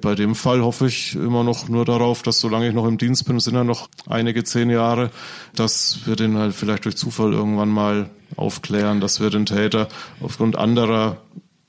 bei 0.00 0.14
dem 0.14 0.34
Fall 0.34 0.62
hoffe 0.62 0.86
ich 0.86 1.14
immer 1.14 1.44
noch 1.44 1.68
nur 1.68 1.84
darauf, 1.84 2.22
dass 2.22 2.40
solange 2.40 2.68
ich 2.68 2.74
noch 2.74 2.86
im 2.86 2.96
Dienst 2.96 3.26
bin, 3.26 3.38
sind 3.38 3.54
ja 3.54 3.62
noch 3.62 3.88
einige 4.06 4.44
zehn 4.44 4.70
Jahre, 4.70 5.10
dass 5.54 6.06
wir 6.06 6.16
den 6.16 6.38
halt 6.38 6.54
vielleicht 6.54 6.86
durch 6.86 6.96
Zufall 6.96 7.34
irgendwann 7.34 7.68
mal 7.68 8.08
aufklären, 8.36 9.00
dass 9.00 9.20
wir 9.20 9.28
den 9.28 9.44
Täter 9.44 9.88
aufgrund 10.20 10.56
anderer 10.56 11.18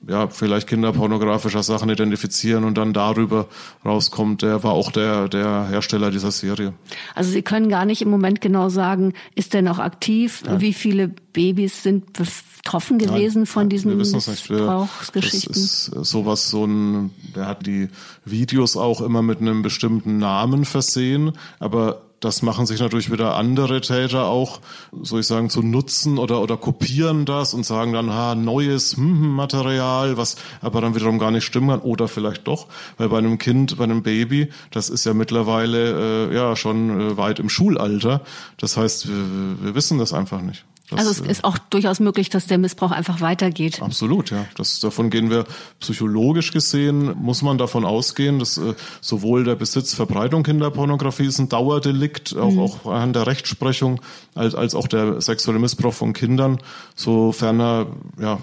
ja, 0.08 0.28
vielleicht 0.28 0.68
kinderpornografischer 0.68 1.64
Sachen 1.64 1.90
identifizieren 1.90 2.64
und 2.64 2.78
dann 2.78 2.94
darüber 2.94 3.48
rauskommt, 3.84 4.42
der 4.42 4.64
war 4.64 4.72
auch 4.72 4.92
der, 4.92 5.28
der 5.28 5.68
Hersteller 5.70 6.10
dieser 6.10 6.32
Serie. 6.32 6.74
Also 7.16 7.32
Sie 7.32 7.42
können 7.42 7.70
gar 7.70 7.86
nicht 7.86 8.02
im 8.02 8.10
Moment 8.10 8.40
genau 8.40 8.70
sagen, 8.70 9.14
ist 9.36 9.54
der 9.54 9.62
noch 9.62 9.80
aktiv? 9.80 10.44
Ja. 10.46 10.62
Wie 10.62 10.74
viele 10.74 11.10
Babys 11.10 11.84
sind 11.84 12.14
betroffen 12.14 12.98
gewesen 12.98 13.40
Nein, 13.40 13.46
von 13.46 13.70
diesen 13.70 13.98
Missbrauchsgeschichten? 13.98 15.54
Das 15.54 15.58
ist 15.58 15.86
sowas, 16.10 16.50
so 16.50 16.66
ein, 16.66 17.12
der 17.36 17.48
hat 17.48 17.66
die 17.66 17.90
Videos 18.24 18.78
auch 18.78 19.02
immer 19.02 19.22
mit 19.22 19.42
einem 19.42 19.62
bestimmten 19.62 20.18
Namen 20.18 20.66
versehen, 20.66 21.34
aber 21.60 22.09
das 22.20 22.42
machen 22.42 22.66
sich 22.66 22.80
natürlich 22.80 23.12
wieder 23.12 23.36
andere 23.36 23.82
Täter 23.82 24.26
auch, 24.26 24.60
soll 25.02 25.22
ich 25.22 25.28
sagen, 25.28 25.50
zu 25.50 25.62
nutzen 25.62 26.18
oder, 26.18 26.42
oder 26.42 26.58
kopieren 26.58 27.26
das 27.26 27.54
und 27.54 27.66
sagen 27.66 27.94
dann, 27.94 28.14
ha, 28.14 28.36
neues 28.36 28.96
hm, 28.96 29.22
hm, 29.22 29.36
Material, 29.36 30.18
was 30.18 30.36
aber 30.62 30.82
dann 30.82 30.96
wiederum 30.96 31.20
gar 31.20 31.32
nicht 31.32 31.46
stimmen 31.46 31.70
kann 31.70 31.80
oder 31.80 32.08
vielleicht 32.08 32.48
doch, 32.48 32.68
weil 32.98 33.10
bei 33.10 33.18
einem 33.18 33.38
Kind, 33.38 33.78
bei 33.78 33.84
einem 33.86 34.04
Baby, 34.04 34.50
das 34.72 34.90
ist 34.90 35.06
ja 35.06 35.14
mittlerweile 35.14 36.30
äh, 36.30 36.36
ja 36.36 36.56
schon 36.56 37.00
äh, 37.00 37.18
weit 37.18 37.40
im 37.40 37.50
Schulalter. 37.50 38.22
Das 38.58 38.78
heißt, 38.78 39.08
wir, 39.08 39.66
wir 39.66 39.76
wissen 39.76 39.98
das 39.98 40.14
einfach 40.14 40.42
nicht. 40.42 40.66
Das, 40.90 41.00
also 41.00 41.24
es 41.24 41.30
ist 41.30 41.44
auch 41.44 41.58
durchaus 41.58 42.00
möglich, 42.00 42.30
dass 42.30 42.48
der 42.48 42.58
Missbrauch 42.58 42.92
einfach 42.92 43.22
weitergeht. 43.22 43.82
Absolut, 43.82 44.32
ja. 44.32 44.46
Das, 44.56 44.80
davon 44.80 45.12
gehen 45.12 45.30
wir 45.30 45.46
psychologisch 45.80 46.52
gesehen, 46.52 47.16
muss 47.22 47.44
man 47.44 47.60
davon 47.60 47.86
ausgehen, 47.86 48.40
dass 48.40 48.58
äh, 48.58 48.74
sowohl 49.00 49.44
der 49.44 49.56
Besitz, 49.56 49.94
Verbreitung 49.94 50.42
Kinderpornografie 50.44 51.26
ist 51.26 51.40
ein 51.40 51.50
Dauerdelikt, 51.50 52.36
auch, 52.36 52.52
mhm. 52.52 52.60
auch 52.60 52.86
an 52.88 53.14
der 53.14 53.28
Rechtsprechung, 53.28 54.02
als, 54.34 54.56
als 54.56 54.74
auch 54.74 54.88
der 54.88 55.22
sexuelle 55.22 55.60
Missbrauch 55.60 55.94
von 55.94 56.14
Kindern, 56.14 56.58
sofern 56.96 57.60
er, 57.60 57.88
ja, 58.20 58.40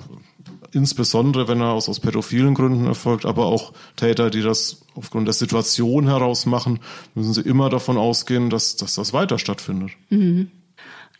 insbesondere 0.71 1.49
wenn 1.49 1.61
er 1.61 1.71
aus, 1.71 1.89
aus 1.89 1.99
pädophilen 1.99 2.55
Gründen 2.55 2.87
erfolgt, 2.87 3.25
aber 3.27 3.47
auch 3.47 3.73
Täter, 3.97 4.31
die 4.31 4.43
das 4.43 4.83
aufgrund 4.95 5.27
der 5.27 5.35
Situation 5.35 6.07
heraus 6.07 6.47
machen, 6.47 6.79
müssen 7.15 7.35
sie 7.35 7.41
immer 7.41 7.71
davon 7.71 7.97
ausgehen, 7.97 8.51
dass, 8.51 8.77
dass 8.77 8.95
das 8.95 9.13
weiter 9.13 9.39
stattfindet. 9.39 9.91
Mhm 10.11 10.51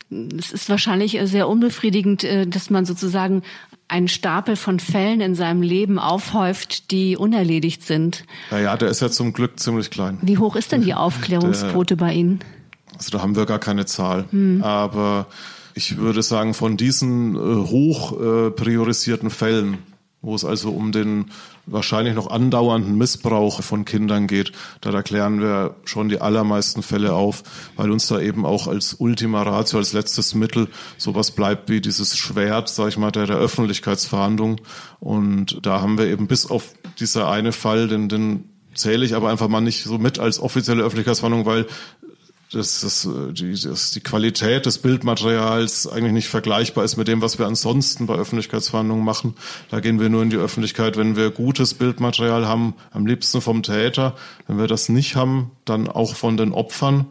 es 0.09 0.51
ist 0.51 0.69
wahrscheinlich 0.69 1.19
äh, 1.19 1.27
sehr 1.27 1.47
unbefriedigend, 1.47 2.23
äh, 2.23 2.47
dass 2.47 2.69
man 2.69 2.85
sozusagen 2.85 3.43
einen 3.87 4.07
Stapel 4.07 4.55
von 4.55 4.79
Fällen 4.79 5.21
in 5.21 5.35
seinem 5.35 5.61
Leben 5.61 5.97
aufhäuft, 5.99 6.91
die 6.91 7.15
unerledigt 7.15 7.83
sind. 7.83 8.25
Naja, 8.51 8.75
der 8.75 8.89
ist 8.89 9.01
ja 9.01 9.09
zum 9.09 9.33
Glück 9.33 9.59
ziemlich 9.59 9.89
klein. 9.89 10.17
Wie 10.21 10.37
hoch 10.37 10.55
ist 10.55 10.71
denn 10.71 10.81
die 10.81 10.93
Aufklärungsquote 10.93 11.95
der, 11.95 12.05
bei 12.05 12.13
Ihnen? 12.13 12.39
Also 12.95 13.11
da 13.11 13.21
haben 13.21 13.35
wir 13.35 13.45
gar 13.45 13.59
keine 13.59 13.85
Zahl. 13.85 14.25
Hm. 14.31 14.61
Aber 14.61 15.27
ich 15.73 15.97
würde 15.97 16.21
sagen, 16.21 16.53
von 16.53 16.75
diesen 16.75 17.35
äh, 17.35 17.39
hoch 17.39 18.19
äh, 18.19 18.51
priorisierten 18.51 19.29
Fällen, 19.29 19.77
wo 20.21 20.35
es 20.35 20.43
also 20.43 20.71
um 20.71 20.91
den 20.91 21.31
wahrscheinlich 21.67 22.15
noch 22.15 22.27
andauernden 22.27 22.97
Missbrauch 22.97 23.61
von 23.61 23.85
Kindern 23.85 24.27
geht. 24.27 24.51
Da 24.81 24.91
erklären 24.91 25.39
wir 25.41 25.75
schon 25.85 26.09
die 26.09 26.19
allermeisten 26.19 26.81
Fälle 26.81 27.13
auf, 27.13 27.43
weil 27.75 27.91
uns 27.91 28.07
da 28.07 28.19
eben 28.19 28.45
auch 28.45 28.67
als 28.67 28.95
Ultima 28.95 29.43
Ratio, 29.43 29.79
als 29.79 29.93
letztes 29.93 30.33
Mittel 30.33 30.69
sowas 30.97 31.31
bleibt 31.31 31.69
wie 31.69 31.81
dieses 31.81 32.17
Schwert, 32.17 32.69
sag 32.69 32.87
ich 32.89 32.97
mal, 32.97 33.11
der, 33.11 33.27
der 33.27 33.37
Öffentlichkeitsverhandlung. 33.37 34.61
Und 34.99 35.59
da 35.65 35.81
haben 35.81 35.97
wir 35.97 36.07
eben 36.07 36.27
bis 36.27 36.49
auf 36.49 36.73
dieser 36.99 37.29
eine 37.29 37.51
Fall, 37.51 37.87
den, 37.87 38.09
den 38.09 38.49
zähle 38.73 39.05
ich 39.05 39.15
aber 39.15 39.29
einfach 39.29 39.47
mal 39.47 39.61
nicht 39.61 39.83
so 39.83 39.97
mit 39.97 40.19
als 40.19 40.39
offizielle 40.39 40.83
Öffentlichkeitsverhandlung, 40.83 41.45
weil 41.45 41.65
dass, 42.51 42.81
dass, 42.81 43.05
äh, 43.05 43.33
die, 43.33 43.59
dass 43.59 43.91
die 43.91 43.99
Qualität 43.99 44.65
des 44.65 44.77
Bildmaterials 44.77 45.87
eigentlich 45.87 46.13
nicht 46.13 46.27
vergleichbar 46.27 46.83
ist 46.83 46.97
mit 46.97 47.07
dem, 47.07 47.21
was 47.21 47.39
wir 47.39 47.45
ansonsten 47.45 48.07
bei 48.07 48.15
Öffentlichkeitsverhandlungen 48.15 49.03
machen. 49.03 49.35
Da 49.69 49.79
gehen 49.79 49.99
wir 49.99 50.09
nur 50.09 50.23
in 50.23 50.29
die 50.29 50.37
Öffentlichkeit, 50.37 50.97
wenn 50.97 51.15
wir 51.15 51.29
gutes 51.31 51.73
Bildmaterial 51.73 52.47
haben, 52.47 52.75
am 52.91 53.05
liebsten 53.05 53.41
vom 53.41 53.63
Täter. 53.63 54.15
Wenn 54.47 54.57
wir 54.57 54.67
das 54.67 54.89
nicht 54.89 55.15
haben, 55.15 55.51
dann 55.65 55.87
auch 55.87 56.15
von 56.15 56.37
den 56.37 56.53
Opfern. 56.53 57.07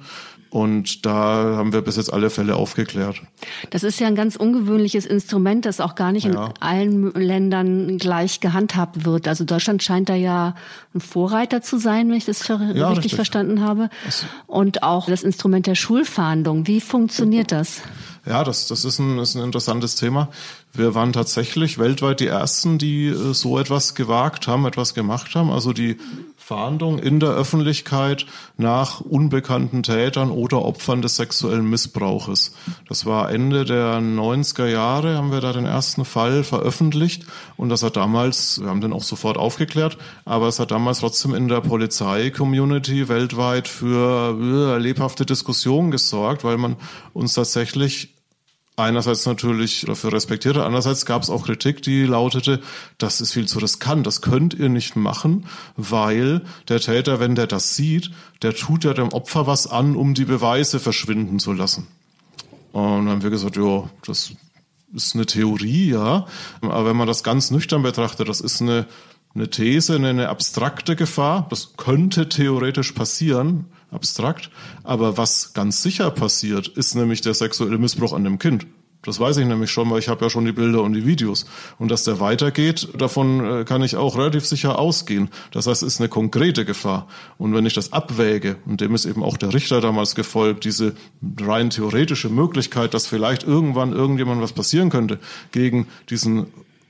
Und 0.57 1.04
da 1.04 1.12
haben 1.59 1.74
wir 1.74 1.82
bis 1.82 1.96
jetzt 1.96 2.11
alle 2.11 2.30
Fälle 2.30 2.57
aufgeklärt. 2.57 3.20
Das 3.68 3.82
ist 3.82 4.00
ja 4.00 4.07
ein 4.07 4.14
ganz 4.14 4.36
ungewöhnliches 4.36 5.04
Instrument, 5.04 5.66
das 5.66 5.80
auch 5.80 5.94
gar 5.94 6.12
nicht 6.12 6.24
ja. 6.24 6.30
in 6.30 6.52
allen 6.61 7.12
Ländern 7.12 7.98
gleich 7.98 8.40
gehandhabt 8.40 9.04
wird. 9.04 9.28
Also 9.28 9.44
Deutschland 9.44 9.82
scheint 9.82 10.09
da 10.09 10.14
ja 10.14 10.54
ein 10.94 11.02
Vorreiter 11.02 11.61
zu 11.61 11.76
sein, 11.76 12.09
wenn 12.09 12.16
ich 12.16 12.24
das 12.24 12.48
ja, 12.48 12.57
richtig, 12.57 12.88
richtig, 12.88 13.14
verstanden 13.16 13.61
habe. 13.61 13.90
Und 14.46 14.82
auch 14.82 15.11
das 15.11 15.24
Instrument 15.24 15.66
der 15.66 15.74
Schulfahndung. 15.74 16.66
Wie 16.66 16.80
funktioniert 16.80 17.52
das? 17.52 17.82
Ja, 18.24 18.42
das, 18.42 18.66
das 18.66 18.86
ist, 18.86 18.98
ein, 18.98 19.18
ist 19.18 19.34
ein 19.34 19.44
interessantes 19.44 19.96
Thema. 19.96 20.30
Wir 20.72 20.94
waren 20.94 21.12
tatsächlich 21.12 21.78
weltweit 21.78 22.20
die 22.20 22.28
Ersten, 22.28 22.78
die 22.78 23.09
äh, 23.09 23.34
so 23.34 23.59
etwas 23.59 23.94
gewagt 23.94 24.48
haben, 24.48 24.64
etwas 24.64 24.94
gemacht 24.94 25.34
haben. 25.34 25.50
Also 25.50 25.74
die 25.74 25.98
Fahndung 26.47 27.01
in 27.01 27.18
der 27.18 27.30
Öffentlichkeit 27.30 28.24
nach 28.57 29.01
unbekannten 29.01 29.82
Tätern 29.82 30.30
oder 30.30 30.64
Opfern 30.64 31.03
des 31.03 31.16
sexuellen 31.16 31.68
Missbrauches. 31.68 32.55
Das 32.88 33.05
war 33.05 33.32
Ende 33.32 33.64
der 33.64 33.99
90er 33.99 34.66
Jahre, 34.66 35.16
haben 35.16 35.32
wir 35.32 35.40
da 35.40 35.53
den 35.53 35.64
ersten 35.64 36.05
Fall 36.05 36.44
veröffentlicht 36.44 37.26
und 37.57 37.68
das 37.68 37.82
hat 37.82 37.97
damals, 37.97 38.61
wir 38.61 38.68
haben 38.68 38.80
den 38.80 38.92
auch 38.92 39.03
sofort 39.03 39.38
aufgeklärt, 39.38 39.99
aber 40.24 40.47
es 40.47 40.61
hat 40.61 40.70
damals 40.70 41.01
trotzdem 41.01 41.34
in 41.34 41.49
der 41.49 41.62
Polizei-Community 41.62 43.09
weltweit 43.09 43.66
für 43.66 44.38
äh, 44.40 44.78
lebhafte 44.78 45.26
Diskussionen 45.26 45.90
gesorgt, 45.90 46.44
weil 46.44 46.59
man 46.59 46.76
uns 47.12 47.34
tatsächlich 47.34 48.15
einerseits 48.77 49.27
natürlich 49.27 49.85
dafür 49.87 50.12
respektierte, 50.12 50.64
andererseits 50.64 51.07
gab 51.07 51.22
es 51.22 51.31
auch 51.31 51.47
Kritik, 51.47 51.83
die 51.83 52.05
lautete, 52.05 52.61
das 52.99 53.20
ist 53.20 53.33
viel 53.33 53.49
zu 53.49 53.59
riskant, 53.59 54.07
das 54.07 54.20
könnt 54.20 54.55
ihr 54.55 54.68
nicht 54.68 54.97
machen, 54.97 55.47
weil 55.77 56.43
der 56.68 56.81
Täter, 56.81 57.18
wenn 57.18 57.35
der 57.35 57.47
das 57.47 57.74
sieht, 57.74 58.11
der 58.43 58.55
tut 58.55 58.85
ja 58.85 58.95
dem 58.95 59.12
Opfer 59.12 59.47
was 59.47 59.66
an, 59.66 59.97
um 59.97 60.14
die 60.14 60.27
Beweise 60.27 60.79
verschwinden 60.79 61.39
zu 61.39 61.53
lassen. 61.53 61.89
Und 62.72 63.07
dann 63.07 63.09
haben 63.09 63.22
wir 63.22 63.31
gesagt, 63.31 63.57
ja, 63.57 63.89
das 64.07 64.33
ist 64.95 65.14
eine 65.14 65.27
Theorie, 65.27 65.91
ja, 65.91 66.27
aber 66.61 66.87
wenn 66.87 66.97
man 66.97 67.07
das 67.07 67.24
ganz 67.24 67.51
nüchtern 67.51 67.83
betrachtet, 67.83 68.29
das 68.29 68.41
ist 68.41 68.61
eine 68.61 68.87
eine 69.37 69.51
These, 69.51 69.97
eine 69.97 70.29
abstrakte 70.29 70.97
Gefahr. 70.97 71.47
Das 71.51 71.77
könnte 71.77 72.29
theoretisch 72.29 72.93
passieren, 72.93 73.66
abstrakt. 73.91 74.51
Aber 74.84 75.16
was 75.16 75.53
ganz 75.53 75.82
sicher 75.82 76.11
passiert, 76.11 76.68
ist 76.68 76.95
nämlich 76.95 77.20
der 77.20 77.34
sexuelle 77.34 77.78
Missbrauch 77.78 78.12
an 78.12 78.24
dem 78.24 78.39
Kind. 78.39 78.66
Das 79.07 79.20
weiß 79.20 79.37
ich 79.37 79.47
nämlich 79.47 79.70
schon, 79.70 79.89
weil 79.91 80.01
ich 80.01 80.09
habe 80.09 80.24
ja 80.24 80.30
schon 80.30 80.45
die 80.45 80.53
Bilder 80.53 80.82
und 80.82 80.93
die 80.93 81.07
Videos. 81.07 81.47
Und 81.78 81.91
dass 81.93 82.03
der 82.03 82.18
weitergeht, 82.18 82.89
davon 82.99 83.61
äh, 83.61 83.64
kann 83.64 83.82
ich 83.82 83.97
auch 83.97 84.18
relativ 84.18 84.45
sicher 84.45 84.80
ausgehen. 84.80 85.30
Das 85.53 85.68
heißt, 85.68 85.84
es 85.84 85.95
ist 85.95 86.01
eine 86.01 86.09
konkrete 86.09 86.64
Gefahr. 86.64 87.07
Und 87.39 87.55
wenn 87.55 87.66
ich 87.66 87.74
das 87.74 87.93
abwäge, 87.93 88.57
und 88.66 88.80
dem 88.80 88.97
ist 88.97 89.07
eben 89.07 89.22
auch 89.22 89.37
der 89.37 89.55
Richter 89.55 89.80
damals 89.80 90.16
gefolgt, 90.16 90.64
diese 90.64 90.97
rein 91.41 91.70
theoretische 91.70 92.30
Möglichkeit, 92.30 92.95
dass 92.95 93.07
vielleicht 93.07 93.45
irgendwann 93.45 93.93
irgendjemand 93.93 94.43
was 94.43 94.53
passieren 94.53 94.91
könnte, 94.91 95.20
gegen 95.53 95.87
diesen 96.11 96.49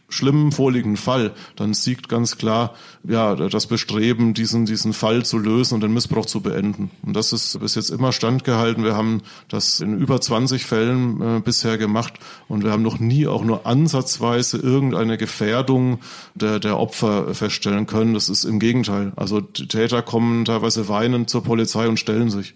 schlimmen 0.08 0.52
vorliegenden 0.52 0.96
Fall, 0.96 1.32
dann 1.56 1.74
siegt 1.74 2.08
ganz 2.08 2.38
klar 2.38 2.74
ja 3.02 3.34
das 3.34 3.66
Bestreben, 3.66 4.34
diesen 4.34 4.66
diesen 4.66 4.92
Fall 4.92 5.24
zu 5.24 5.38
lösen 5.38 5.74
und 5.74 5.80
den 5.80 5.92
Missbrauch 5.92 6.26
zu 6.26 6.40
beenden. 6.40 6.90
Und 7.02 7.14
das 7.14 7.32
ist 7.32 7.58
bis 7.60 7.74
jetzt 7.74 7.90
immer 7.90 8.12
standgehalten. 8.12 8.84
Wir 8.84 8.96
haben 8.96 9.22
das 9.48 9.80
in 9.80 9.98
über 9.98 10.20
20 10.20 10.64
Fällen 10.64 11.20
äh, 11.20 11.40
bisher 11.40 11.78
gemacht 11.78 12.14
und 12.48 12.64
wir 12.64 12.70
haben 12.70 12.82
noch 12.82 12.98
nie 12.98 13.26
auch 13.26 13.44
nur 13.44 13.66
ansatzweise 13.66 14.58
irgendeine 14.58 15.18
Gefährdung 15.18 15.98
der 16.34 16.58
der 16.60 16.78
Opfer 16.78 17.34
feststellen 17.34 17.86
können. 17.86 18.14
Das 18.14 18.28
ist 18.28 18.44
im 18.44 18.58
Gegenteil. 18.58 19.12
Also 19.16 19.40
die 19.40 19.68
Täter 19.68 20.02
kommen 20.02 20.44
teilweise 20.44 20.88
weinend 20.88 21.30
zur 21.30 21.42
Polizei 21.42 21.88
und 21.88 21.98
stellen 21.98 22.30
sich. 22.30 22.54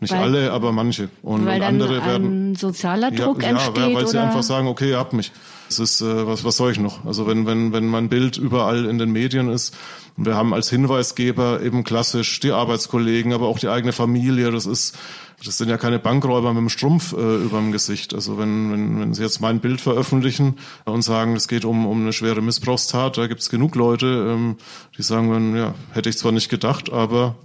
Nicht 0.00 0.12
weil, 0.12 0.22
alle, 0.22 0.52
aber 0.52 0.72
manche. 0.72 1.10
Und, 1.22 1.44
weil 1.44 1.60
und 1.60 1.66
andere 1.66 2.04
werden. 2.04 2.54
sozialer 2.54 3.10
Druck 3.10 3.42
ja, 3.42 3.50
entsteht. 3.50 3.76
Ja, 3.76 3.94
weil 3.94 4.06
sie 4.06 4.18
einfach 4.18 4.42
sagen, 4.42 4.66
okay, 4.66 4.90
ihr 4.90 4.98
habt 4.98 5.12
mich. 5.12 5.30
Das 5.68 5.78
ist, 5.78 6.00
äh, 6.00 6.26
was, 6.26 6.42
was 6.42 6.56
soll 6.56 6.72
ich 6.72 6.80
noch? 6.80 7.04
Also 7.04 7.26
wenn, 7.26 7.46
wenn, 7.46 7.72
wenn 7.72 7.86
mein 7.86 8.08
Bild 8.08 8.38
überall 8.38 8.86
in 8.86 8.98
den 8.98 9.12
Medien 9.12 9.50
ist, 9.50 9.76
und 10.16 10.26
wir 10.26 10.34
haben 10.34 10.52
als 10.52 10.70
Hinweisgeber 10.70 11.62
eben 11.62 11.84
klassisch 11.84 12.40
die 12.40 12.50
Arbeitskollegen, 12.50 13.32
aber 13.32 13.46
auch 13.46 13.58
die 13.58 13.68
eigene 13.68 13.92
Familie, 13.92 14.50
das 14.50 14.66
ist, 14.66 14.98
das 15.44 15.58
sind 15.58 15.68
ja 15.68 15.76
keine 15.76 15.98
Bankräuber 15.98 16.52
mit 16.52 16.60
dem 16.60 16.68
Strumpf 16.70 17.12
äh, 17.12 17.36
über 17.36 17.58
dem 17.58 17.70
Gesicht. 17.70 18.14
Also 18.14 18.36
wenn, 18.38 18.72
wenn, 18.72 19.00
wenn 19.00 19.14
Sie 19.14 19.22
jetzt 19.22 19.40
mein 19.40 19.60
Bild 19.60 19.80
veröffentlichen 19.80 20.56
und 20.86 21.02
sagen, 21.02 21.36
es 21.36 21.46
geht 21.46 21.64
um, 21.64 21.86
um 21.86 22.00
eine 22.00 22.12
schwere 22.12 22.42
Missbrauchstat, 22.42 23.18
da 23.18 23.26
gibt 23.26 23.40
es 23.40 23.50
genug 23.50 23.74
Leute, 23.76 24.06
ähm, 24.06 24.56
die 24.96 25.02
sagen, 25.02 25.56
ja, 25.56 25.74
hätte 25.92 26.08
ich 26.08 26.18
zwar 26.18 26.32
nicht 26.32 26.48
gedacht, 26.48 26.92
aber 26.92 27.36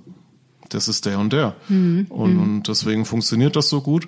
das 0.70 0.88
ist 0.88 1.06
der 1.06 1.20
und 1.20 1.34
der. 1.34 1.56
Mhm. 1.70 2.08
Und, 2.10 2.40
und 2.40 2.68
deswegen 2.68 3.06
funktioniert 3.06 3.56
das 3.56 3.70
so 3.70 3.82
gut. 3.82 4.08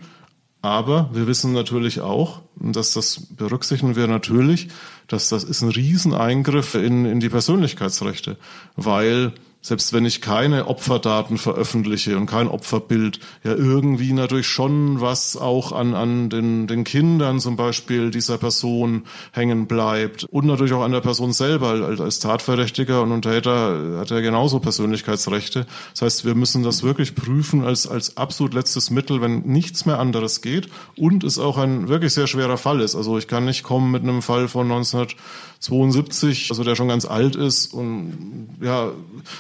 Aber 0.62 1.10
wir 1.14 1.28
wissen 1.28 1.54
natürlich 1.54 2.02
auch, 2.02 2.42
dass 2.56 2.94
das 2.94 3.28
berücksichtigen 3.30 3.96
wir 3.96 4.08
natürlich, 4.08 4.70
dass 5.08 5.30
das 5.30 5.44
ist 5.44 5.62
ein 5.62 5.70
Rieseneingriff 5.70 6.74
in, 6.76 7.06
in 7.06 7.20
die 7.20 7.30
Persönlichkeitsrechte, 7.30 8.38
weil 8.76 9.34
selbst 9.62 9.92
wenn 9.92 10.06
ich 10.06 10.22
keine 10.22 10.68
Opferdaten 10.68 11.38
veröffentliche 11.38 12.16
und 12.16 12.26
kein 12.26 12.48
Opferbild, 12.48 13.20
ja 13.44 13.54
irgendwie 13.54 14.14
natürlich 14.14 14.48
schon 14.48 15.02
was 15.02 15.36
auch 15.36 15.72
an, 15.72 15.94
an 15.94 16.30
den, 16.30 16.68
den 16.68 16.84
Kindern 16.84 17.40
zum 17.40 17.56
Beispiel 17.56 18.12
dieser 18.12 18.38
Person 18.38 19.04
hängen 19.32 19.68
bleibt 19.68 20.24
und 20.26 20.46
natürlich 20.46 20.74
auch 20.74 20.84
an 20.84 20.92
der 20.92 21.02
Person 21.02 21.34
selber 21.34 21.70
als, 21.70 22.00
als 22.00 22.20
Tatverdächtiger 22.20 23.02
und 23.02 23.22
Täter 23.24 23.98
hat 24.00 24.12
er 24.12 24.22
genauso 24.22 24.60
Persönlichkeitsrechte. 24.60 25.66
Das 25.92 26.02
heißt, 26.02 26.26
wir 26.26 26.36
müssen 26.36 26.64
das 26.64 26.84
wirklich 26.84 27.16
prüfen 27.16 27.64
als, 27.64 27.88
als 27.88 28.16
absolut 28.16 28.54
letztes 28.54 28.90
Mittel, 28.90 29.22
wenn 29.22 29.42
nichts 29.42 29.86
mehr 29.86 30.00
anderes 30.00 30.42
geht 30.42 30.70
und 30.96 31.24
es 31.24 31.40
auch 31.40 31.58
ein 31.58 31.90
wirklich 31.90 32.14
sehr 32.14 32.28
schwerer 32.28 32.58
Fall 32.58 32.80
ist. 32.80 32.96
Also 32.96 33.18
ich 33.18 33.28
kann 33.28 33.46
nicht 33.46 33.64
kommen 33.64 33.92
mit 33.92 34.04
einem 34.04 34.22
Fall 34.22 34.48
von 34.48 34.72
1972, 34.72 36.52
also 36.52 36.64
der 36.64 36.76
schon 36.76 36.88
ganz 36.88 37.06
alt 37.06 37.36
ist 37.36 37.74
und 37.74 38.48
ja, 38.62 38.92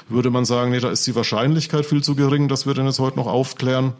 würde 0.09 0.29
man 0.29 0.45
sagen, 0.45 0.71
nee, 0.71 0.79
da 0.79 0.89
ist 0.89 1.05
die 1.07 1.15
Wahrscheinlichkeit 1.15 1.85
viel 1.85 2.03
zu 2.03 2.15
gering, 2.15 2.47
dass 2.47 2.65
wir 2.65 2.73
den 2.73 2.85
jetzt 2.85 2.99
heute 2.99 3.17
noch 3.17 3.27
aufklären. 3.27 3.93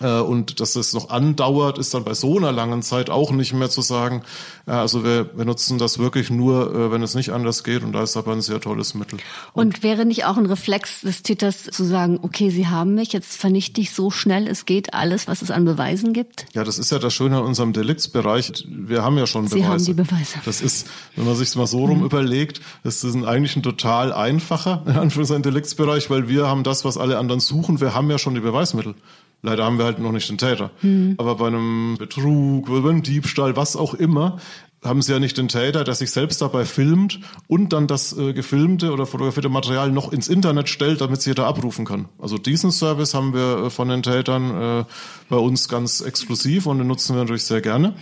Äh, 0.00 0.20
und 0.20 0.60
dass 0.60 0.74
das 0.74 0.92
noch 0.92 1.10
andauert, 1.10 1.78
ist 1.78 1.94
dann 1.94 2.04
bei 2.04 2.14
so 2.14 2.36
einer 2.36 2.52
langen 2.52 2.82
Zeit 2.82 3.10
auch 3.10 3.30
nicht 3.32 3.52
mehr 3.52 3.70
zu 3.70 3.82
sagen. 3.82 4.22
Also 4.66 5.04
wir, 5.04 5.30
wir 5.36 5.44
nutzen 5.44 5.78
das 5.78 5.98
wirklich 5.98 6.30
nur, 6.30 6.74
äh, 6.74 6.90
wenn 6.92 7.02
es 7.02 7.14
nicht 7.14 7.30
anders 7.30 7.64
geht. 7.64 7.82
Und 7.82 7.92
da 7.92 8.02
ist 8.02 8.16
aber 8.16 8.32
ein 8.32 8.42
sehr 8.42 8.60
tolles 8.60 8.94
Mittel. 8.94 9.18
Und, 9.52 9.66
und 9.66 9.82
wäre 9.82 10.04
nicht 10.04 10.24
auch 10.24 10.36
ein 10.36 10.46
Reflex 10.46 11.00
des 11.00 11.22
Täters 11.22 11.64
zu 11.64 11.84
sagen, 11.84 12.18
okay, 12.22 12.50
Sie 12.50 12.66
haben 12.66 12.94
mich, 12.94 13.12
jetzt 13.12 13.36
vernichte 13.36 13.80
ich 13.80 13.92
so 13.92 14.10
schnell 14.10 14.46
es 14.46 14.66
geht 14.66 14.94
alles, 14.94 15.28
was 15.28 15.42
es 15.42 15.50
an 15.50 15.64
Beweisen 15.64 16.12
gibt? 16.12 16.46
Ja, 16.52 16.64
das 16.64 16.78
ist 16.78 16.90
ja 16.90 16.98
das 16.98 17.14
Schöne 17.14 17.38
an 17.38 17.44
unserem 17.44 17.72
Deliktsbereich. 17.72 18.64
Wir 18.68 19.02
haben 19.02 19.16
ja 19.16 19.26
schon 19.26 19.44
Beweise. 19.44 19.56
Sie 19.56 19.66
haben 19.66 19.84
die 19.84 19.94
Beweise. 19.94 20.38
Das 20.44 20.60
ist, 20.60 20.88
wenn 21.16 21.24
man 21.24 21.36
sich 21.36 21.54
mal 21.56 21.66
so 21.66 21.84
rum 21.84 22.00
mhm. 22.00 22.04
überlegt, 22.04 22.60
das 22.82 23.04
ist 23.04 23.16
eigentlich 23.24 23.56
ein 23.56 23.62
total 23.62 24.12
einfacher, 24.12 24.82
in 24.86 24.96
Anführungszeichen, 24.96 25.42
Deliktsbereich, 25.42 26.10
weil 26.10 26.28
wir 26.28 26.48
haben 26.48 26.64
das, 26.64 26.84
was 26.84 26.98
alle 26.98 27.18
anderen 27.18 27.40
suchen. 27.40 27.80
Wir 27.80 27.94
haben 27.94 28.10
ja 28.10 28.18
schon 28.18 28.34
die 28.34 28.40
Beweismittel. 28.40 28.94
Leider 29.42 29.64
haben 29.64 29.78
wir 29.78 29.86
halt 29.86 29.98
noch 29.98 30.12
nicht 30.12 30.28
den 30.28 30.38
Täter. 30.38 30.70
Mhm. 30.82 31.14
Aber 31.18 31.36
bei 31.36 31.46
einem 31.46 31.96
Betrug, 31.98 32.66
bei 32.66 32.76
einem 32.76 33.02
Diebstahl, 33.02 33.56
was 33.56 33.76
auch 33.76 33.94
immer, 33.94 34.38
haben 34.82 35.02
sie 35.02 35.12
ja 35.12 35.18
nicht 35.18 35.36
den 35.36 35.48
Täter, 35.48 35.84
der 35.84 35.94
sich 35.94 36.10
selbst 36.10 36.40
dabei 36.40 36.64
filmt 36.64 37.20
und 37.48 37.72
dann 37.72 37.86
das 37.86 38.16
äh, 38.16 38.32
gefilmte 38.32 38.92
oder 38.92 39.04
fotografierte 39.04 39.50
Material 39.50 39.90
noch 39.90 40.10
ins 40.10 40.28
Internet 40.28 40.70
stellt, 40.70 41.02
damit 41.02 41.18
es 41.18 41.26
jeder 41.26 41.46
abrufen 41.46 41.84
kann. 41.84 42.08
Also 42.18 42.38
diesen 42.38 42.70
Service 42.70 43.12
haben 43.12 43.34
wir 43.34 43.66
äh, 43.66 43.70
von 43.70 43.88
den 43.88 44.02
Tätern 44.02 44.80
äh, 44.80 44.84
bei 45.28 45.36
uns 45.36 45.68
ganz 45.68 46.00
exklusiv 46.00 46.66
und 46.66 46.78
den 46.78 46.86
nutzen 46.86 47.14
wir 47.14 47.20
natürlich 47.20 47.44
sehr 47.44 47.60
gerne. 47.60 47.94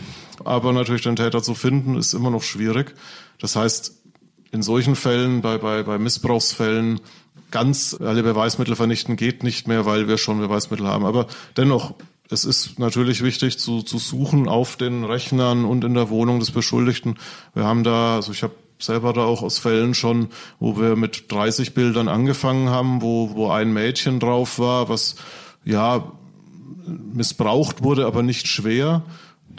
Aber 0.45 0.73
natürlich 0.73 1.03
den 1.03 1.17
Täter 1.17 1.43
zu 1.43 1.55
finden, 1.55 1.97
ist 1.97 2.15
immer 2.15 2.31
noch 2.31 2.45
schwierig. 2.45 2.95
Das 3.41 3.57
heißt, 3.57 3.97
in 4.53 4.63
solchen 4.63 4.95
Fällen, 4.95 5.43
bei, 5.43 5.59
bei, 5.59 5.83
bei 5.83 5.99
Missbrauchsfällen, 5.99 7.01
ganz 7.51 7.97
alle 8.01 8.23
Beweismittel 8.23 8.77
vernichten 8.77 9.17
geht 9.17 9.43
nicht 9.43 9.69
mehr, 9.69 9.87
weil 9.87 10.09
wir 10.09 10.19
schon 10.19 10.39
Beweismittel 10.39 10.87
haben. 10.87 11.05
Aber 11.05 11.27
dennoch, 11.57 11.95
es 12.31 12.45
ist 12.45 12.79
natürlich 12.79 13.23
wichtig 13.23 13.59
zu, 13.59 13.83
zu 13.83 13.99
suchen 13.99 14.49
auf 14.49 14.77
den 14.77 15.05
Rechnern 15.05 15.65
und 15.65 15.85
in 15.85 15.95
der 15.95 16.11
Wohnung 16.11 16.41
des 16.41 16.51
Beschuldigten. 16.51 17.17
Wir 17.55 17.65
haben 17.65 17.85
da, 17.85 18.17
also 18.17 18.33
ich 18.33 18.43
habe 18.43 18.55
selber 18.79 19.13
da 19.13 19.25
auch 19.25 19.43
aus 19.43 19.59
Fällen 19.59 19.95
schon, 19.95 20.29
wo 20.61 20.79
wir 20.79 20.97
mit 20.97 21.33
30 21.33 21.75
Bildern 21.75 22.09
angefangen 22.09 22.69
haben, 22.69 23.03
wo, 23.03 23.35
wo 23.35 23.51
ein 23.51 23.73
Mädchen 23.73 24.21
drauf 24.21 24.59
war, 24.59 24.89
was 24.89 25.17
ja 25.65 26.13
missbraucht 26.87 27.83
wurde, 27.83 28.07
aber 28.07 28.23
nicht 28.23 28.47
schwer 28.47 29.03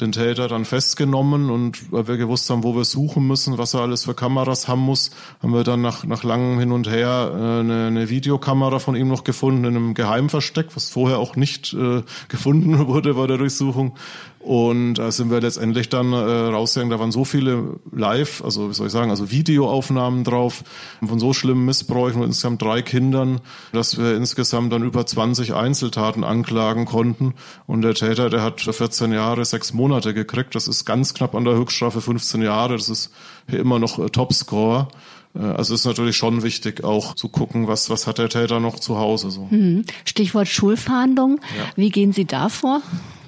den 0.02 0.12
Täter 0.12 0.48
dann 0.48 0.66
festgenommen 0.66 1.50
und 1.50 1.92
weil 1.92 2.08
wir 2.08 2.18
gewusst 2.18 2.50
haben, 2.50 2.64
wo 2.64 2.76
wir 2.76 2.86
suchen 2.86 3.28
müssen, 3.28 3.58
was 3.58 3.74
er 3.74 3.82
alles 3.82 4.06
für 4.06 4.14
Kameras 4.14 4.68
haben 4.68 4.82
muss, 4.82 5.12
haben 5.42 5.54
wir 5.54 5.64
dann 5.64 5.82
nach, 5.82 6.04
nach 6.04 6.24
langem 6.24 6.60
Hin 6.60 6.72
und 6.72 6.90
Her 6.90 7.32
äh, 7.32 7.60
eine, 7.60 7.88
eine 7.88 8.10
Videokamera 8.10 8.80
von 8.80 8.96
ihm 8.96 9.08
noch 9.08 9.24
gefunden 9.24 9.66
in 9.66 9.76
einem 9.76 9.94
Geheimversteck, 9.94 10.76
was 10.76 10.90
vorher 10.90 11.20
auch 11.20 11.36
nicht 11.36 11.74
äh, 11.74 12.04
gefunden 12.28 12.88
wurde 12.88 13.14
bei 13.14 13.28
der 13.28 13.38
Durchsuchung. 13.38 13.96
Und 14.40 14.96
da 14.96 15.12
sind 15.12 15.32
wir 15.32 15.42
letztendlich 15.42 15.90
dann 15.90 16.14
äh, 16.14 16.16
rausgegangen, 16.16 16.90
da 16.90 17.00
waren 17.00 17.12
so 17.12 17.26
viele 17.26 17.76
Live, 17.92 18.42
also 18.42 18.70
wie 18.70 18.74
soll 18.74 18.88
ich 18.88 18.94
sagen, 18.94 19.10
also 19.10 19.32
Videoaufnahmen 19.32 20.24
drauf 20.24 20.64
von 21.06 21.20
so 21.20 21.34
schlimmen 21.34 21.66
Missbräuchen 21.66 22.22
und 22.22 22.28
insgesamt 22.28 22.62
drei 22.62 22.82
Kindern, 22.82 23.42
dass 23.74 23.98
wir 23.98 24.16
insgesamt 24.16 24.72
dann 24.72 24.84
über 24.84 25.06
20 25.06 25.54
Einzeltaten 25.54 26.24
anklagen 26.24 26.86
konnten. 26.86 27.34
Und 27.68 27.82
der 27.82 27.96
Täter, 27.96 28.30
der 28.30 28.42
hat 28.42 28.62
14 28.62 29.12
Jahre, 29.12 29.44
sechs 29.44 29.74
Monate 29.74 29.89
gekriegt. 29.90 30.56
Das 30.56 30.68
ist 30.68 30.86
ganz 30.86 31.14
knapp 31.14 31.36
an 31.36 31.46
der 31.46 31.56
Höchststrafe 31.56 32.02
15 32.02 32.42
Jahre. 32.42 32.78
Das 32.78 32.90
ist 32.90 33.12
hier 33.50 33.60
immer 33.60 33.80
noch 33.80 34.00
äh, 34.00 34.10
Topscore. 34.10 34.88
Äh, 35.36 35.40
also 35.40 35.74
ist 35.74 35.86
natürlich 35.86 36.18
schon 36.18 36.44
wichtig, 36.44 36.84
auch 36.84 37.16
zu 37.16 37.30
gucken, 37.30 37.68
was, 37.68 37.90
was 37.90 38.08
hat 38.08 38.18
der 38.18 38.30
Täter 38.30 38.60
noch 38.60 38.80
zu 38.80 38.98
Hause. 38.98 39.32
So. 39.32 39.48
Mhm. 39.50 39.86
Stichwort 40.06 40.48
Schulfahndung. 40.48 41.40
Ja. 41.58 41.66
Wie 41.76 41.90
gehen 41.90 42.14
Sie 42.14 42.26
da 42.26 42.50
vor? 42.50 42.82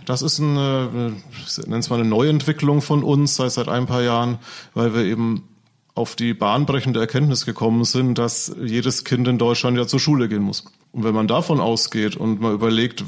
Das 0.06 0.22
ist 0.22 0.40
eine, 0.40 1.14
ich 1.48 1.58
nenne 1.66 1.78
es 1.78 1.90
mal 1.90 2.00
eine 2.00 2.10
Neuentwicklung 2.10 2.82
von 2.82 3.04
uns 3.04 3.36
seit, 3.36 3.52
seit 3.52 3.70
ein 3.70 3.86
paar 3.86 4.02
Jahren, 4.02 4.40
weil 4.74 4.94
wir 4.94 5.04
eben 5.04 5.44
auf 6.02 6.16
die 6.16 6.34
bahnbrechende 6.34 7.00
Erkenntnis 7.00 7.46
gekommen 7.46 7.84
sind, 7.84 8.18
dass 8.18 8.52
jedes 8.60 9.04
Kind 9.04 9.28
in 9.28 9.38
Deutschland 9.38 9.78
ja 9.78 9.86
zur 9.86 10.00
Schule 10.00 10.28
gehen 10.28 10.42
muss. 10.42 10.66
Und 10.94 11.04
wenn 11.04 11.14
man 11.14 11.28
davon 11.28 11.60
ausgeht 11.60 12.18
und 12.18 12.42
mal 12.42 12.54
überlegt, 12.54 13.06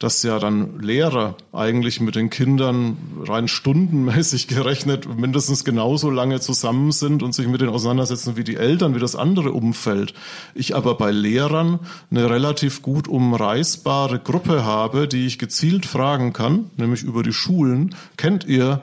dass 0.00 0.24
ja 0.24 0.40
dann 0.40 0.80
Lehrer 0.80 1.36
eigentlich 1.52 2.00
mit 2.00 2.16
den 2.16 2.28
Kindern 2.28 2.96
rein 3.22 3.46
stundenmäßig 3.46 4.48
gerechnet 4.48 5.08
mindestens 5.16 5.64
genauso 5.64 6.10
lange 6.10 6.40
zusammen 6.40 6.90
sind 6.90 7.22
und 7.22 7.32
sich 7.32 7.46
mit 7.46 7.60
denen 7.60 7.70
auseinandersetzen 7.70 8.36
wie 8.36 8.44
die 8.44 8.56
Eltern, 8.56 8.96
wie 8.96 9.00
das 9.00 9.14
andere 9.14 9.52
Umfeld. 9.52 10.14
Ich 10.54 10.74
aber 10.74 10.96
bei 10.96 11.12
Lehrern 11.12 11.78
eine 12.10 12.28
relativ 12.28 12.82
gut 12.82 13.06
umreißbare 13.06 14.18
Gruppe 14.18 14.64
habe, 14.64 15.06
die 15.06 15.26
ich 15.26 15.38
gezielt 15.38 15.86
fragen 15.86 16.32
kann, 16.32 16.72
nämlich 16.76 17.04
über 17.04 17.22
die 17.22 17.32
Schulen. 17.32 17.94
Kennt 18.16 18.44
ihr 18.44 18.82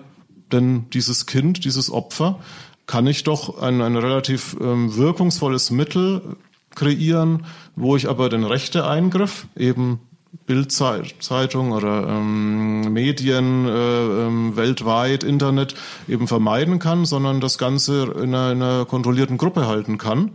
denn 0.54 0.86
dieses 0.94 1.26
Kind, 1.26 1.66
dieses 1.66 1.92
Opfer? 1.92 2.40
Kann 2.86 3.08
ich 3.08 3.24
doch 3.24 3.62
ein, 3.62 3.82
ein 3.82 3.96
relativ 3.96 4.58
ähm, 4.60 4.96
wirkungsvolles 4.96 5.72
Mittel 5.72 6.38
kreieren, 6.76 7.46
wo 7.76 7.96
ich 7.96 8.10
aber 8.10 8.30
den 8.30 8.44
Rechteeingriff 8.44 9.48
eben 9.56 10.00
Bildzeitung 10.48 11.72
oder 11.72 12.08
ähm, 12.08 12.92
Medien 12.92 13.68
äh, 13.68 14.26
ähm, 14.26 14.56
weltweit, 14.56 15.24
Internet 15.24 15.76
eben 16.08 16.28
vermeiden 16.28 16.80
kann, 16.80 17.06
sondern 17.06 17.40
das 17.40 17.58
Ganze 17.58 18.04
in 18.04 18.34
einer, 18.34 18.52
in 18.52 18.62
einer 18.62 18.86
kontrollierten 18.86 19.38
Gruppe 19.38 19.68
halten 19.68 19.98
kann. 19.98 20.32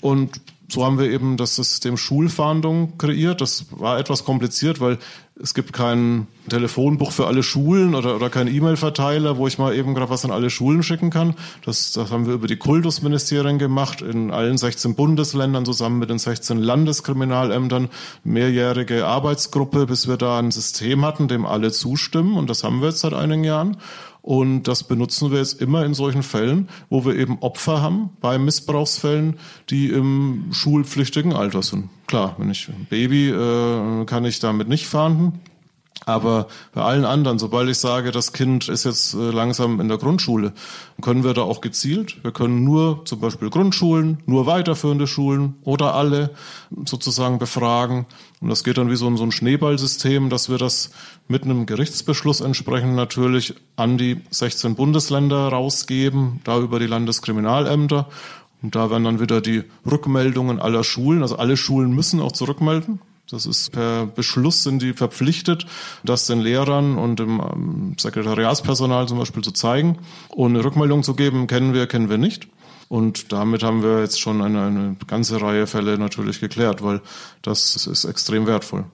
Und 0.00 0.40
so 0.72 0.84
haben 0.84 0.98
wir 0.98 1.10
eben 1.10 1.36
das 1.36 1.56
System 1.56 1.96
Schulfahndung 1.96 2.96
kreiert. 2.98 3.40
Das 3.40 3.66
war 3.70 3.98
etwas 3.98 4.24
kompliziert, 4.24 4.80
weil 4.80 4.98
es 5.40 5.54
gibt 5.54 5.72
kein 5.72 6.26
Telefonbuch 6.48 7.10
für 7.10 7.26
alle 7.26 7.42
Schulen 7.42 7.94
oder, 7.94 8.16
oder 8.16 8.30
kein 8.30 8.48
E-Mail-Verteiler, 8.48 9.38
wo 9.38 9.46
ich 9.46 9.58
mal 9.58 9.74
eben 9.74 9.94
gerade 9.94 10.10
was 10.10 10.24
an 10.24 10.30
alle 10.30 10.50
Schulen 10.50 10.82
schicken 10.82 11.10
kann. 11.10 11.34
Das, 11.64 11.92
das 11.92 12.10
haben 12.10 12.26
wir 12.26 12.34
über 12.34 12.46
die 12.46 12.56
Kultusministerien 12.56 13.58
gemacht, 13.58 14.02
in 14.02 14.30
allen 14.30 14.58
16 14.58 14.94
Bundesländern 14.94 15.64
zusammen 15.64 15.98
mit 15.98 16.10
den 16.10 16.18
16 16.18 16.58
Landeskriminalämtern, 16.58 17.88
mehrjährige 18.24 19.06
Arbeitsgruppe, 19.06 19.86
bis 19.86 20.06
wir 20.06 20.16
da 20.16 20.38
ein 20.38 20.50
System 20.50 21.04
hatten, 21.04 21.28
dem 21.28 21.46
alle 21.46 21.72
zustimmen. 21.72 22.36
Und 22.36 22.48
das 22.48 22.62
haben 22.62 22.80
wir 22.80 22.88
jetzt 22.88 23.00
seit 23.00 23.14
einigen 23.14 23.44
Jahren. 23.44 23.78
Und 24.22 24.68
das 24.68 24.84
benutzen 24.84 25.32
wir 25.32 25.38
jetzt 25.38 25.60
immer 25.60 25.84
in 25.84 25.94
solchen 25.94 26.22
Fällen, 26.22 26.68
wo 26.88 27.04
wir 27.04 27.16
eben 27.16 27.38
Opfer 27.40 27.82
haben 27.82 28.10
bei 28.20 28.38
Missbrauchsfällen, 28.38 29.36
die 29.68 29.88
im 29.88 30.46
schulpflichtigen 30.52 31.32
Alter 31.32 31.62
sind. 31.62 31.90
Klar, 32.06 32.36
wenn 32.38 32.50
ich 32.50 32.68
ein 32.68 32.86
Baby 32.88 33.30
äh, 33.30 34.04
kann 34.04 34.24
ich 34.24 34.38
damit 34.38 34.68
nicht 34.68 34.86
fahnden. 34.86 35.40
Aber 36.04 36.48
bei 36.72 36.82
allen 36.82 37.04
anderen, 37.04 37.38
sobald 37.38 37.68
ich 37.68 37.78
sage, 37.78 38.10
das 38.10 38.32
Kind 38.32 38.68
ist 38.68 38.84
jetzt 38.84 39.14
äh, 39.14 39.30
langsam 39.30 39.80
in 39.80 39.88
der 39.88 39.98
Grundschule, 39.98 40.52
können 41.00 41.24
wir 41.24 41.34
da 41.34 41.42
auch 41.42 41.60
gezielt. 41.60 42.22
Wir 42.24 42.32
können 42.32 42.64
nur 42.64 43.04
zum 43.04 43.20
Beispiel 43.20 43.50
Grundschulen, 43.50 44.18
nur 44.26 44.46
weiterführende 44.46 45.06
Schulen 45.06 45.56
oder 45.62 45.94
alle 45.94 46.30
sozusagen 46.84 47.38
befragen. 47.38 48.06
Und 48.40 48.48
das 48.48 48.64
geht 48.64 48.78
dann 48.78 48.90
wie 48.90 48.96
so 48.96 49.06
ein, 49.06 49.16
so 49.16 49.24
ein 49.24 49.32
Schneeballsystem, 49.32 50.28
dass 50.28 50.48
wir 50.48 50.58
das 50.58 50.90
mit 51.28 51.44
einem 51.44 51.66
Gerichtsbeschluss 51.66 52.40
entsprechend 52.40 52.94
natürlich 52.96 53.54
an 53.76 53.98
die 53.98 54.20
16 54.30 54.74
Bundesländer 54.74 55.48
rausgeben, 55.48 56.40
da 56.44 56.58
über 56.58 56.78
die 56.78 56.86
Landeskriminalämter. 56.86 58.08
Und 58.62 58.74
da 58.74 58.90
werden 58.90 59.04
dann 59.04 59.20
wieder 59.20 59.40
die 59.40 59.64
Rückmeldungen 59.88 60.60
aller 60.60 60.84
Schulen, 60.84 61.22
also 61.22 61.36
alle 61.36 61.56
Schulen 61.56 61.94
müssen 61.94 62.20
auch 62.20 62.32
zurückmelden. 62.32 63.00
Das 63.32 63.46
ist 63.46 63.72
per 63.72 64.06
Beschluss 64.06 64.62
sind 64.62 64.82
die 64.82 64.92
verpflichtet, 64.92 65.66
das 66.04 66.26
den 66.26 66.40
Lehrern 66.40 66.98
und 66.98 67.18
dem 67.18 67.40
ähm, 67.40 67.96
Sekretariatspersonal 67.98 69.08
zum 69.08 69.18
Beispiel 69.18 69.42
zu 69.42 69.52
zeigen 69.52 69.98
und 70.28 70.54
eine 70.54 70.64
Rückmeldung 70.64 71.02
zu 71.02 71.14
geben, 71.14 71.46
kennen 71.46 71.72
wir, 71.72 71.86
kennen 71.86 72.10
wir 72.10 72.18
nicht. 72.18 72.48
Und 72.88 73.32
damit 73.32 73.62
haben 73.62 73.82
wir 73.82 74.00
jetzt 74.00 74.20
schon 74.20 74.42
eine, 74.42 74.66
eine 74.66 74.96
ganze 75.06 75.40
Reihe 75.40 75.66
Fälle 75.66 75.96
natürlich 75.96 76.40
geklärt, 76.40 76.82
weil 76.82 77.00
das 77.40 77.86
ist 77.86 78.04
extrem 78.04 78.46
wertvoll. 78.46 78.84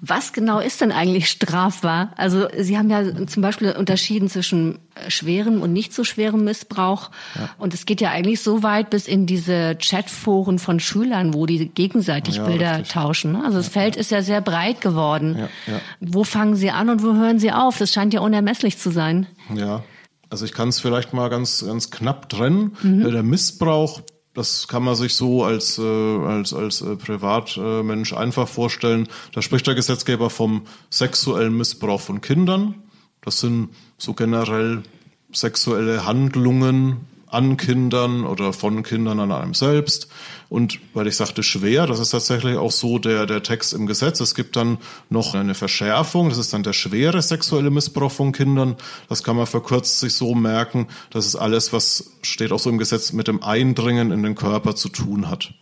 Was 0.00 0.32
genau 0.32 0.58
ist 0.58 0.80
denn 0.80 0.92
eigentlich 0.92 1.28
strafbar? 1.30 2.12
Also 2.16 2.48
Sie 2.58 2.76
haben 2.76 2.90
ja 2.90 3.26
zum 3.26 3.42
Beispiel 3.42 3.72
unterschieden 3.72 4.28
zwischen 4.28 4.78
äh, 4.94 5.10
schwerem 5.10 5.62
und 5.62 5.72
nicht 5.72 5.94
so 5.94 6.04
schwerem 6.04 6.44
Missbrauch. 6.44 7.10
Ja. 7.34 7.50
Und 7.58 7.74
es 7.74 7.86
geht 7.86 8.00
ja 8.00 8.10
eigentlich 8.10 8.40
so 8.40 8.62
weit 8.62 8.90
bis 8.90 9.08
in 9.08 9.26
diese 9.26 9.76
Chatforen 9.80 10.58
von 10.58 10.80
Schülern, 10.80 11.34
wo 11.34 11.46
die 11.46 11.68
gegenseitig 11.68 12.36
ja, 12.36 12.46
Bilder 12.46 12.72
richtig. 12.78 12.92
tauschen. 12.92 13.32
Ne? 13.32 13.44
Also 13.44 13.56
das 13.56 13.68
Feld 13.68 13.96
ist 13.96 14.10
ja 14.10 14.22
sehr 14.22 14.40
breit 14.40 14.80
geworden. 14.80 15.48
Wo 16.00 16.24
fangen 16.24 16.56
Sie 16.56 16.70
an 16.70 16.90
und 16.90 17.02
wo 17.02 17.14
hören 17.14 17.38
Sie 17.38 17.52
auf? 17.52 17.78
Das 17.78 17.92
scheint 17.92 18.12
ja 18.12 18.20
unermesslich 18.20 18.78
zu 18.78 18.90
sein. 18.90 19.26
Ja, 19.54 19.82
also 20.28 20.44
ich 20.44 20.52
kann 20.52 20.68
es 20.68 20.80
vielleicht 20.80 21.12
mal 21.12 21.28
ganz, 21.28 21.64
ganz 21.64 21.90
knapp 21.90 22.28
trennen. 22.28 22.76
Mhm. 22.82 23.10
Der 23.10 23.22
Missbrauch 23.22 24.00
das 24.36 24.68
kann 24.68 24.82
man 24.82 24.94
sich 24.94 25.14
so 25.14 25.44
als, 25.44 25.78
äh, 25.78 25.82
als, 25.82 26.52
als 26.52 26.82
äh, 26.82 26.94
Privatmensch 26.94 28.12
einfach 28.12 28.46
vorstellen. 28.46 29.08
Da 29.32 29.40
spricht 29.40 29.66
der 29.66 29.74
Gesetzgeber 29.74 30.28
vom 30.28 30.66
sexuellen 30.90 31.56
Missbrauch 31.56 32.02
von 32.02 32.20
Kindern. 32.20 32.74
Das 33.22 33.40
sind 33.40 33.70
so 33.96 34.12
generell 34.12 34.82
sexuelle 35.32 36.04
Handlungen 36.04 37.06
an 37.36 37.58
Kindern 37.58 38.24
oder 38.24 38.54
von 38.54 38.82
Kindern 38.82 39.20
an 39.20 39.30
einem 39.30 39.52
selbst. 39.52 40.08
Und 40.48 40.78
weil 40.94 41.06
ich 41.06 41.16
sagte 41.16 41.42
schwer, 41.42 41.86
das 41.86 42.00
ist 42.00 42.10
tatsächlich 42.10 42.56
auch 42.56 42.70
so 42.72 42.98
der, 42.98 43.26
der 43.26 43.42
Text 43.42 43.74
im 43.74 43.86
Gesetz. 43.86 44.20
Es 44.20 44.34
gibt 44.34 44.56
dann 44.56 44.78
noch 45.10 45.34
eine 45.34 45.54
Verschärfung, 45.54 46.30
das 46.30 46.38
ist 46.38 46.54
dann 46.54 46.62
der 46.62 46.72
schwere 46.72 47.20
sexuelle 47.20 47.70
Missbrauch 47.70 48.12
von 48.12 48.32
Kindern. 48.32 48.76
Das 49.08 49.22
kann 49.22 49.36
man 49.36 49.46
verkürzt 49.46 50.00
sich 50.00 50.14
so 50.14 50.34
merken, 50.34 50.86
das 51.10 51.26
ist 51.26 51.36
alles, 51.36 51.72
was 51.72 52.12
steht 52.22 52.52
auch 52.52 52.58
so 52.58 52.70
im 52.70 52.78
Gesetz 52.78 53.12
mit 53.12 53.28
dem 53.28 53.42
Eindringen 53.42 54.12
in 54.12 54.22
den 54.22 54.34
Körper 54.34 54.74
zu 54.74 54.88
tun 54.88 55.28
hat. 55.28 55.52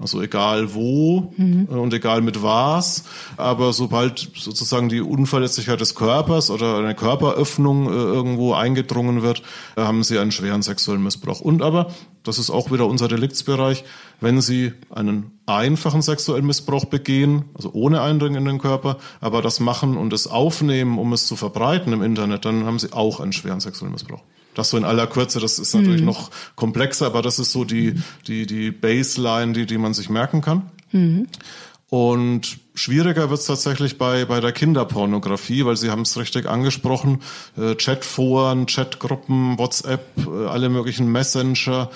Also 0.00 0.22
egal 0.22 0.74
wo 0.74 1.34
mhm. 1.36 1.66
und 1.66 1.92
egal 1.92 2.22
mit 2.22 2.42
was, 2.42 3.04
aber 3.36 3.74
sobald 3.74 4.30
sozusagen 4.34 4.88
die 4.88 5.02
Unverletzlichkeit 5.02 5.78
des 5.78 5.94
Körpers 5.94 6.50
oder 6.50 6.78
eine 6.78 6.94
Körperöffnung 6.94 7.86
äh, 7.86 7.90
irgendwo 7.90 8.54
eingedrungen 8.54 9.20
wird, 9.20 9.42
äh, 9.76 9.82
haben 9.82 10.02
sie 10.02 10.18
einen 10.18 10.32
schweren 10.32 10.62
sexuellen 10.62 11.02
Missbrauch. 11.02 11.40
Und 11.40 11.60
aber, 11.60 11.92
das 12.22 12.38
ist 12.38 12.48
auch 12.48 12.72
wieder 12.72 12.86
unser 12.86 13.08
Deliktsbereich, 13.08 13.84
wenn 14.20 14.40
sie 14.40 14.72
einen 14.88 15.32
einfachen 15.44 16.00
sexuellen 16.00 16.46
Missbrauch 16.46 16.86
begehen, 16.86 17.44
also 17.54 17.70
ohne 17.74 18.00
Eindringen 18.00 18.38
in 18.38 18.46
den 18.46 18.58
Körper, 18.58 18.96
aber 19.20 19.42
das 19.42 19.60
machen 19.60 19.98
und 19.98 20.14
es 20.14 20.26
aufnehmen, 20.26 20.98
um 20.98 21.12
es 21.12 21.26
zu 21.26 21.36
verbreiten 21.36 21.92
im 21.92 22.02
Internet, 22.02 22.46
dann 22.46 22.64
haben 22.64 22.78
sie 22.78 22.94
auch 22.94 23.20
einen 23.20 23.34
schweren 23.34 23.60
sexuellen 23.60 23.92
Missbrauch. 23.92 24.22
Das 24.60 24.70
so 24.70 24.76
in 24.76 24.84
aller 24.84 25.06
Kürze, 25.06 25.40
das 25.40 25.58
ist 25.58 25.74
natürlich 25.74 26.00
mhm. 26.00 26.06
noch 26.06 26.30
komplexer, 26.54 27.06
aber 27.06 27.22
das 27.22 27.38
ist 27.38 27.50
so 27.50 27.64
die, 27.64 27.94
die, 28.26 28.46
die 28.46 28.70
Baseline, 28.70 29.54
die, 29.54 29.64
die 29.64 29.78
man 29.78 29.94
sich 29.94 30.10
merken 30.10 30.42
kann. 30.42 30.70
Mhm. 30.92 31.28
Und 31.88 32.58
schwieriger 32.74 33.30
wird 33.30 33.40
es 33.40 33.46
tatsächlich 33.46 33.96
bei, 33.96 34.26
bei 34.26 34.40
der 34.40 34.52
Kinderpornografie, 34.52 35.64
weil 35.64 35.76
Sie 35.76 35.90
haben 35.90 36.02
es 36.02 36.16
richtig 36.18 36.46
angesprochen, 36.46 37.20
äh, 37.56 37.74
Chatforen, 37.74 38.66
Chatgruppen, 38.66 39.58
WhatsApp, 39.58 40.06
äh, 40.18 40.46
alle 40.46 40.68
möglichen 40.68 41.10
Messenger, 41.10 41.90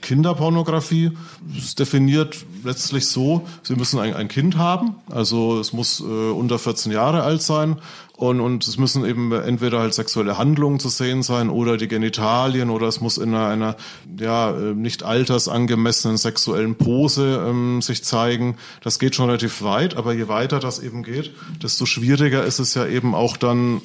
Kinderpornografie 0.00 1.12
ist 1.56 1.78
definiert 1.78 2.44
letztlich 2.64 3.06
so, 3.06 3.46
Sie 3.62 3.74
müssen 3.76 3.98
ein, 3.98 4.14
ein 4.14 4.28
Kind 4.28 4.56
haben, 4.56 4.96
also 5.08 5.58
es 5.60 5.72
muss 5.72 6.00
äh, 6.00 6.04
unter 6.04 6.58
14 6.58 6.92
Jahre 6.92 7.22
alt 7.22 7.42
sein 7.42 7.76
und, 8.16 8.40
und 8.40 8.66
es 8.66 8.76
müssen 8.76 9.04
eben 9.06 9.32
entweder 9.32 9.80
halt 9.80 9.94
sexuelle 9.94 10.36
Handlungen 10.36 10.78
zu 10.78 10.90
sehen 10.90 11.22
sein 11.22 11.48
oder 11.48 11.78
die 11.78 11.88
Genitalien 11.88 12.68
oder 12.68 12.86
es 12.86 13.00
muss 13.00 13.16
in 13.16 13.34
einer, 13.34 13.46
einer 13.46 13.76
ja, 14.18 14.50
äh, 14.50 14.74
nicht 14.74 15.02
altersangemessenen 15.04 16.18
sexuellen 16.18 16.74
Pose 16.74 17.42
ähm, 17.48 17.80
sich 17.80 18.04
zeigen. 18.04 18.58
Das 18.82 18.98
geht 18.98 19.14
schon 19.14 19.26
relativ 19.26 19.62
weit, 19.62 19.96
aber 19.96 20.12
je 20.12 20.28
weiter 20.28 20.60
das 20.60 20.80
eben 20.80 21.02
geht, 21.02 21.32
desto 21.62 21.86
schwieriger 21.86 22.44
ist 22.44 22.58
es 22.58 22.74
ja 22.74 22.86
eben 22.86 23.14
auch 23.14 23.38
dann 23.38 23.80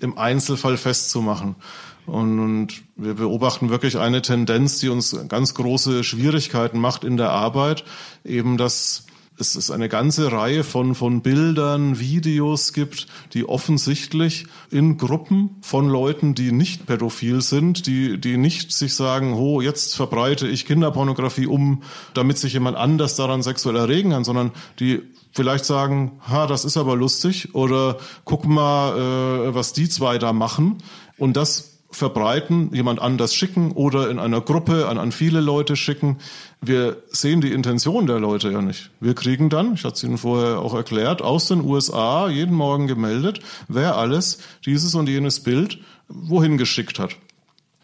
im 0.00 0.16
Einzelfall 0.16 0.78
festzumachen. 0.78 1.56
Und, 2.06 2.38
und 2.38 2.82
wir 2.96 3.14
beobachten 3.14 3.70
wirklich 3.70 3.98
eine 3.98 4.22
Tendenz, 4.22 4.78
die 4.78 4.88
uns 4.88 5.16
ganz 5.28 5.54
große 5.54 6.04
Schwierigkeiten 6.04 6.78
macht 6.78 7.04
in 7.04 7.16
der 7.16 7.30
Arbeit, 7.30 7.84
eben 8.24 8.56
dass 8.56 9.06
es 9.38 9.54
ist 9.54 9.70
eine 9.70 9.88
ganze 9.88 10.32
Reihe 10.32 10.64
von, 10.64 10.94
von 10.94 11.20
Bildern, 11.20 11.98
Videos 11.98 12.72
gibt, 12.72 13.06
die 13.34 13.46
offensichtlich 13.46 14.46
in 14.70 14.96
Gruppen 14.96 15.56
von 15.60 15.88
Leuten, 15.88 16.34
die 16.34 16.52
nicht 16.52 16.86
pädophil 16.86 17.42
sind, 17.42 17.86
die, 17.86 18.18
die 18.18 18.38
nicht 18.38 18.72
sich 18.72 18.94
sagen, 18.94 19.34
oh, 19.34 19.60
jetzt 19.60 19.94
verbreite 19.94 20.48
ich 20.48 20.64
Kinderpornografie 20.64 21.46
um, 21.46 21.82
damit 22.14 22.38
sich 22.38 22.54
jemand 22.54 22.76
anders 22.76 23.16
daran 23.16 23.42
sexuell 23.42 23.76
erregen 23.76 24.10
kann, 24.10 24.24
sondern 24.24 24.52
die 24.80 25.02
vielleicht 25.32 25.66
sagen, 25.66 26.12
ha, 26.26 26.46
das 26.46 26.64
ist 26.64 26.78
aber 26.78 26.96
lustig 26.96 27.54
oder 27.54 27.98
guck 28.24 28.46
mal, 28.46 29.48
äh, 29.48 29.54
was 29.54 29.74
die 29.74 29.88
zwei 29.88 30.16
da 30.16 30.32
machen. 30.32 30.78
Und 31.18 31.36
das 31.36 31.75
verbreiten, 31.96 32.74
jemand 32.74 33.00
anders 33.00 33.34
schicken 33.34 33.72
oder 33.72 34.10
in 34.10 34.18
einer 34.18 34.42
Gruppe 34.42 34.86
an, 34.86 34.98
an 34.98 35.12
viele 35.12 35.40
Leute 35.40 35.76
schicken. 35.76 36.18
Wir 36.60 36.98
sehen 37.08 37.40
die 37.40 37.52
Intention 37.52 38.06
der 38.06 38.20
Leute 38.20 38.50
ja 38.50 38.60
nicht. 38.60 38.90
Wir 39.00 39.14
kriegen 39.14 39.48
dann, 39.48 39.74
ich 39.74 39.84
hatte 39.84 39.94
es 39.94 40.04
Ihnen 40.04 40.18
vorher 40.18 40.58
auch 40.58 40.74
erklärt, 40.74 41.22
aus 41.22 41.48
den 41.48 41.62
USA 41.62 42.28
jeden 42.28 42.54
Morgen 42.54 42.86
gemeldet, 42.86 43.40
wer 43.68 43.96
alles 43.96 44.38
dieses 44.66 44.94
und 44.94 45.08
jenes 45.08 45.40
Bild 45.40 45.78
wohin 46.08 46.58
geschickt 46.58 46.98
hat. 46.98 47.16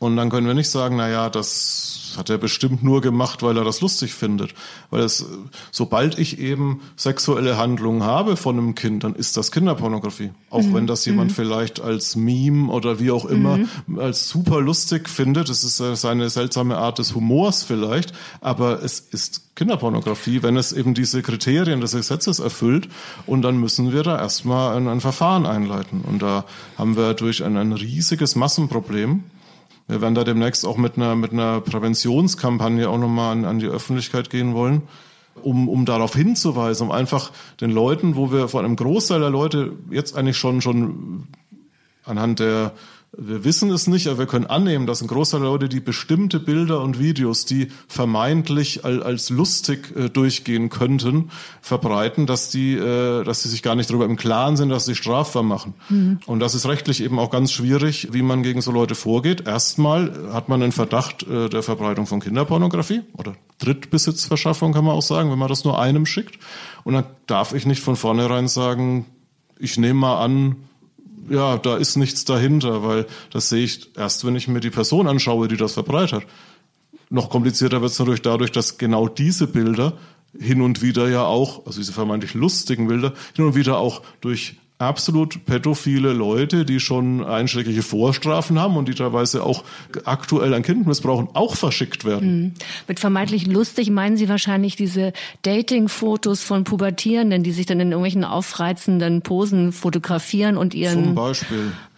Und 0.03 0.17
dann 0.17 0.31
können 0.31 0.49
wir 0.49 0.55
nicht 0.55 0.69
sagen, 0.69 0.97
na 0.97 1.09
ja, 1.09 1.31
das 1.31 2.15
hat 2.17 2.29
er 2.29 2.37
bestimmt 2.37 2.83
nur 2.83 3.01
gemacht, 3.01 3.45
weil 3.45 3.57
er 3.57 3.63
das 3.63 3.81
lustig 3.81 4.15
findet. 4.15 4.53
Weil 4.91 5.03
es, 5.03 5.25
sobald 5.71 6.19
ich 6.19 6.41
eben 6.41 6.81
sexuelle 6.97 7.57
Handlungen 7.57 8.03
habe 8.03 8.37
von 8.37 8.59
einem 8.59 8.75
Kind, 8.75 9.05
dann 9.05 9.15
ist 9.15 9.37
das 9.37 9.53
Kinderpornografie. 9.53 10.33
Auch 10.51 10.63
mhm. 10.63 10.75
wenn 10.75 10.87
das 10.89 11.05
jemand 11.05 11.31
mhm. 11.31 11.35
vielleicht 11.37 11.81
als 11.81 12.17
Meme 12.17 12.73
oder 12.73 12.99
wie 12.99 13.13
auch 13.13 13.27
immer 13.27 13.59
mhm. 13.59 14.01
als 14.01 14.29
super 14.29 14.61
lustig 14.61 15.09
findet. 15.09 15.49
Das 15.49 15.63
ist 15.63 15.77
seine 15.77 16.31
seltsame 16.31 16.79
Art 16.79 16.99
des 16.99 17.15
Humors 17.15 17.63
vielleicht. 17.63 18.13
Aber 18.41 18.83
es 18.83 18.99
ist 18.99 19.55
Kinderpornografie, 19.55 20.43
wenn 20.43 20.57
es 20.57 20.73
eben 20.73 20.95
diese 20.95 21.23
Kriterien 21.23 21.81
des 21.81 21.93
Gesetzes 21.93 22.41
erfüllt. 22.41 22.89
Und 23.25 23.43
dann 23.43 23.57
müssen 23.57 23.93
wir 23.93 24.03
da 24.03 24.19
erstmal 24.19 24.77
ein, 24.77 24.89
ein 24.89 25.01
Verfahren 25.01 25.47
einleiten. 25.47 26.01
Und 26.01 26.23
da 26.23 26.45
haben 26.77 26.97
wir 26.97 27.15
durch 27.15 27.45
ein, 27.45 27.57
ein 27.57 27.73
riesiges 27.73 28.35
Massenproblem 28.35 29.23
wir 29.89 30.01
werden 30.01 30.15
da 30.15 30.25
demnächst 30.25 30.65
auch 30.67 30.77
mit 30.77 30.97
einer, 30.97 31.17
mit 31.17 31.33
einer 31.33 31.61
Präventionskampagne 31.61 32.89
auch 32.89 32.99
nochmal 32.99 33.33
an, 33.33 33.45
an 33.45 33.59
die 33.59 33.67
Öffentlichkeit 33.67 34.31
gehen 34.31 34.55
wollen, 34.55 34.83
um, 35.43 35.69
um 35.69 35.85
darauf 35.85 36.15
hinzuweisen, 36.15 36.89
um 36.89 36.93
einfach 36.93 37.33
den 37.61 37.71
Leuten, 37.71 38.17
wo 38.17 38.33
wir 38.33 38.49
von 38.49 38.65
einem 38.65 38.77
Großteil 38.77 39.21
der 39.21 39.31
Leute 39.31 39.73
jetzt 39.91 40.17
eigentlich 40.17 40.37
schon, 40.37 40.61
schon 40.61 41.29
anhand 42.05 42.41
der 42.41 42.73
wir 43.15 43.45
wissen 43.45 43.71
es 43.71 43.87
nicht, 43.87 44.07
aber 44.07 44.21
wir 44.21 44.27
können 44.27 44.47
annehmen, 44.47 44.87
dass 44.87 45.03
ein 45.03 45.07
Großteil 45.07 45.41
der 45.41 45.51
Leute 45.51 45.69
die 45.69 45.81
bestimmte 45.81 46.41
Bilder 46.41 46.81
und 46.81 46.99
Videos, 46.99 47.45
die 47.45 47.69
vermeintlich 47.87 48.87
als 48.87 49.29
lustig 49.29 49.95
äh, 49.95 50.09
durchgehen 50.09 50.71
könnten, 50.71 51.31
verbreiten, 51.61 52.27
dass 52.27 52.49
die, 52.49 52.73
äh, 52.73 53.23
dass 53.23 53.43
sie 53.43 53.51
sich 53.51 53.63
gar 53.63 53.75
nicht 53.75 53.91
darüber 53.91 54.07
im 54.07 54.17
Klaren 54.17 54.57
sind, 54.57 54.71
dass 54.71 54.87
sie 54.87 54.95
strafbar 54.95 55.43
machen. 55.43 55.75
Mhm. 55.91 56.21
Und 56.25 56.41
das 56.41 56.55
ist 56.55 56.67
rechtlich 56.67 57.03
eben 57.03 57.19
auch 57.19 57.31
ganz 57.31 57.53
schwierig, 57.53 58.09
wie 58.13 58.23
man 58.23 58.43
gegen 58.43 58.63
so 58.63 58.73
Leute 58.73 58.95
vorgeht. 58.95 59.47
Erstmal 59.47 60.33
hat 60.33 60.49
man 60.49 60.63
einen 60.63 60.73
Verdacht 60.73 61.23
äh, 61.25 61.51
der 61.51 61.63
Verbreitung 61.63 62.07
von 62.07 62.21
Kinderpornografie 62.21 63.03
oder 63.13 63.35
Drittbesitzverschaffung 63.59 64.73
kann 64.73 64.85
man 64.85 64.97
auch 64.97 65.03
sagen, 65.03 65.31
wenn 65.31 65.39
man 65.39 65.49
das 65.49 65.65
nur 65.65 65.79
einem 65.79 66.07
schickt. 66.07 66.39
Und 66.83 66.95
dann 66.95 67.05
darf 67.27 67.53
ich 67.53 67.67
nicht 67.67 67.83
von 67.83 67.97
vornherein 67.97 68.49
sagen, 68.49 69.05
ich 69.59 69.77
nehme 69.77 70.01
mal 70.01 70.25
an, 70.25 70.57
ja, 71.29 71.59
da 71.59 71.77
ist 71.77 71.97
nichts 71.97 72.25
dahinter, 72.25 72.83
weil 72.83 73.07
das 73.31 73.49
sehe 73.49 73.65
ich 73.65 73.97
erst, 73.97 74.25
wenn 74.25 74.37
ich 74.37 74.49
mir 74.49 74.61
die 74.61 74.71
Person 74.71 75.07
anschaue, 75.07 75.49
die 75.49 75.57
das 75.57 75.75
verbreitet. 75.75 76.25
Noch 77.11 77.31
komplizierter 77.31 77.81
wird 77.81 77.93
es 77.93 77.99
natürlich 77.99 78.23
dadurch, 78.23 78.53
dass 78.53 78.79
genau 78.79 79.09
diese 79.09 79.47
Bilder 79.47 79.99
hin 80.39 80.63
und 80.63 80.83
wieder 80.83 81.09
ja 81.09 81.25
auch, 81.25 81.67
also 81.67 81.79
diese 81.79 81.93
vermeintlich 81.93 82.35
lustigen 82.35 82.89
Bilder, 82.89 83.13
hin 83.37 83.45
und 83.45 83.55
wieder 83.55 83.79
auch 83.79 84.03
durch 84.21 84.57
absolut 84.83 85.45
pädophile 85.47 86.13
Leute, 86.13 86.65
die 86.65 86.81
schon 86.81 87.25
einschlägige 87.25 87.83
Vorstrafen 87.83 88.59
haben 88.59 88.77
und 88.77 88.89
die 88.89 88.95
teilweise 88.95 89.45
auch 89.45 89.65
aktuell 90.05 90.53
an 90.55 90.63
Kind 90.63 90.87
missbrauchen, 90.87 91.29
auch 91.35 91.57
verschickt 91.57 92.05
werden. 92.05 92.43
Mhm. 92.43 92.53
Mit 92.89 93.01
vermeintlich 93.01 93.47
lustig 93.47 93.91
meinen 93.91 94.17
Sie 94.17 94.29
wahrscheinlich 94.29 94.77
diese 94.77 95.13
Dating-Fotos 95.43 96.43
von 96.43 96.65
Pubertierenden, 96.65 97.43
die 97.43 97.53
sich 97.53 97.67
dann 97.67 97.81
in 97.81 97.93
irgendwelchen 97.93 98.25
aufreizenden 98.25 99.23
Posen 99.23 99.73
fotografieren 99.73 100.57
und 100.57 100.75
ihren 100.75 101.15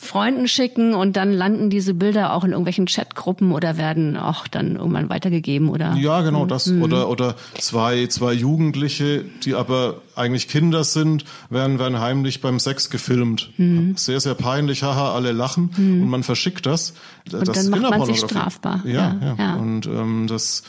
Freunden 0.04 0.46
schicken 0.46 0.94
und 0.94 1.16
dann 1.16 1.32
landen 1.32 1.70
diese 1.70 1.94
Bilder 1.94 2.32
auch 2.34 2.44
in 2.44 2.50
irgendwelchen 2.50 2.86
Chatgruppen 2.86 3.52
oder 3.52 3.76
werden 3.76 4.16
auch 4.16 4.46
dann 4.46 4.76
irgendwann 4.76 5.08
weitergegeben 5.08 5.68
oder? 5.68 5.94
Ja, 5.94 6.22
genau, 6.22 6.46
das. 6.46 6.66
Mhm. 6.66 6.82
Oder, 6.82 7.08
oder 7.08 7.34
zwei, 7.58 8.06
zwei 8.06 8.32
Jugendliche, 8.32 9.24
die 9.44 9.54
aber 9.54 10.02
eigentlich 10.14 10.48
Kinder 10.48 10.84
sind, 10.84 11.24
werden, 11.50 11.78
werden 11.78 11.98
heimlich 11.98 12.40
beim 12.40 12.60
Sex 12.60 12.90
gefilmt. 12.90 13.50
Mhm. 13.56 13.96
Sehr, 13.96 14.20
sehr 14.20 14.34
peinlich, 14.34 14.82
haha, 14.82 15.14
alle 15.14 15.32
lachen 15.32 15.70
mhm. 15.76 16.02
und 16.02 16.08
man 16.08 16.22
verschickt 16.22 16.66
das. 16.66 16.94
Und 17.32 17.48
das 17.48 17.68
dann 17.68 17.80
macht 17.80 17.98
man 17.98 18.06
sich 18.06 18.20
strafbar. 18.20 18.82
Ja, 18.84 18.92
ja. 18.92 19.16
ja. 19.20 19.34
ja. 19.38 19.54
Und 19.56 19.86
ähm, 19.86 20.26
das 20.28 20.62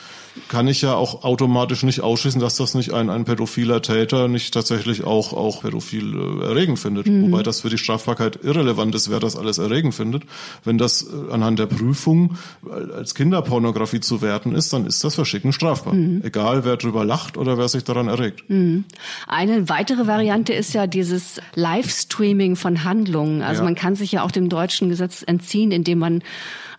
kann 0.49 0.67
ich 0.67 0.81
ja 0.81 0.95
auch 0.95 1.23
automatisch 1.23 1.83
nicht 1.83 2.01
ausschließen, 2.01 2.41
dass 2.41 2.57
das 2.57 2.73
nicht 2.73 2.93
ein, 2.93 3.09
ein 3.09 3.25
pädophiler 3.25 3.81
Täter 3.81 4.27
nicht 4.27 4.53
tatsächlich 4.53 5.03
auch, 5.03 5.33
auch 5.33 5.61
pädophil 5.61 6.13
äh, 6.13 6.45
erregend 6.45 6.79
findet. 6.79 7.07
Mhm. 7.07 7.23
Wobei 7.23 7.43
das 7.43 7.61
für 7.61 7.69
die 7.69 7.77
Strafbarkeit 7.77 8.39
irrelevant 8.43 8.93
ist, 8.95 9.09
wer 9.09 9.19
das 9.19 9.35
alles 9.35 9.57
erregend 9.57 9.95
findet. 9.95 10.23
Wenn 10.63 10.77
das 10.77 11.03
äh, 11.03 11.31
anhand 11.31 11.59
der 11.59 11.67
Prüfung 11.67 12.37
als 12.95 13.15
Kinderpornografie 13.15 14.01
zu 14.01 14.21
werten 14.21 14.55
ist, 14.55 14.73
dann 14.73 14.85
ist 14.85 15.03
das 15.03 15.15
Verschicken 15.15 15.53
strafbar. 15.53 15.93
Mhm. 15.93 16.21
Egal, 16.23 16.65
wer 16.65 16.77
drüber 16.77 17.05
lacht 17.05 17.37
oder 17.37 17.57
wer 17.57 17.69
sich 17.69 17.83
daran 17.83 18.07
erregt. 18.07 18.49
Mhm. 18.49 18.83
Eine 19.27 19.69
weitere 19.69 20.07
Variante 20.07 20.53
ist 20.53 20.73
ja 20.73 20.87
dieses 20.87 21.39
Livestreaming 21.55 22.55
von 22.55 22.83
Handlungen. 22.83 23.41
Also 23.41 23.61
ja. 23.61 23.65
man 23.65 23.75
kann 23.75 23.95
sich 23.95 24.11
ja 24.11 24.23
auch 24.23 24.31
dem 24.31 24.49
deutschen 24.49 24.89
Gesetz 24.89 25.23
entziehen, 25.25 25.71
indem 25.71 25.99
man 25.99 26.23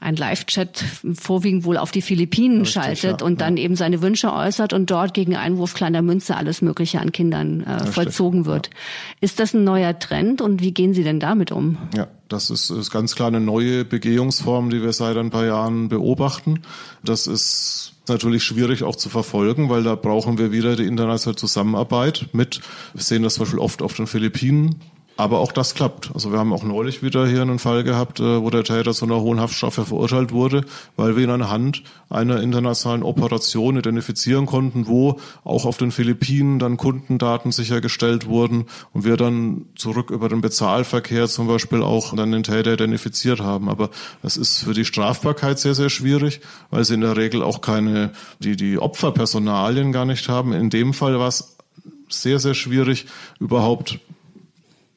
ein 0.01 0.17
Live-Chat 0.17 0.85
vorwiegend 1.15 1.65
wohl 1.65 1.77
auf 1.77 1.91
die 1.91 2.03
Philippinen 2.03 2.61
Richtig, 2.61 2.75
schaltet 2.75 3.21
ja, 3.21 3.27
und 3.27 3.41
dann 3.41 3.57
ja. 3.57 3.65
eben 3.65 3.77
seine 3.77 4.03
Wünsche 4.03 4.33
äußert 4.33 4.73
und 4.73 4.91
dort 4.91 5.15
gegen 5.15 5.37
Einwurf 5.37 5.75
kleiner 5.75 6.03
Münze 6.03 6.37
alles 6.37 6.63
Mögliche 6.63 7.01
an 7.01 7.13
Kindern 7.13 7.63
äh, 7.63 7.87
vollzogen 7.87 8.47
wird. 8.47 8.69
Ja. 8.69 8.73
Ist 9.21 9.41
das 9.41 9.55
ein 9.55 9.65
neuer 9.65 9.99
Trend 9.99 10.41
und 10.41 10.61
wie 10.63 10.73
gehen 10.73 10.95
Sie 10.95 11.05
denn 11.05 11.21
damit 11.21 11.53
um? 11.53 11.79
Ja, 11.95 12.09
das 12.29 12.51
ist, 12.51 12.71
ist 12.71 12.91
ganz 12.91 13.15
klar 13.15 13.29
eine 13.29 13.41
neue 13.41 13.85
Begehungsform, 13.85 14.71
die 14.71 14.83
wir 14.83 14.93
seit 14.93 15.17
ein 15.17 15.31
paar 15.31 15.47
Jahren 15.47 15.89
beobachten. 15.89 16.63
Das 17.05 17.27
ist 17.27 17.93
natürlich 18.09 18.45
schwierig 18.45 18.83
auch 18.83 18.97
zu 18.97 19.09
verfolgen, 19.09 19.69
weil 19.69 19.83
da 19.83 19.95
brauchen 19.95 20.39
wir 20.39 20.53
wieder 20.53 20.77
die 20.77 20.87
internationale 20.87 21.37
Zusammenarbeit 21.37 22.27
mit. 22.33 22.61
Wir 22.95 23.03
sehen 23.03 23.23
das 23.23 23.35
zum 23.35 23.45
Beispiel 23.45 23.61
oft 23.61 23.83
auf 23.83 23.95
den 23.95 24.07
Philippinen, 24.07 24.77
aber 25.17 25.41
auch 25.41 25.53
das 25.53 25.75
klappt. 25.75 26.11
Also 26.15 26.31
wir 26.31 26.39
haben 26.39 26.53
auch 26.53 26.63
neulich 26.63 27.03
wieder 27.03 27.27
hier 27.27 27.43
einen 27.43 27.59
Fall 27.59 27.85
gehabt, 27.85 28.21
äh, 28.21 28.43
wo 28.43 28.51
der 28.51 28.65
Täter 28.65 28.93
zu 28.93 29.07
einer 29.07 29.21
hohen 29.21 29.41
Haftstrafe 29.41 29.85
verurteilt 29.87 30.33
wurde, 30.33 30.65
weil 30.97 31.17
wir 31.17 31.25
ihn 31.25 31.31
anhand 31.31 31.83
einer 32.11 32.41
internationalen 32.43 33.03
Operation 33.03 33.79
identifizieren 33.79 34.47
konnten, 34.47 34.87
wo 34.87 35.19
auch 35.45 35.65
auf 35.65 35.79
den 35.79 35.91
Philippinen 35.91 36.59
dann 36.59 36.77
Kundendaten 36.77 37.51
sichergestellt 37.51 38.27
wurden 38.27 38.67
und 38.93 39.05
wir 39.05 39.17
dann 39.17 39.67
zurück 39.75 40.11
über 40.11 40.29
den 40.29 40.41
Bezahlverkehr 40.41 41.29
zum 41.29 41.47
Beispiel 41.49 41.83
auch 41.83 42.15
dann 42.15 42.33
den 42.33 42.43
Täter 42.43 42.75
identifiziert 42.75 43.41
haben. 43.41 43.69
Aber 43.69 43.91
es 44.23 44.37
ist 44.37 44.65
für 44.65 44.75
die 44.75 44.85
Strafbarkeit 44.85 45.59
sehr, 45.59 45.75
sehr 45.75 45.91
schwierig, 45.91 46.41
weil 46.71 46.85
sie 46.85 46.95
in 46.95 47.01
der 47.01 47.17
Regel 47.17 47.43
auch 47.43 47.61
keine, 47.61 48.13
die, 48.41 48.57
die 48.57 48.79
Opferpersonalien 48.79 49.93
gar 49.93 50.05
nicht 50.05 50.29
haben. 50.29 50.53
In 50.53 50.71
dem 50.71 50.93
Fall 50.93 51.19
war 51.19 51.29
es 51.29 51.57
sehr, 52.09 52.39
sehr 52.39 52.55
schwierig, 52.55 53.07
überhaupt 53.41 53.99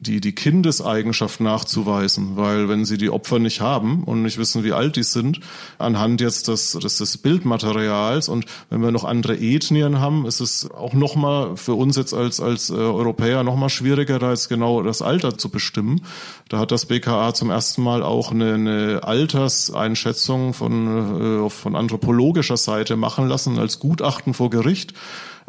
die, 0.01 0.21
die 0.21 0.33
Kindeseigenschaft 0.33 1.41
nachzuweisen, 1.41 2.37
weil 2.37 2.69
wenn 2.69 2.85
sie 2.85 2.97
die 2.97 3.09
Opfer 3.09 3.37
nicht 3.37 3.59
haben 3.59 4.05
und 4.05 4.21
nicht 4.21 4.37
wissen, 4.37 4.63
wie 4.63 4.71
alt 4.71 4.95
die 4.95 5.03
sind, 5.03 5.41
anhand 5.77 6.21
jetzt 6.21 6.47
des, 6.47 6.71
des, 6.71 6.97
des 6.97 7.17
Bildmaterials 7.17 8.29
und 8.29 8.45
wenn 8.69 8.81
wir 8.81 8.91
noch 8.91 9.03
andere 9.03 9.37
Ethnien 9.37 9.99
haben, 9.99 10.25
ist 10.25 10.39
es 10.39 10.71
auch 10.71 10.93
nochmal 10.93 11.57
für 11.57 11.73
uns 11.73 11.97
jetzt 11.97 12.13
als, 12.13 12.39
als 12.39 12.69
äh, 12.69 12.75
Europäer 12.75 13.43
nochmal 13.43 13.69
schwieriger, 13.69 14.19
da 14.19 14.29
jetzt 14.29 14.47
genau 14.47 14.83
das 14.83 15.01
Alter 15.01 15.37
zu 15.37 15.49
bestimmen. 15.49 16.01
Da 16.47 16.59
hat 16.59 16.71
das 16.71 16.85
BKA 16.85 17.33
zum 17.33 17.49
ersten 17.49 17.83
Mal 17.83 18.01
auch 18.01 18.31
eine, 18.31 18.53
eine 18.53 19.03
Alterseinschätzung 19.03 20.53
von, 20.53 21.45
äh, 21.45 21.49
von 21.49 21.75
anthropologischer 21.75 22.57
Seite 22.57 22.95
machen 22.95 23.27
lassen 23.27 23.59
als 23.59 23.79
Gutachten 23.79 24.33
vor 24.33 24.49
Gericht. 24.49 24.93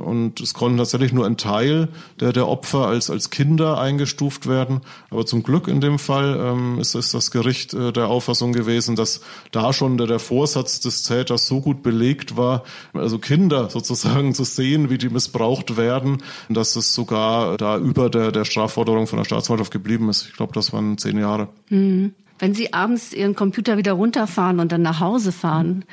Und 0.01 0.40
es 0.40 0.55
konnten 0.55 0.78
tatsächlich 0.78 1.12
nur 1.12 1.26
ein 1.26 1.36
Teil 1.36 1.88
der, 2.18 2.32
der 2.32 2.48
Opfer 2.48 2.86
als, 2.86 3.11
als 3.11 3.30
Kinder 3.30 3.78
eingestuft 3.78 4.48
werden. 4.48 4.80
Aber 5.11 5.26
zum 5.26 5.42
Glück 5.42 5.68
in 5.68 5.80
dem 5.80 5.98
Fall 5.98 6.38
ähm, 6.40 6.78
ist, 6.78 6.94
ist 6.94 7.14
das 7.14 7.30
Gericht 7.30 7.74
äh, 7.74 7.92
der 7.92 8.09
Auffassung 8.09 8.53
gewesen, 8.53 8.96
dass 8.96 9.20
da 9.53 9.72
schon 9.72 9.98
der, 9.98 10.07
der 10.07 10.18
Vorsatz 10.18 10.80
des 10.80 11.03
Täters 11.03 11.46
so 11.46 11.61
gut 11.61 11.82
belegt 11.82 12.36
war, 12.36 12.64
also 12.92 13.18
Kinder 13.18 13.70
sozusagen 13.70 14.34
zu 14.34 14.44
sehen, 14.44 14.90
wie 14.90 14.98
die 14.98 15.09
missbraucht 15.09 15.76
werden, 15.76 16.18
dass 16.48 16.76
es 16.76 16.94
sogar 16.94 17.57
da 17.57 17.78
über 17.78 18.11
der, 18.11 18.32
der 18.32 18.44
Strafforderung 18.44 19.07
von 19.07 19.18
der 19.18 19.24
Staatsanwaltschaft 19.24 19.72
geblieben 19.72 20.09
ist. 20.09 20.26
Ich 20.26 20.34
glaube, 20.34 20.53
das 20.53 20.72
waren 20.72 20.98
zehn 20.98 21.18
Jahre. 21.18 21.48
Mhm. 21.68 22.14
Wenn 22.38 22.55
Sie 22.55 22.72
abends 22.72 23.12
Ihren 23.12 23.34
Computer 23.34 23.76
wieder 23.76 23.92
runterfahren 23.92 24.61
und 24.61 24.72
dann 24.72 24.80
nach 24.80 25.01
Hause 25.01 25.30
fahren, 25.30 25.84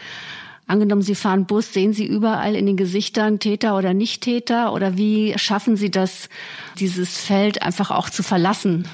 Angenommen, 0.68 1.01
Sie 1.01 1.15
fahren 1.15 1.45
Bus, 1.45 1.72
sehen 1.72 1.93
Sie 1.93 2.05
überall 2.05 2.53
in 2.53 2.65
den 2.65 2.76
Gesichtern 2.76 3.39
Täter 3.39 3.78
oder 3.78 3.93
Nicht-Täter? 3.93 4.74
Oder 4.74 4.97
wie 4.97 5.34
schaffen 5.38 5.78
Sie 5.78 5.89
das, 5.89 6.28
dieses 6.78 7.18
Feld 7.18 7.61
einfach 7.61 7.89
auch 7.89 8.09
zu 8.09 8.22
verlassen? 8.22 8.86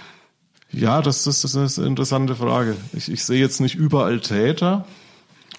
Ja, 0.71 1.01
das 1.01 1.25
ist, 1.25 1.43
das 1.43 1.55
ist 1.55 1.79
eine 1.79 1.87
interessante 1.87 2.35
Frage. 2.35 2.77
Ich, 2.93 3.11
ich 3.11 3.23
sehe 3.23 3.39
jetzt 3.39 3.59
nicht 3.59 3.73
überall 3.73 4.19
Täter, 4.19 4.85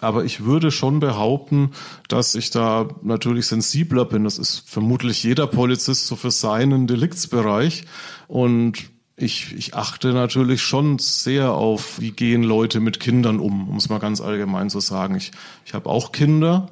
aber 0.01 0.25
ich 0.25 0.45
würde 0.45 0.71
schon 0.71 1.01
behaupten, 1.01 1.73
dass 2.09 2.37
ich 2.37 2.51
da 2.51 2.89
natürlich 3.03 3.47
sensibler 3.47 4.05
bin. 4.05 4.23
Das 4.23 4.39
ist 4.39 4.63
vermutlich 4.67 5.25
jeder 5.25 5.49
Polizist 5.49 6.07
so 6.07 6.15
für 6.15 6.31
seinen 6.31 6.87
Deliktsbereich. 6.87 7.87
Und 8.29 8.94
ich, 9.17 9.55
ich 9.55 9.75
achte 9.75 10.13
natürlich 10.13 10.63
schon 10.63 10.99
sehr 10.99 11.53
auf, 11.53 12.01
wie 12.01 12.11
gehen 12.11 12.43
Leute 12.43 12.81
mit 12.81 12.99
Kindern 12.99 13.39
um, 13.39 13.69
um 13.69 13.77
es 13.77 13.89
mal 13.89 14.01
ganz 14.01 14.21
allgemein 14.21 14.71
zu 14.71 14.81
sagen. 14.81 15.15
Ich, 15.15 15.31
ich 15.65 15.75
habe 15.75 15.89
auch 15.89 16.11
Kinder 16.11 16.69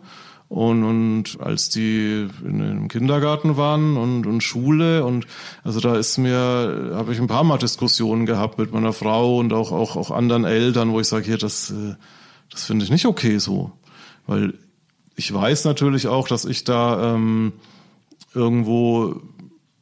und, 0.49 0.83
und 0.83 1.41
als 1.41 1.69
die 1.69 2.29
in, 2.45 2.61
im 2.61 2.89
Kindergarten 2.89 3.57
waren 3.57 3.97
und, 3.97 4.27
und 4.27 4.43
Schule 4.43 5.05
und 5.05 5.27
also 5.63 5.79
da 5.79 5.97
ist 5.97 6.19
mir, 6.19 6.93
habe 6.95 7.13
ich 7.13 7.21
ein 7.21 7.29
paar 7.29 7.45
Mal 7.45 7.59
Diskussionen 7.59 8.27
gehabt 8.27 8.59
mit 8.59 8.73
meiner 8.73 8.93
Frau 8.93 9.39
und 9.39 9.53
auch, 9.53 9.71
auch, 9.71 9.97
auch 9.97 10.11
anderen 10.11 10.45
Eltern, 10.45 10.93
wo 10.93 11.01
ich 11.01 11.07
sage, 11.07 11.25
hier, 11.25 11.39
das, 11.39 11.71
äh, 11.71 11.95
das 12.51 12.65
finde 12.65 12.85
ich 12.85 12.91
nicht 12.91 13.07
okay 13.07 13.39
so. 13.39 13.73
Weil 14.27 14.55
ich 15.15 15.33
weiß 15.33 15.65
natürlich 15.65 16.09
auch, 16.09 16.27
dass 16.27 16.45
ich 16.45 16.65
da 16.65 17.15
ähm, 17.15 17.53
irgendwo 18.35 19.21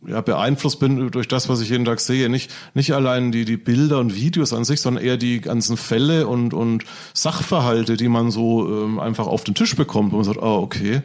ja, 0.06 0.20
beeinflusst 0.20 0.80
bin 0.80 1.10
durch 1.10 1.28
das, 1.28 1.48
was 1.48 1.60
ich 1.60 1.68
jeden 1.68 1.84
Tag 1.84 2.00
sehe. 2.00 2.28
Nicht, 2.28 2.50
nicht 2.74 2.92
allein 2.94 3.32
die, 3.32 3.44
die 3.44 3.56
Bilder 3.56 3.98
und 3.98 4.14
Videos 4.14 4.52
an 4.52 4.64
sich, 4.64 4.80
sondern 4.80 5.04
eher 5.04 5.16
die 5.16 5.40
ganzen 5.40 5.76
Fälle 5.76 6.26
und, 6.26 6.54
und 6.54 6.84
Sachverhalte, 7.12 7.96
die 7.96 8.08
man 8.08 8.30
so 8.30 8.66
ähm, 8.66 8.98
einfach 8.98 9.26
auf 9.26 9.44
den 9.44 9.54
Tisch 9.54 9.76
bekommt, 9.76 10.12
wo 10.12 10.16
man 10.16 10.24
sagt, 10.24 10.42
ah, 10.42 10.56
okay, 10.56 11.02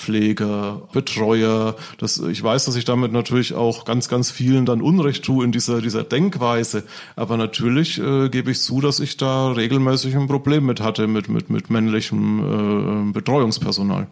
Pfleger, 0.00 0.88
Betreuer. 0.92 1.76
Das, 1.98 2.18
ich 2.18 2.42
weiß, 2.42 2.64
dass 2.64 2.76
ich 2.76 2.86
damit 2.86 3.12
natürlich 3.12 3.54
auch 3.54 3.84
ganz, 3.84 4.08
ganz 4.08 4.30
vielen 4.30 4.64
dann 4.64 4.80
Unrecht 4.80 5.24
tue 5.24 5.44
in 5.44 5.52
dieser, 5.52 5.82
dieser 5.82 6.04
Denkweise. 6.04 6.84
Aber 7.16 7.36
natürlich 7.36 7.98
äh, 7.98 8.30
gebe 8.30 8.50
ich 8.50 8.60
zu, 8.60 8.80
dass 8.80 9.00
ich 9.00 9.18
da 9.18 9.52
regelmäßig 9.52 10.16
ein 10.16 10.26
Problem 10.26 10.64
mit 10.64 10.80
hatte, 10.80 11.06
mit, 11.06 11.28
mit, 11.28 11.50
mit 11.50 11.68
männlichem 11.68 13.10
äh, 13.10 13.12
Betreuungspersonal. 13.12 14.06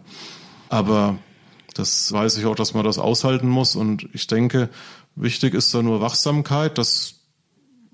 Aber 0.69 1.17
das 1.73 2.11
weiß 2.11 2.37
ich 2.37 2.45
auch, 2.45 2.55
dass 2.55 2.73
man 2.73 2.83
das 2.83 2.97
aushalten 2.97 3.47
muss. 3.47 3.75
Und 3.75 4.07
ich 4.13 4.27
denke, 4.27 4.69
wichtig 5.15 5.53
ist 5.53 5.73
da 5.73 5.81
nur 5.81 6.01
Wachsamkeit. 6.01 6.77
Das 6.77 7.15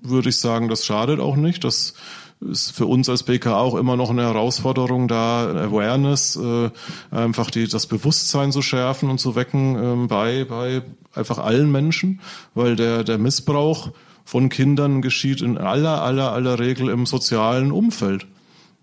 würde 0.00 0.28
ich 0.28 0.38
sagen, 0.38 0.68
das 0.68 0.84
schadet 0.84 1.20
auch 1.20 1.36
nicht. 1.36 1.64
Das 1.64 1.94
ist 2.40 2.70
für 2.72 2.86
uns 2.86 3.08
als 3.08 3.22
BKA 3.22 3.58
auch 3.58 3.74
immer 3.74 3.96
noch 3.96 4.10
eine 4.10 4.22
Herausforderung, 4.22 5.08
da 5.08 5.48
Awareness, 5.48 6.36
äh, 6.36 6.70
einfach 7.10 7.50
die, 7.50 7.66
das 7.66 7.86
Bewusstsein 7.86 8.52
zu 8.52 8.60
schärfen 8.60 9.08
und 9.08 9.18
zu 9.18 9.34
wecken 9.36 10.04
äh, 10.04 10.06
bei, 10.06 10.44
bei 10.44 10.82
einfach 11.14 11.38
allen 11.38 11.72
Menschen, 11.72 12.20
weil 12.54 12.76
der, 12.76 13.04
der 13.04 13.18
Missbrauch 13.18 13.90
von 14.24 14.48
Kindern 14.48 15.02
geschieht 15.02 15.40
in 15.40 15.56
aller, 15.56 16.02
aller, 16.02 16.32
aller 16.32 16.58
Regel 16.58 16.90
im 16.90 17.06
sozialen 17.06 17.72
Umfeld. 17.72 18.26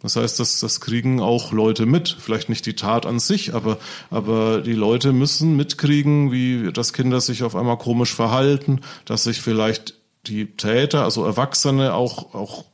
Das 0.04 0.18
heißt, 0.18 0.40
das, 0.40 0.60
das 0.60 0.82
kriegen 0.82 1.22
auch 1.22 1.54
Leute 1.54 1.86
mit. 1.86 2.16
Vielleicht 2.20 2.50
nicht 2.50 2.66
die 2.66 2.76
Tat 2.76 3.06
an 3.06 3.20
sich, 3.20 3.56
aber, 3.56 3.80
aber 4.12 4.60
die 4.62 4.74
Leute 4.74 5.14
müssen 5.14 5.56
mitkriegen, 5.56 6.32
wie 6.32 6.72
das 6.74 6.92
Kinder 6.92 7.22
sich 7.22 7.42
auf 7.44 7.56
einmal 7.56 7.78
komisch 7.78 8.14
verhalten, 8.14 8.82
dass 9.06 9.24
sich 9.24 9.42
vielleicht 9.42 9.96
die 10.28 10.46
Täter, 10.58 11.06
also 11.06 11.26
Erwachsene, 11.26 11.94
auch, 11.94 12.36
auch 12.36 12.66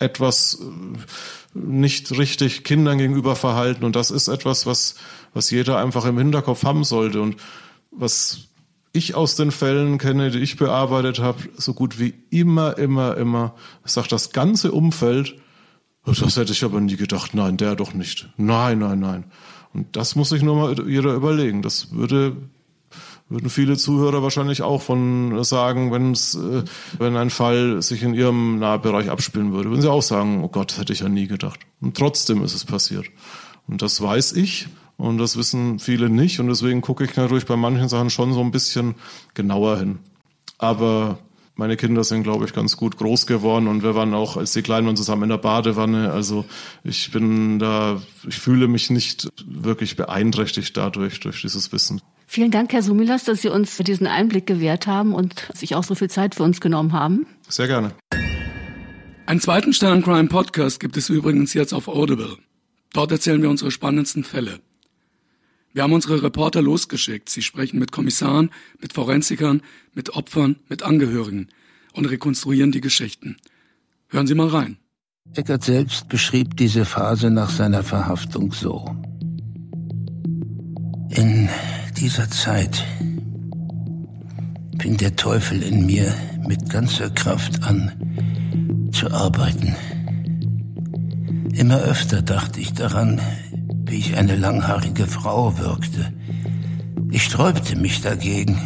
etwas 0.00 0.58
äh, 0.60 1.58
nicht 1.58 2.10
richtig 2.18 2.64
Kindern 2.64 2.98
gegenüber 2.98 3.36
verhalten. 3.36 3.84
Und 3.84 3.94
das 3.94 4.10
ist 4.10 4.26
etwas, 4.26 4.66
was, 4.66 4.96
was 5.34 5.50
jeder 5.50 5.78
einfach 5.78 6.04
im 6.04 6.18
Hinterkopf 6.18 6.64
haben 6.64 6.82
sollte. 6.82 7.20
Und 7.20 7.36
was 7.92 8.48
ich 8.92 9.14
aus 9.14 9.36
den 9.36 9.52
Fällen 9.52 9.98
kenne, 9.98 10.32
die 10.32 10.40
ich 10.40 10.56
bearbeitet 10.56 11.20
habe, 11.20 11.44
so 11.56 11.74
gut 11.74 12.00
wie 12.00 12.14
immer, 12.30 12.76
immer, 12.76 13.16
immer, 13.16 13.54
sagt 13.84 14.10
das 14.10 14.32
ganze 14.32 14.72
Umfeld, 14.72 15.36
das 16.04 16.36
hätte 16.36 16.52
ich 16.52 16.64
aber 16.64 16.80
nie 16.80 16.96
gedacht. 16.96 17.34
Nein, 17.34 17.56
der 17.56 17.76
doch 17.76 17.94
nicht. 17.94 18.28
Nein, 18.36 18.80
nein, 18.80 19.00
nein. 19.00 19.24
Und 19.72 19.96
das 19.96 20.16
muss 20.16 20.30
sich 20.30 20.42
nur 20.42 20.56
mal 20.56 20.88
jeder 20.88 21.14
überlegen. 21.14 21.62
Das 21.62 21.92
würde 21.92 22.36
würden 23.32 23.50
viele 23.50 23.76
Zuhörer 23.76 24.22
wahrscheinlich 24.22 24.62
auch 24.62 24.82
von 24.82 25.42
sagen, 25.42 25.90
wenn 25.90 26.12
es, 26.12 26.34
äh, 26.34 26.64
wenn 26.98 27.16
ein 27.16 27.30
Fall 27.30 27.80
sich 27.80 28.02
in 28.02 28.14
ihrem 28.14 28.58
Nahbereich 28.58 29.10
abspielen 29.10 29.52
würde, 29.52 29.70
würden 29.70 29.80
sie 29.80 29.90
auch 29.90 30.02
sagen, 30.02 30.44
oh 30.44 30.48
Gott, 30.48 30.78
hätte 30.78 30.92
ich 30.92 31.00
ja 31.00 31.08
nie 31.08 31.26
gedacht. 31.26 31.60
Und 31.80 31.96
trotzdem 31.96 32.44
ist 32.44 32.54
es 32.54 32.64
passiert. 32.64 33.06
Und 33.66 33.80
das 33.80 34.00
weiß 34.00 34.32
ich 34.32 34.68
und 34.96 35.18
das 35.18 35.36
wissen 35.36 35.78
viele 35.78 36.10
nicht 36.10 36.40
und 36.40 36.48
deswegen 36.48 36.80
gucke 36.80 37.04
ich 37.04 37.16
natürlich 37.16 37.46
bei 37.46 37.56
manchen 37.56 37.88
Sachen 37.88 38.10
schon 38.10 38.34
so 38.34 38.40
ein 38.40 38.50
bisschen 38.50 38.96
genauer 39.34 39.78
hin. 39.78 39.98
Aber 40.58 41.18
meine 41.62 41.76
Kinder 41.76 42.02
sind, 42.02 42.24
glaube 42.24 42.44
ich, 42.44 42.52
ganz 42.52 42.76
gut 42.76 42.96
groß 42.96 43.24
geworden 43.28 43.68
und 43.68 43.84
wir 43.84 43.94
waren 43.94 44.14
auch, 44.14 44.36
als 44.36 44.50
die 44.52 44.62
Kleinen 44.62 44.84
waren, 44.88 44.96
zusammen 44.96 45.22
in 45.22 45.28
der 45.28 45.38
Badewanne. 45.38 46.10
Also 46.10 46.44
ich 46.82 47.12
bin 47.12 47.60
da, 47.60 48.02
ich 48.26 48.34
fühle 48.34 48.66
mich 48.66 48.90
nicht 48.90 49.28
wirklich 49.46 49.94
beeinträchtigt 49.94 50.76
dadurch, 50.76 51.20
durch 51.20 51.40
dieses 51.40 51.70
Wissen. 51.70 52.00
Vielen 52.26 52.50
Dank, 52.50 52.72
Herr 52.72 52.82
Sumilas, 52.82 53.22
dass 53.22 53.42
Sie 53.42 53.48
uns 53.48 53.76
diesen 53.76 54.08
Einblick 54.08 54.44
gewährt 54.44 54.88
haben 54.88 55.14
und 55.14 55.48
sich 55.54 55.76
auch 55.76 55.84
so 55.84 55.94
viel 55.94 56.10
Zeit 56.10 56.34
für 56.34 56.42
uns 56.42 56.60
genommen 56.60 56.92
haben. 56.92 57.26
Sehr 57.48 57.68
gerne. 57.68 57.92
Einen 59.26 59.38
zweiten 59.38 59.72
Stern 59.72 60.02
Crime 60.02 60.26
Podcast 60.26 60.80
gibt 60.80 60.96
es 60.96 61.10
übrigens 61.10 61.54
jetzt 61.54 61.72
auf 61.72 61.86
Audible. 61.86 62.38
Dort 62.92 63.12
erzählen 63.12 63.40
wir 63.40 63.50
unsere 63.50 63.70
spannendsten 63.70 64.24
Fälle. 64.24 64.58
Wir 65.72 65.82
haben 65.82 65.92
unsere 65.92 66.22
Reporter 66.22 66.60
losgeschickt. 66.60 67.30
Sie 67.30 67.42
sprechen 67.42 67.78
mit 67.78 67.92
Kommissaren, 67.92 68.50
mit 68.80 68.92
Forensikern, 68.92 69.62
mit 69.94 70.10
Opfern, 70.10 70.56
mit 70.68 70.82
Angehörigen 70.82 71.48
und 71.94 72.06
rekonstruieren 72.06 72.72
die 72.72 72.80
Geschichten. 72.80 73.36
Hören 74.08 74.26
Sie 74.26 74.34
mal 74.34 74.48
rein. 74.48 74.76
Eckert 75.34 75.64
selbst 75.64 76.08
beschrieb 76.08 76.56
diese 76.56 76.84
Phase 76.84 77.30
nach 77.30 77.48
seiner 77.48 77.82
Verhaftung 77.82 78.52
so. 78.52 78.84
In 81.08 81.48
dieser 81.96 82.28
Zeit 82.28 82.84
fing 84.78 84.96
der 84.98 85.16
Teufel 85.16 85.62
in 85.62 85.86
mir 85.86 86.12
mit 86.46 86.68
ganzer 86.68 87.08
Kraft 87.10 87.62
an 87.62 88.90
zu 88.92 89.10
arbeiten. 89.10 89.74
Immer 91.54 91.78
öfter 91.80 92.20
dachte 92.20 92.60
ich 92.60 92.72
daran, 92.72 93.20
wie 93.92 93.98
ich 93.98 94.16
eine 94.16 94.36
langhaarige 94.36 95.06
Frau 95.06 95.58
wirkte. 95.58 96.10
Ich 97.10 97.24
sträubte 97.24 97.76
mich 97.76 98.00
dagegen, 98.00 98.56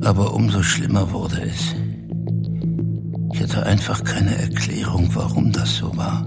aber 0.00 0.32
umso 0.34 0.62
schlimmer 0.62 1.10
wurde 1.10 1.42
es. 1.42 1.74
Ich 3.32 3.42
hatte 3.42 3.66
einfach 3.66 4.04
keine 4.04 4.36
Erklärung, 4.36 5.12
warum 5.14 5.50
das 5.50 5.74
so 5.74 5.96
war. 5.96 6.24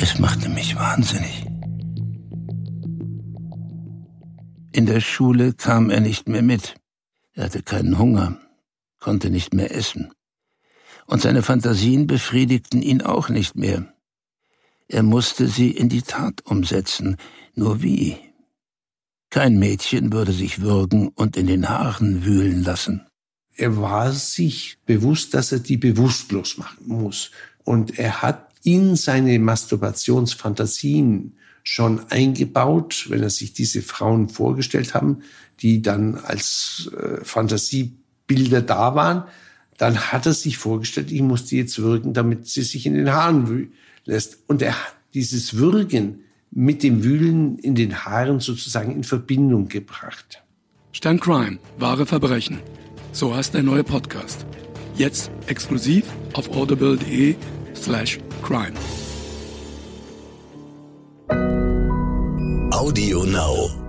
Es 0.00 0.18
machte 0.18 0.48
mich 0.48 0.74
wahnsinnig. 0.74 1.44
In 4.72 4.86
der 4.86 5.00
Schule 5.00 5.52
kam 5.52 5.90
er 5.90 6.00
nicht 6.00 6.30
mehr 6.30 6.42
mit. 6.42 6.76
Er 7.34 7.44
hatte 7.44 7.62
keinen 7.62 7.98
Hunger, 7.98 8.38
konnte 9.00 9.28
nicht 9.28 9.52
mehr 9.52 9.74
essen. 9.74 10.12
Und 11.06 11.20
seine 11.20 11.42
Fantasien 11.42 12.06
befriedigten 12.06 12.80
ihn 12.80 13.02
auch 13.02 13.28
nicht 13.28 13.54
mehr. 13.54 13.92
Er 14.88 15.02
musste 15.02 15.48
sie 15.48 15.70
in 15.70 15.88
die 15.88 16.02
Tat 16.02 16.46
umsetzen. 16.46 17.16
Nur 17.54 17.82
wie? 17.82 18.16
Kein 19.30 19.58
Mädchen 19.58 20.12
würde 20.12 20.32
sich 20.32 20.60
würgen 20.60 21.08
und 21.08 21.36
in 21.36 21.46
den 21.46 21.68
Haaren 21.68 22.24
wühlen 22.24 22.62
lassen. 22.62 23.06
Er 23.56 23.76
war 23.78 24.12
sich 24.12 24.78
bewusst, 24.86 25.34
dass 25.34 25.50
er 25.50 25.58
die 25.58 25.76
bewusstlos 25.76 26.58
machen 26.58 26.86
muss. 26.86 27.32
Und 27.64 27.98
er 27.98 28.22
hat 28.22 28.52
in 28.62 28.96
seine 28.96 29.38
Masturbationsfantasien 29.38 31.36
schon 31.62 32.10
eingebaut, 32.10 33.06
wenn 33.08 33.22
er 33.22 33.30
sich 33.30 33.52
diese 33.52 33.82
Frauen 33.82 34.28
vorgestellt 34.28 34.94
haben, 34.94 35.22
die 35.60 35.82
dann 35.82 36.16
als 36.16 36.90
äh, 36.96 37.24
Fantasiebilder 37.24 38.62
da 38.62 38.94
waren, 38.94 39.24
dann 39.78 40.12
hat 40.12 40.26
er 40.26 40.32
sich 40.32 40.58
vorgestellt, 40.58 41.10
ich 41.10 41.22
muss 41.22 41.46
die 41.46 41.56
jetzt 41.56 41.78
würgen, 41.78 42.14
damit 42.14 42.46
sie 42.46 42.62
sich 42.62 42.86
in 42.86 42.94
den 42.94 43.12
Haaren 43.12 43.48
lässt. 44.06 44.38
Und 44.46 44.62
er 44.62 44.72
hat 44.72 44.96
dieses 45.14 45.56
Würgen 45.56 46.24
mit 46.50 46.82
dem 46.82 47.04
Wühlen 47.04 47.58
in 47.58 47.74
den 47.74 48.04
Haaren 48.04 48.40
sozusagen 48.40 48.92
in 48.92 49.04
Verbindung 49.04 49.68
gebracht. 49.68 50.42
Stern 50.92 51.20
Crime, 51.20 51.58
wahre 51.78 52.06
Verbrechen. 52.06 52.60
So 53.12 53.34
heißt 53.34 53.54
der 53.54 53.62
neue 53.62 53.84
Podcast. 53.84 54.46
Jetzt 54.96 55.30
exklusiv 55.46 56.04
auf 56.32 56.50
audible.de 56.50 57.34
slash 57.74 58.18
crime. 58.42 58.74
Audio 62.70 63.24
Now. 63.24 63.85